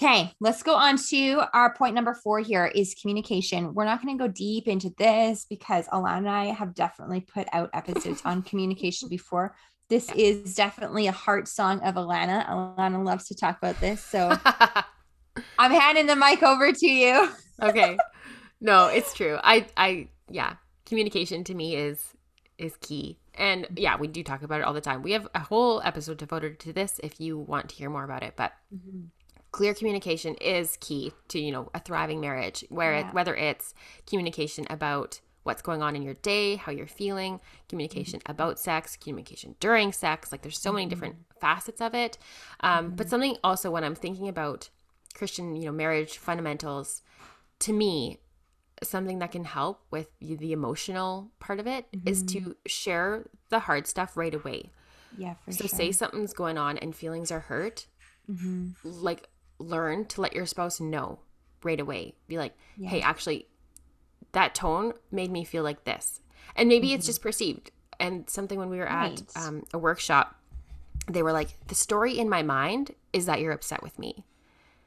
Okay, 0.00 0.32
let's 0.38 0.62
go 0.62 0.76
on 0.76 0.96
to 1.08 1.42
our 1.52 1.74
point 1.74 1.92
number 1.92 2.14
four 2.14 2.38
here 2.38 2.66
is 2.66 2.94
communication. 2.94 3.74
We're 3.74 3.84
not 3.84 4.00
going 4.00 4.16
to 4.16 4.24
go 4.24 4.28
deep 4.28 4.68
into 4.68 4.94
this 4.96 5.44
because 5.50 5.88
Alana 5.88 6.18
and 6.18 6.28
I 6.28 6.44
have 6.46 6.72
definitely 6.72 7.22
put 7.22 7.48
out 7.52 7.70
episodes 7.74 8.22
on 8.24 8.42
communication 8.42 9.08
before. 9.10 9.56
This 9.88 10.08
is 10.12 10.54
definitely 10.54 11.08
a 11.08 11.12
heart 11.12 11.48
song 11.48 11.80
of 11.80 11.96
Alana. 11.96 12.48
Alana 12.48 13.04
loves 13.04 13.26
to 13.26 13.34
talk 13.34 13.58
about 13.58 13.80
this. 13.80 14.00
So 14.00 14.38
I'm 15.58 15.72
handing 15.72 16.06
the 16.06 16.14
mic 16.14 16.44
over 16.44 16.70
to 16.70 16.86
you. 16.86 17.32
okay. 17.62 17.98
No, 18.60 18.86
it's 18.86 19.12
true. 19.14 19.36
I 19.42 19.66
I 19.76 20.10
yeah, 20.30 20.54
communication 20.86 21.42
to 21.42 21.54
me 21.54 21.74
is 21.74 22.04
is 22.56 22.76
key. 22.80 23.18
And 23.34 23.66
yeah, 23.74 23.96
we 23.96 24.06
do 24.06 24.22
talk 24.22 24.42
about 24.42 24.60
it 24.60 24.64
all 24.64 24.74
the 24.74 24.80
time. 24.80 25.02
We 25.02 25.12
have 25.12 25.26
a 25.34 25.40
whole 25.40 25.80
episode 25.82 26.18
devoted 26.18 26.60
to 26.60 26.72
this 26.72 27.00
if 27.02 27.20
you 27.20 27.36
want 27.36 27.70
to 27.70 27.74
hear 27.74 27.90
more 27.90 28.04
about 28.04 28.22
it, 28.22 28.34
but 28.36 28.52
mm-hmm 28.72 29.06
clear 29.50 29.74
communication 29.74 30.34
is 30.36 30.76
key 30.80 31.12
to 31.28 31.38
you 31.38 31.52
know 31.52 31.70
a 31.74 31.80
thriving 31.80 32.20
marriage 32.20 32.64
where 32.68 32.92
yeah. 32.94 33.08
it, 33.08 33.14
whether 33.14 33.34
it's 33.34 33.74
communication 34.06 34.66
about 34.70 35.20
what's 35.42 35.62
going 35.62 35.82
on 35.82 35.96
in 35.96 36.02
your 36.02 36.14
day 36.14 36.56
how 36.56 36.70
you're 36.70 36.86
feeling 36.86 37.40
communication 37.68 38.20
mm-hmm. 38.20 38.32
about 38.32 38.58
sex 38.58 38.96
communication 38.96 39.54
during 39.60 39.92
sex 39.92 40.30
like 40.30 40.42
there's 40.42 40.58
so 40.58 40.72
many 40.72 40.86
different 40.86 41.14
mm-hmm. 41.14 41.40
facets 41.40 41.80
of 41.80 41.94
it 41.94 42.18
um, 42.60 42.86
mm-hmm. 42.86 42.96
but 42.96 43.08
something 43.08 43.36
also 43.42 43.70
when 43.70 43.84
i'm 43.84 43.94
thinking 43.94 44.28
about 44.28 44.68
christian 45.14 45.56
you 45.56 45.64
know 45.64 45.72
marriage 45.72 46.18
fundamentals 46.18 47.02
to 47.58 47.72
me 47.72 48.18
something 48.82 49.18
that 49.18 49.32
can 49.32 49.44
help 49.44 49.82
with 49.90 50.08
the 50.20 50.52
emotional 50.52 51.30
part 51.40 51.58
of 51.58 51.66
it 51.66 51.90
mm-hmm. 51.90 52.06
is 52.06 52.22
to 52.22 52.54
share 52.66 53.24
the 53.48 53.60
hard 53.60 53.86
stuff 53.86 54.16
right 54.16 54.34
away 54.34 54.70
yeah 55.16 55.34
so 55.48 55.66
sure. 55.66 55.68
say 55.68 55.90
something's 55.90 56.34
going 56.34 56.58
on 56.58 56.76
and 56.78 56.94
feelings 56.94 57.32
are 57.32 57.40
hurt 57.40 57.86
mm-hmm. 58.30 58.68
like 58.84 59.28
learn 59.58 60.04
to 60.06 60.20
let 60.20 60.32
your 60.32 60.46
spouse 60.46 60.80
know 60.80 61.20
right 61.62 61.80
away. 61.80 62.14
Be 62.26 62.38
like, 62.38 62.56
yeah. 62.76 62.88
hey, 62.88 63.00
actually, 63.00 63.46
that 64.32 64.54
tone 64.54 64.92
made 65.10 65.30
me 65.30 65.44
feel 65.44 65.62
like 65.62 65.84
this. 65.84 66.20
And 66.56 66.68
maybe 66.68 66.88
mm-hmm. 66.88 66.96
it's 66.96 67.06
just 67.06 67.22
perceived. 67.22 67.70
And 68.00 68.28
something 68.30 68.58
when 68.58 68.70
we 68.70 68.78
were 68.78 68.84
right. 68.84 69.20
at 69.20 69.42
um, 69.42 69.64
a 69.72 69.78
workshop, 69.78 70.36
they 71.08 71.22
were 71.22 71.32
like, 71.32 71.54
the 71.68 71.74
story 71.74 72.18
in 72.18 72.28
my 72.28 72.42
mind 72.42 72.94
is 73.12 73.26
that 73.26 73.40
you're 73.40 73.52
upset 73.52 73.82
with 73.82 73.98
me. 73.98 74.24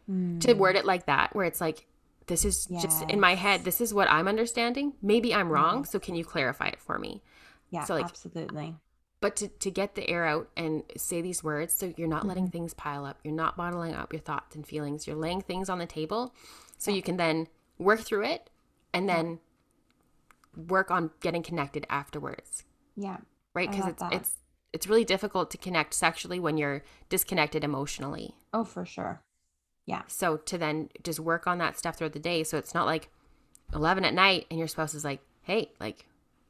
Mm. 0.09 0.39
To 0.41 0.53
word 0.53 0.75
it 0.75 0.85
like 0.85 1.05
that, 1.05 1.35
where 1.35 1.45
it's 1.45 1.61
like, 1.61 1.85
this 2.27 2.45
is 2.45 2.67
yes. 2.69 2.83
just 2.83 3.09
in 3.09 3.19
my 3.19 3.35
head, 3.35 3.63
this 3.63 3.81
is 3.81 3.93
what 3.93 4.09
I'm 4.09 4.27
understanding. 4.27 4.93
Maybe 5.01 5.33
I'm 5.33 5.49
wrong. 5.49 5.81
Mm-hmm. 5.81 5.91
So 5.91 5.99
can 5.99 6.15
you 6.15 6.23
clarify 6.23 6.67
it 6.67 6.79
for 6.79 6.97
me? 6.97 7.21
Yeah, 7.69 7.83
so 7.83 7.95
like, 7.95 8.05
absolutely 8.05 8.75
but 9.21 9.35
to, 9.37 9.47
to 9.47 9.71
get 9.71 9.95
the 9.95 10.09
air 10.09 10.25
out 10.25 10.49
and 10.57 10.83
say 10.97 11.21
these 11.21 11.43
words 11.43 11.73
so 11.73 11.93
you're 11.95 12.07
not 12.07 12.25
letting 12.27 12.45
mm-hmm. 12.45 12.51
things 12.51 12.73
pile 12.73 13.05
up. 13.05 13.19
You're 13.23 13.33
not 13.33 13.55
bottling 13.55 13.93
up 13.93 14.11
your 14.11 14.19
thoughts 14.19 14.55
and 14.55 14.65
feelings. 14.65 15.05
You're 15.07 15.15
laying 15.15 15.41
things 15.41 15.69
on 15.69 15.77
the 15.77 15.85
table 15.85 16.33
so 16.77 16.91
you 16.91 17.03
can 17.03 17.17
then 17.17 17.47
work 17.77 17.99
through 18.01 18.25
it 18.25 18.49
and 18.93 19.07
then 19.07 19.39
work 20.67 20.89
on 20.89 21.11
getting 21.21 21.43
connected 21.43 21.85
afterwards. 21.87 22.63
Yeah. 22.97 23.17
Right? 23.53 23.69
Because 23.69 23.87
it's 23.87 24.01
that. 24.01 24.13
it's 24.13 24.37
it's 24.73 24.87
really 24.87 25.05
difficult 25.05 25.51
to 25.51 25.57
connect 25.57 25.93
sexually 25.93 26.39
when 26.39 26.57
you're 26.57 26.83
disconnected 27.09 27.63
emotionally. 27.63 28.35
Oh 28.53 28.63
for 28.63 28.85
sure. 28.85 29.21
Yeah. 29.85 30.01
So 30.07 30.37
to 30.37 30.57
then 30.57 30.89
just 31.03 31.19
work 31.19 31.45
on 31.45 31.59
that 31.59 31.77
stuff 31.77 31.97
throughout 31.97 32.13
the 32.13 32.19
day. 32.19 32.43
So 32.43 32.57
it's 32.57 32.73
not 32.73 32.87
like 32.87 33.09
11 33.73 34.03
at 34.03 34.15
night 34.15 34.47
and 34.49 34.57
your 34.57 34.67
spouse 34.67 34.93
is 34.93 35.05
like 35.05 35.21
hey 35.43 35.71
like 35.79 36.05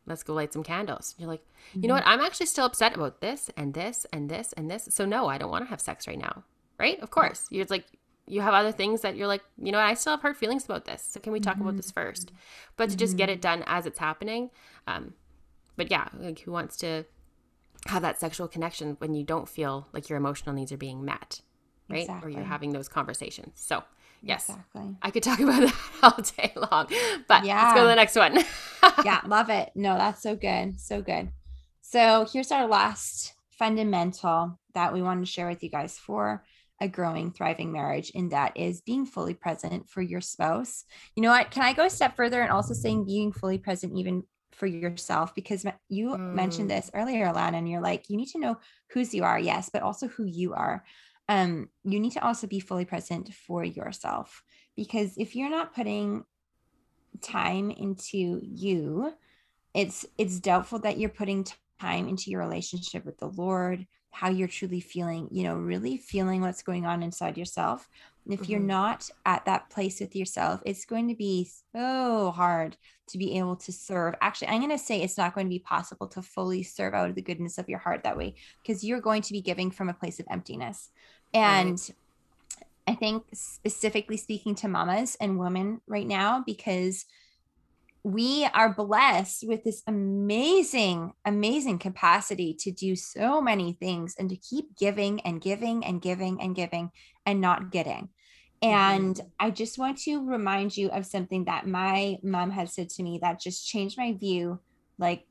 let's 0.06 0.24
go 0.24 0.34
light 0.34 0.54
some 0.54 0.64
candles. 0.64 1.16
You're 1.18 1.30
like, 1.30 1.46
you 1.74 1.88
know 1.88 1.96
mm-hmm. 1.96 2.04
what? 2.04 2.08
I'm 2.08 2.22
actually 2.22 2.48
still 2.48 2.66
upset 2.66 2.96
about 2.96 3.22
this 3.22 3.50
and 3.56 3.74
this 3.74 4.06
and 4.12 4.30
this 4.30 4.54
and 4.54 4.70
this. 4.70 4.88
So 4.92 5.06
no, 5.06 5.28
I 5.28 5.38
don't 5.38 5.52
want 5.52 5.66
to 5.66 5.70
have 5.70 5.82
sex 5.82 6.08
right 6.08 6.20
now. 6.20 6.44
Right? 6.80 7.00
Of 7.00 7.12
course. 7.12 7.48
You're 7.52 7.66
like, 7.70 7.86
you 8.28 8.42
have 8.42 8.54
other 8.54 8.72
things 8.72 9.02
that 9.02 9.16
you're 9.16 9.28
like, 9.28 9.44
you 9.58 9.72
know, 9.72 9.78
I 9.78 9.94
still 9.94 10.14
have 10.14 10.22
hurt 10.22 10.38
feelings 10.38 10.66
about 10.66 10.86
this. 10.86 11.04
So 11.04 11.20
can 11.20 11.34
we 11.34 11.40
talk 11.40 11.56
mm-hmm. 11.56 11.64
about 11.64 11.78
this 11.78 11.92
first? 11.92 12.32
But 12.78 12.90
to 12.90 12.98
just 12.98 13.18
get 13.18 13.30
it 13.30 13.42
mm-hmm. 13.42 13.60
done 13.60 13.64
as 13.68 13.86
it's 13.86 14.00
happening. 14.00 14.50
Um, 14.88 15.14
but 15.76 15.92
yeah, 15.92 16.08
like 16.18 16.40
who 16.40 16.52
wants 16.52 16.78
to 16.78 17.06
have 17.88 18.02
that 18.04 18.20
sexual 18.20 18.48
connection 18.48 18.96
when 19.00 19.14
you 19.14 19.24
don't 19.24 19.50
feel 19.50 19.88
like 19.94 20.10
your 20.10 20.18
emotional 20.18 20.56
needs 20.56 20.72
are 20.72 20.78
being 20.78 21.04
met, 21.04 21.42
right? 21.90 22.02
Exactly. 22.02 22.32
Or 22.32 22.36
you're 22.36 22.46
having 22.46 22.74
those 22.74 22.88
conversations. 22.88 23.54
So 23.56 23.84
Yes. 24.21 24.49
Exactly. 24.49 24.95
I 25.01 25.12
could 25.12 25.23
talk 25.23 25.39
about 25.41 25.62
that 25.62 25.75
all 26.03 26.23
day 26.38 26.53
long. 26.55 26.88
But 27.27 27.45
yeah. 27.45 27.63
let's 27.63 27.73
go 27.75 27.81
to 27.81 27.88
the 27.88 27.95
next 27.95 28.15
one. 28.15 28.39
yeah, 29.05 29.21
love 29.25 29.49
it. 29.49 29.71
No, 29.75 29.97
that's 29.97 30.21
so 30.21 30.36
good. 30.36 30.79
So 30.79 31.01
good. 31.01 31.29
So 31.81 32.27
here's 32.31 32.51
our 32.51 32.67
last 32.67 33.34
fundamental 33.49 34.60
that 34.73 34.93
we 34.93 35.01
want 35.01 35.25
to 35.25 35.31
share 35.31 35.47
with 35.47 35.63
you 35.63 35.69
guys 35.69 35.97
for 35.97 36.43
a 36.79 36.88
growing, 36.88 37.31
thriving 37.31 37.71
marriage, 37.71 38.12
and 38.15 38.31
that 38.31 38.57
is 38.57 38.81
being 38.81 39.05
fully 39.05 39.36
present 39.36 39.88
for 39.88 40.01
your 40.01 40.21
spouse. 40.21 40.86
You 41.15 41.21
know 41.21 41.29
what? 41.29 41.51
Can 41.51 41.63
I 41.63 41.73
go 41.73 41.86
a 41.86 41.89
step 41.89 42.15
further 42.15 42.41
and 42.41 42.51
also 42.51 42.73
saying 42.73 43.05
being 43.05 43.31
fully 43.31 43.60
present 43.60 43.93
even 43.95 44.23
for 44.51 44.65
yourself? 44.65 45.36
Because 45.36 45.63
you 45.89 46.10
mm. 46.10 46.34
mentioned 46.34 46.71
this 46.71 46.89
earlier, 46.95 47.27
Alana, 47.27 47.55
and 47.55 47.69
you're 47.69 47.81
like, 47.81 48.10
you 48.10 48.17
need 48.17 48.29
to 48.29 48.39
know 48.39 48.57
whose 48.89 49.13
you 49.13 49.23
are, 49.23 49.39
yes, 49.39 49.69
but 49.71 49.84
also 49.84 50.07
who 50.07 50.25
you 50.25 50.53
are 50.53 50.84
um, 51.32 51.70
you 51.86 51.98
need 52.02 52.12
to 52.12 52.24
also 52.24 52.46
be 52.46 52.60
fully 52.60 52.84
present 52.84 53.34
for 53.34 53.63
yourself 53.63 54.44
because 54.76 55.13
if 55.17 55.34
you're 55.34 55.50
not 55.50 55.74
putting 55.74 56.26
time 57.22 57.72
into 57.72 58.41
you, 58.44 59.13
it's 59.74 60.06
it's 60.17 60.41
doubtful 60.41 60.80
that 60.80 60.98
you're 60.98 61.10
putting 61.10 61.46
time 61.80 62.10
into 62.10 62.30
your 62.30 62.41
relationship 62.41 63.06
with 63.06 63.17
the 63.17 63.30
Lord, 63.30 63.88
how 64.10 64.30
you're 64.30 64.50
truly 64.50 64.82
feeling, 64.82 65.30
you 65.32 65.44
know, 65.44 65.56
really 65.56 65.96
feeling 65.96 66.41
what's 66.41 66.63
going 66.63 66.86
on 66.86 67.02
inside 67.02 67.38
yourself. 67.38 67.88
And 68.26 68.34
if 68.34 68.41
mm-hmm. 68.41 68.52
you're 68.52 68.60
not 68.60 69.10
at 69.26 69.46
that 69.46 69.70
place 69.70 70.02
with 70.02 70.15
yourself, 70.15 70.62
it's 70.65 70.84
going 70.84 71.08
to 71.08 71.15
be 71.15 71.50
so 71.74 72.32
hard 72.36 72.76
to 73.08 73.17
be 73.17 73.38
able 73.38 73.56
to 73.56 73.72
serve. 73.72 74.15
Actually, 74.22 74.50
I'm 74.50 74.60
going 74.60 74.72
to 74.72 74.78
say 74.78 75.02
it's 75.02 75.17
not 75.17 75.34
going 75.34 75.48
to 75.48 75.50
be 75.50 75.60
possible 75.60 76.08
to 76.08 76.22
fully 76.22 76.62
serve 76.62 76.94
out 76.94 77.10
of 77.10 77.15
the 77.15 77.22
goodness 77.22 77.58
of 77.58 77.70
your 77.70 77.80
heart 77.80 78.04
that 78.04 78.17
way 78.17 78.36
because 78.62 78.84
you're 78.84 79.02
going 79.02 79.22
to 79.24 79.34
be 79.34 79.41
giving 79.41 79.72
from 79.72 79.89
a 79.89 79.94
place 79.94 80.20
of 80.20 80.28
emptiness. 80.30 80.91
And 81.34 81.72
right. 81.72 81.91
I 82.88 82.96
think 82.96 83.24
specifically 83.34 84.17
speaking 84.17 84.56
to 84.56 84.67
mamas 84.67 85.15
and 85.20 85.39
women 85.39 85.82
right 85.88 86.08
now, 86.08 86.44
because 86.46 87.06
we 88.04 88.48
are 88.54 88.74
blessed 88.74 89.48
with 89.48 89.63
this 89.63 89.84
amazing, 89.86 91.13
amazing 91.24 91.78
capacity 91.78 92.54
to 92.56 92.72
do 92.72 92.96
so 92.96 93.41
many 93.41 93.74
things 93.74 94.15
and 94.17 94.30
to 94.30 94.36
keep 94.36 94.76
giving 94.76 95.22
and 95.22 95.39
giving 95.39 95.86
and 95.86 96.02
giving 96.02 96.41
and 96.41 96.56
giving 96.56 96.91
and 97.26 97.39
not 97.39 97.72
getting. 97.72 98.10
And 98.63 99.15
mm-hmm. 99.15 99.28
I 99.39 99.52
just 99.52 99.78
want 99.78 100.00
to 100.00 100.26
remind 100.26 100.76
you 100.76 100.89
of 100.89 101.06
something 101.06 101.46
that 101.46 101.67
my 101.67 102.17
mom 102.24 102.52
had 102.52 102.70
said 102.70 102.89
to 102.89 103.04
me 103.04 103.20
that 103.22 103.39
just 103.39 103.67
changed 103.67 103.98
my 103.98 104.13
view 104.13 104.60
like 104.98 105.26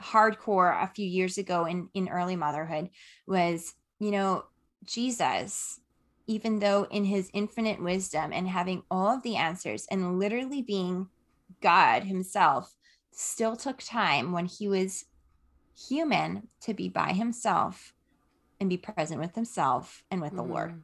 hardcore 0.00 0.82
a 0.82 0.88
few 0.88 1.06
years 1.06 1.38
ago 1.38 1.64
in 1.64 1.88
in 1.94 2.08
early 2.08 2.34
motherhood 2.34 2.90
was, 3.26 3.74
you 4.00 4.10
know, 4.10 4.44
Jesus 4.84 5.80
even 6.26 6.60
though 6.60 6.86
in 6.90 7.04
his 7.04 7.30
infinite 7.34 7.82
wisdom 7.82 8.32
and 8.32 8.48
having 8.48 8.82
all 8.90 9.08
of 9.08 9.22
the 9.22 9.36
answers 9.36 9.86
and 9.90 10.18
literally 10.18 10.62
being 10.62 11.08
God 11.60 12.04
himself 12.04 12.74
still 13.12 13.56
took 13.56 13.82
time 13.82 14.32
when 14.32 14.46
he 14.46 14.68
was 14.68 15.04
human 15.88 16.48
to 16.62 16.74
be 16.74 16.88
by 16.88 17.12
himself 17.12 17.92
and 18.60 18.70
be 18.70 18.76
present 18.76 19.20
with 19.20 19.34
himself 19.34 20.02
and 20.10 20.20
with 20.20 20.34
the 20.34 20.42
Lord. 20.42 20.72
Mm. 20.72 20.82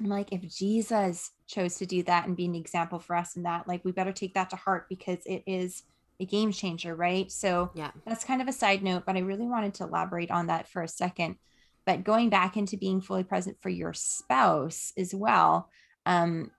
I'm 0.00 0.06
like, 0.06 0.32
if 0.32 0.42
Jesus 0.42 1.30
chose 1.46 1.76
to 1.76 1.86
do 1.86 2.02
that 2.04 2.26
and 2.26 2.36
be 2.36 2.46
an 2.46 2.54
example 2.54 2.98
for 2.98 3.14
us 3.14 3.36
in 3.36 3.44
that, 3.44 3.68
like, 3.68 3.84
we 3.84 3.92
better 3.92 4.12
take 4.12 4.34
that 4.34 4.50
to 4.50 4.56
heart 4.56 4.86
because 4.88 5.18
it 5.24 5.44
is 5.46 5.84
a 6.18 6.24
game 6.24 6.50
changer, 6.50 6.96
right? 6.96 7.30
So, 7.30 7.70
yeah, 7.74 7.92
that's 8.04 8.24
kind 8.24 8.42
of 8.42 8.48
a 8.48 8.52
side 8.52 8.82
note, 8.82 9.04
but 9.06 9.16
I 9.16 9.20
really 9.20 9.46
wanted 9.46 9.74
to 9.74 9.84
elaborate 9.84 10.32
on 10.32 10.48
that 10.48 10.68
for 10.68 10.82
a 10.82 10.88
second. 10.88 11.36
But 11.86 12.04
going 12.04 12.30
back 12.30 12.56
into 12.56 12.76
being 12.76 13.00
fully 13.00 13.24
present 13.24 13.58
for 13.60 13.68
your 13.68 13.92
spouse 13.92 14.92
as 14.96 15.14
well 15.14 15.68
um, 16.06 16.50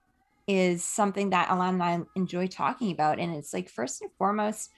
is 0.46 0.84
something 0.84 1.30
that 1.30 1.48
Alana 1.48 1.70
and 1.70 1.82
I 1.82 2.00
enjoy 2.14 2.46
talking 2.46 2.92
about. 2.92 3.18
And 3.18 3.34
it's 3.34 3.52
like, 3.52 3.68
first 3.68 4.02
and 4.02 4.10
foremost, 4.18 4.70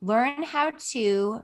learn 0.00 0.42
how 0.42 0.72
to 0.92 1.42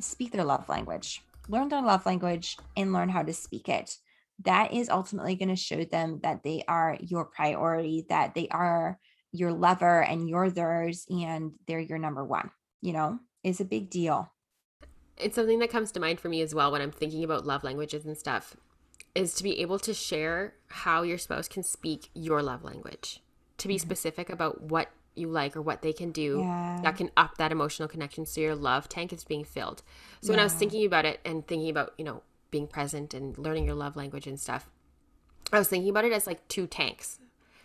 speak 0.00 0.32
their 0.32 0.44
love 0.44 0.68
language, 0.68 1.22
learn 1.48 1.68
their 1.68 1.82
love 1.82 2.06
language, 2.06 2.56
and 2.76 2.92
learn 2.92 3.08
how 3.08 3.22
to 3.22 3.32
speak 3.32 3.68
it 3.68 3.96
that 4.42 4.72
is 4.72 4.88
ultimately 4.88 5.36
going 5.36 5.48
to 5.48 5.56
show 5.56 5.84
them 5.84 6.20
that 6.22 6.42
they 6.42 6.64
are 6.66 6.98
your 7.00 7.24
priority, 7.24 8.06
that 8.08 8.34
they 8.34 8.48
are 8.48 8.98
your 9.32 9.52
lover 9.52 10.02
and 10.02 10.28
you're 10.28 10.50
theirs 10.50 11.06
and 11.08 11.52
they're 11.66 11.80
your 11.80 11.98
number 11.98 12.24
one, 12.24 12.50
you 12.80 12.92
know, 12.92 13.18
is 13.42 13.60
a 13.60 13.64
big 13.64 13.90
deal. 13.90 14.32
It's 15.16 15.36
something 15.36 15.58
that 15.60 15.70
comes 15.70 15.92
to 15.92 16.00
mind 16.00 16.20
for 16.20 16.28
me 16.28 16.42
as 16.42 16.54
well 16.54 16.72
when 16.72 16.82
I'm 16.82 16.90
thinking 16.90 17.22
about 17.22 17.46
love 17.46 17.64
languages 17.64 18.04
and 18.04 18.16
stuff 18.16 18.56
is 19.14 19.34
to 19.34 19.44
be 19.44 19.60
able 19.60 19.78
to 19.78 19.94
share 19.94 20.54
how 20.68 21.02
your 21.02 21.18
spouse 21.18 21.48
can 21.48 21.62
speak 21.62 22.10
your 22.14 22.42
love 22.42 22.64
language, 22.64 23.22
to 23.58 23.68
be 23.68 23.74
mm-hmm. 23.74 23.82
specific 23.82 24.28
about 24.28 24.62
what 24.62 24.90
you 25.14 25.28
like 25.28 25.56
or 25.56 25.62
what 25.62 25.82
they 25.82 25.92
can 25.92 26.10
do 26.10 26.40
yeah. 26.40 26.80
that 26.82 26.96
can 26.96 27.08
up 27.16 27.38
that 27.38 27.52
emotional 27.52 27.86
connection 27.88 28.26
so 28.26 28.40
your 28.40 28.56
love 28.56 28.88
tank 28.88 29.12
is 29.12 29.22
being 29.22 29.44
filled. 29.44 29.82
So 30.20 30.32
yeah. 30.32 30.32
when 30.32 30.40
I 30.40 30.44
was 30.44 30.54
thinking 30.54 30.84
about 30.84 31.04
it 31.04 31.20
and 31.24 31.46
thinking 31.46 31.70
about, 31.70 31.94
you 31.96 32.04
know, 32.04 32.22
being 32.50 32.66
present 32.66 33.14
and 33.14 33.36
learning 33.36 33.64
your 33.64 33.74
love 33.74 33.96
language 33.96 34.26
and 34.26 34.38
stuff. 34.38 34.70
I 35.52 35.58
was 35.58 35.68
thinking 35.68 35.90
about 35.90 36.04
it 36.04 36.12
as 36.12 36.26
like 36.26 36.46
two 36.48 36.66
tanks. 36.66 37.18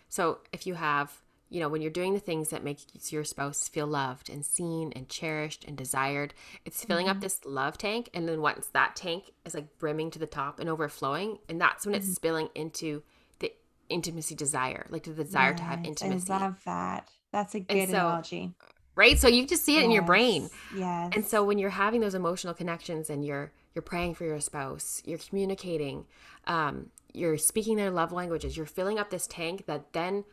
So 0.08 0.38
if 0.52 0.66
you 0.66 0.74
have, 0.74 1.20
you 1.50 1.58
know, 1.58 1.68
when 1.68 1.82
you're 1.82 1.90
doing 1.90 2.14
the 2.14 2.20
things 2.20 2.50
that 2.50 2.62
make 2.62 2.78
your 3.10 3.24
spouse 3.24 3.68
feel 3.68 3.86
loved 3.86 4.30
and 4.30 4.46
seen 4.46 4.92
and 4.94 5.08
cherished 5.08 5.64
and 5.64 5.76
desired, 5.76 6.32
it's 6.64 6.84
filling 6.84 7.06
mm-hmm. 7.06 7.16
up 7.16 7.20
this 7.20 7.44
love 7.44 7.76
tank. 7.76 8.08
And 8.14 8.28
then 8.28 8.40
once 8.40 8.68
that 8.72 8.94
tank 8.94 9.32
is 9.44 9.54
like 9.54 9.78
brimming 9.78 10.12
to 10.12 10.20
the 10.20 10.26
top 10.26 10.60
and 10.60 10.68
overflowing, 10.68 11.38
and 11.48 11.60
that's 11.60 11.84
when 11.84 11.94
mm-hmm. 11.94 12.04
it's 12.04 12.14
spilling 12.14 12.48
into 12.54 13.02
the 13.40 13.52
intimacy 13.88 14.36
desire, 14.36 14.86
like 14.90 15.02
the 15.02 15.12
desire 15.12 15.50
yes, 15.50 15.58
to 15.58 15.64
have 15.64 15.84
intimacy. 15.84 16.32
I 16.32 16.38
love 16.38 16.60
that. 16.64 17.08
That's 17.32 17.54
a 17.56 17.60
good 17.60 17.88
so, 17.88 17.94
analogy. 17.94 18.54
Right. 18.94 19.18
So 19.18 19.26
you 19.26 19.46
just 19.46 19.64
see 19.64 19.74
it 19.74 19.80
yes, 19.80 19.84
in 19.86 19.90
your 19.90 20.02
brain. 20.02 20.50
Yes. 20.76 21.12
And 21.16 21.24
so 21.24 21.42
when 21.42 21.58
you're 21.58 21.70
having 21.70 22.00
those 22.00 22.14
emotional 22.14 22.54
connections 22.54 23.10
and 23.10 23.24
you're 23.24 23.50
you're 23.74 23.82
praying 23.82 24.14
for 24.14 24.24
your 24.24 24.40
spouse, 24.40 25.00
you're 25.04 25.18
communicating, 25.18 26.06
um, 26.46 26.90
you're 27.12 27.38
speaking 27.38 27.76
their 27.76 27.90
love 27.90 28.12
languages, 28.12 28.56
you're 28.56 28.66
filling 28.66 28.98
up 28.98 29.10
this 29.10 29.26
tank 29.28 29.66
that 29.66 29.92
then 29.92 30.24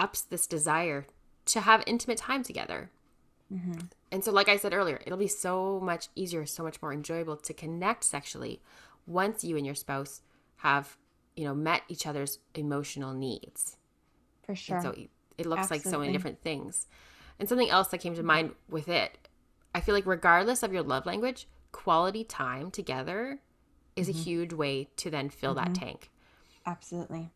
ups 0.00 0.22
this 0.22 0.46
desire 0.46 1.06
to 1.44 1.60
have 1.60 1.84
intimate 1.86 2.18
time 2.18 2.42
together. 2.42 2.90
Mm-hmm. 3.52 3.80
And 4.10 4.24
so, 4.24 4.32
like 4.32 4.48
I 4.48 4.56
said 4.56 4.72
earlier, 4.72 5.00
it'll 5.04 5.18
be 5.18 5.28
so 5.28 5.78
much 5.80 6.08
easier, 6.16 6.46
so 6.46 6.62
much 6.62 6.80
more 6.80 6.92
enjoyable 6.92 7.36
to 7.36 7.52
connect 7.52 8.04
sexually 8.04 8.60
once 9.06 9.44
you 9.44 9.56
and 9.56 9.66
your 9.66 9.74
spouse 9.74 10.22
have, 10.58 10.96
you 11.36 11.44
know, 11.44 11.54
met 11.54 11.82
each 11.88 12.06
other's 12.06 12.38
emotional 12.54 13.12
needs. 13.12 13.76
For 14.42 14.54
sure. 14.54 14.76
And 14.76 14.84
so 14.84 14.94
it 15.38 15.46
looks 15.46 15.62
Absolutely. 15.62 15.84
like 15.84 15.92
so 15.92 15.98
many 16.00 16.12
different 16.12 16.42
things. 16.42 16.86
And 17.38 17.48
something 17.48 17.70
else 17.70 17.88
that 17.88 17.98
came 17.98 18.14
to 18.14 18.22
mind 18.22 18.52
with 18.68 18.88
it, 18.88 19.16
I 19.74 19.80
feel 19.80 19.94
like 19.94 20.06
regardless 20.06 20.62
of 20.62 20.72
your 20.72 20.82
love 20.82 21.06
language, 21.06 21.46
quality 21.72 22.24
time 22.24 22.70
together 22.70 23.40
is 23.96 24.08
mm-hmm. 24.08 24.18
a 24.18 24.22
huge 24.22 24.52
way 24.52 24.88
to 24.96 25.10
then 25.10 25.30
fill 25.30 25.54
mm-hmm. 25.54 25.72
that 25.72 25.80
tank. 25.80 26.10
Absolutely. 26.66 27.30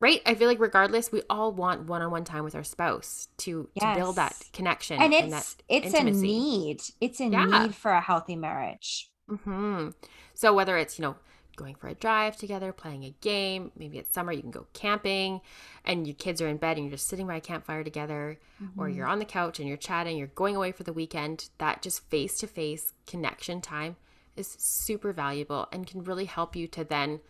Right? 0.00 0.22
I 0.24 0.34
feel 0.34 0.48
like 0.48 0.58
regardless, 0.58 1.12
we 1.12 1.22
all 1.28 1.52
want 1.52 1.86
one-on-one 1.86 2.24
time 2.24 2.42
with 2.42 2.54
our 2.54 2.64
spouse 2.64 3.28
to, 3.38 3.68
yes. 3.74 3.94
to 3.94 4.00
build 4.00 4.16
that 4.16 4.34
connection 4.52 5.00
and 5.00 5.12
it's 5.12 5.24
and 5.24 5.34
it's 5.68 5.94
intimacy. 5.94 6.18
a 6.18 6.22
need. 6.22 6.80
It's 7.00 7.20
a 7.20 7.26
yeah. 7.26 7.44
need 7.44 7.74
for 7.74 7.90
a 7.90 8.00
healthy 8.00 8.34
marriage. 8.34 9.10
Mm-hmm. 9.28 9.90
So 10.32 10.54
whether 10.54 10.78
it's 10.78 10.98
you 10.98 11.04
know 11.04 11.16
going 11.60 11.74
for 11.74 11.88
a 11.88 11.94
drive 11.94 12.36
together, 12.36 12.72
playing 12.72 13.04
a 13.04 13.14
game. 13.20 13.70
Maybe 13.76 13.98
it's 13.98 14.12
summer, 14.12 14.32
you 14.32 14.40
can 14.40 14.50
go 14.50 14.66
camping 14.72 15.40
and 15.84 16.06
your 16.06 16.14
kids 16.14 16.40
are 16.40 16.48
in 16.48 16.56
bed 16.56 16.76
and 16.76 16.86
you're 16.86 16.96
just 16.96 17.08
sitting 17.08 17.26
by 17.26 17.36
a 17.36 17.40
campfire 17.40 17.84
together, 17.84 18.38
mm-hmm. 18.62 18.80
or 18.80 18.88
you're 18.88 19.06
on 19.06 19.18
the 19.18 19.24
couch 19.24 19.58
and 19.58 19.68
you're 19.68 19.76
chatting, 19.76 20.16
you're 20.16 20.28
going 20.28 20.56
away 20.56 20.72
for 20.72 20.84
the 20.84 20.92
weekend. 20.92 21.50
That 21.58 21.82
just 21.82 22.08
face 22.08 22.38
to 22.38 22.46
face 22.46 22.92
connection 23.06 23.60
time 23.60 23.96
is 24.36 24.56
super 24.58 25.12
valuable 25.12 25.68
and 25.70 25.86
can 25.86 26.02
really 26.02 26.24
help 26.24 26.56
you 26.56 26.66
to 26.68 26.84
then 26.84 27.20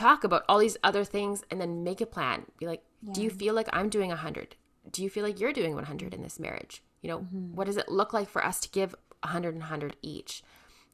talk 0.00 0.24
about 0.24 0.44
all 0.48 0.58
these 0.58 0.76
other 0.82 1.04
things 1.04 1.44
and 1.50 1.60
then 1.60 1.84
make 1.84 2.00
a 2.00 2.06
plan. 2.06 2.46
Be 2.58 2.66
like, 2.66 2.82
yeah. 3.02 3.12
do 3.12 3.22
you 3.22 3.30
feel 3.30 3.54
like 3.54 3.68
I'm 3.72 3.88
doing 3.88 4.08
100? 4.08 4.56
Do 4.90 5.02
you 5.02 5.10
feel 5.10 5.24
like 5.24 5.38
you're 5.38 5.52
doing 5.52 5.74
100 5.74 6.14
in 6.14 6.22
this 6.22 6.40
marriage? 6.40 6.82
You 7.02 7.08
know, 7.08 7.18
mm-hmm. 7.20 7.54
what 7.54 7.66
does 7.66 7.76
it 7.76 7.88
look 7.88 8.12
like 8.12 8.28
for 8.28 8.44
us 8.44 8.60
to 8.60 8.70
give 8.70 8.94
100 9.22 9.50
and 9.50 9.60
100 9.60 9.96
each? 10.02 10.42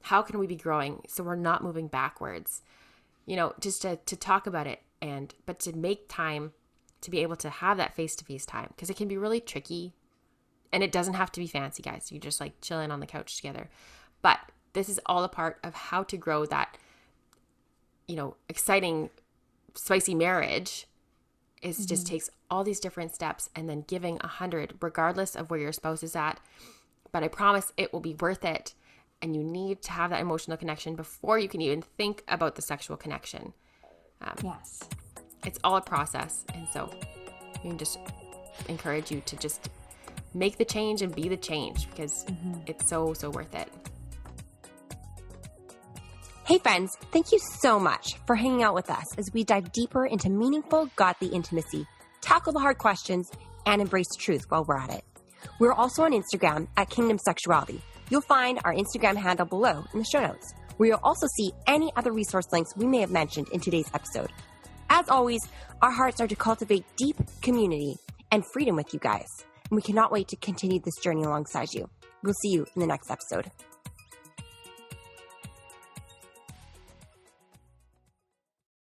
how 0.06 0.22
can 0.22 0.38
we 0.38 0.46
be 0.46 0.56
growing 0.56 1.02
so 1.08 1.24
we're 1.24 1.34
not 1.34 1.64
moving 1.64 1.88
backwards 1.88 2.62
you 3.24 3.34
know 3.34 3.52
just 3.60 3.82
to, 3.82 3.96
to 3.96 4.16
talk 4.16 4.46
about 4.46 4.66
it 4.66 4.82
and 5.02 5.34
but 5.46 5.58
to 5.58 5.76
make 5.76 6.08
time 6.08 6.52
to 7.00 7.10
be 7.10 7.18
able 7.18 7.36
to 7.36 7.50
have 7.50 7.76
that 7.76 7.94
face-to-face 7.94 8.46
time 8.46 8.68
because 8.68 8.88
it 8.88 8.96
can 8.96 9.08
be 9.08 9.16
really 9.16 9.40
tricky 9.40 9.92
and 10.72 10.82
it 10.82 10.92
doesn't 10.92 11.14
have 11.14 11.32
to 11.32 11.40
be 11.40 11.46
fancy 11.46 11.82
guys 11.82 12.12
you 12.12 12.20
just 12.20 12.40
like 12.40 12.60
chilling 12.60 12.90
on 12.92 13.00
the 13.00 13.06
couch 13.06 13.36
together 13.36 13.68
but 14.22 14.38
this 14.74 14.88
is 14.88 15.00
all 15.06 15.24
a 15.24 15.28
part 15.28 15.58
of 15.64 15.74
how 15.74 16.04
to 16.04 16.16
grow 16.16 16.46
that 16.46 16.78
you 18.06 18.16
know 18.16 18.36
exciting 18.48 19.10
spicy 19.74 20.14
marriage 20.14 20.86
is 21.62 21.78
mm-hmm. 21.78 21.86
just 21.86 22.06
takes 22.06 22.30
all 22.50 22.64
these 22.64 22.80
different 22.80 23.14
steps 23.14 23.50
and 23.54 23.68
then 23.68 23.84
giving 23.86 24.18
a 24.20 24.26
hundred 24.26 24.74
regardless 24.80 25.34
of 25.34 25.50
where 25.50 25.60
your 25.60 25.72
spouse 25.72 26.02
is 26.02 26.14
at 26.16 26.40
but 27.12 27.22
i 27.22 27.28
promise 27.28 27.72
it 27.76 27.92
will 27.92 28.00
be 28.00 28.14
worth 28.14 28.44
it 28.44 28.74
and 29.22 29.34
you 29.34 29.42
need 29.42 29.82
to 29.82 29.92
have 29.92 30.10
that 30.10 30.20
emotional 30.20 30.56
connection 30.56 30.94
before 30.94 31.38
you 31.38 31.48
can 31.48 31.60
even 31.60 31.82
think 31.82 32.22
about 32.28 32.54
the 32.54 32.62
sexual 32.62 32.96
connection. 32.96 33.52
Um, 34.20 34.34
yes. 34.42 34.80
It's 35.44 35.58
all 35.64 35.76
a 35.76 35.80
process. 35.80 36.44
And 36.54 36.66
so 36.68 36.92
we 37.62 37.70
can 37.70 37.78
just 37.78 37.98
encourage 38.68 39.10
you 39.10 39.22
to 39.26 39.36
just 39.36 39.70
make 40.34 40.58
the 40.58 40.64
change 40.64 41.02
and 41.02 41.14
be 41.14 41.28
the 41.28 41.36
change 41.36 41.88
because 41.90 42.24
mm-hmm. 42.24 42.60
it's 42.66 42.88
so, 42.88 43.14
so 43.14 43.30
worth 43.30 43.54
it. 43.54 43.68
Hey, 46.46 46.58
friends, 46.58 46.96
thank 47.12 47.32
you 47.32 47.38
so 47.60 47.78
much 47.78 48.14
for 48.26 48.36
hanging 48.36 48.62
out 48.62 48.74
with 48.74 48.88
us 48.88 49.18
as 49.18 49.30
we 49.32 49.44
dive 49.44 49.72
deeper 49.72 50.06
into 50.06 50.30
meaningful, 50.30 50.88
godly 50.96 51.28
intimacy, 51.28 51.86
tackle 52.20 52.52
the 52.52 52.60
hard 52.60 52.78
questions, 52.78 53.30
and 53.66 53.82
embrace 53.82 54.14
truth 54.18 54.44
while 54.48 54.64
we're 54.64 54.78
at 54.78 54.90
it. 54.90 55.04
We're 55.58 55.72
also 55.72 56.04
on 56.04 56.12
Instagram 56.12 56.68
at 56.76 56.88
Kingdom 56.88 57.18
Sexuality 57.18 57.82
You'll 58.08 58.20
find 58.20 58.60
our 58.64 58.72
Instagram 58.72 59.16
handle 59.16 59.46
below 59.46 59.84
in 59.92 59.98
the 59.98 60.04
show 60.04 60.20
notes, 60.20 60.54
where 60.76 60.90
you'll 60.90 61.00
also 61.02 61.26
see 61.36 61.52
any 61.66 61.90
other 61.96 62.12
resource 62.12 62.46
links 62.52 62.76
we 62.76 62.86
may 62.86 63.00
have 63.00 63.10
mentioned 63.10 63.48
in 63.52 63.60
today's 63.60 63.90
episode. 63.94 64.30
As 64.88 65.08
always, 65.08 65.40
our 65.82 65.90
hearts 65.90 66.20
are 66.20 66.28
to 66.28 66.36
cultivate 66.36 66.84
deep 66.96 67.16
community 67.42 67.96
and 68.30 68.44
freedom 68.52 68.76
with 68.76 68.94
you 68.94 69.00
guys, 69.00 69.26
and 69.70 69.76
we 69.76 69.82
cannot 69.82 70.12
wait 70.12 70.28
to 70.28 70.36
continue 70.36 70.80
this 70.80 71.02
journey 71.02 71.24
alongside 71.24 71.72
you. 71.72 71.88
We'll 72.22 72.34
see 72.34 72.50
you 72.50 72.66
in 72.76 72.80
the 72.80 72.86
next 72.86 73.10
episode. 73.10 73.50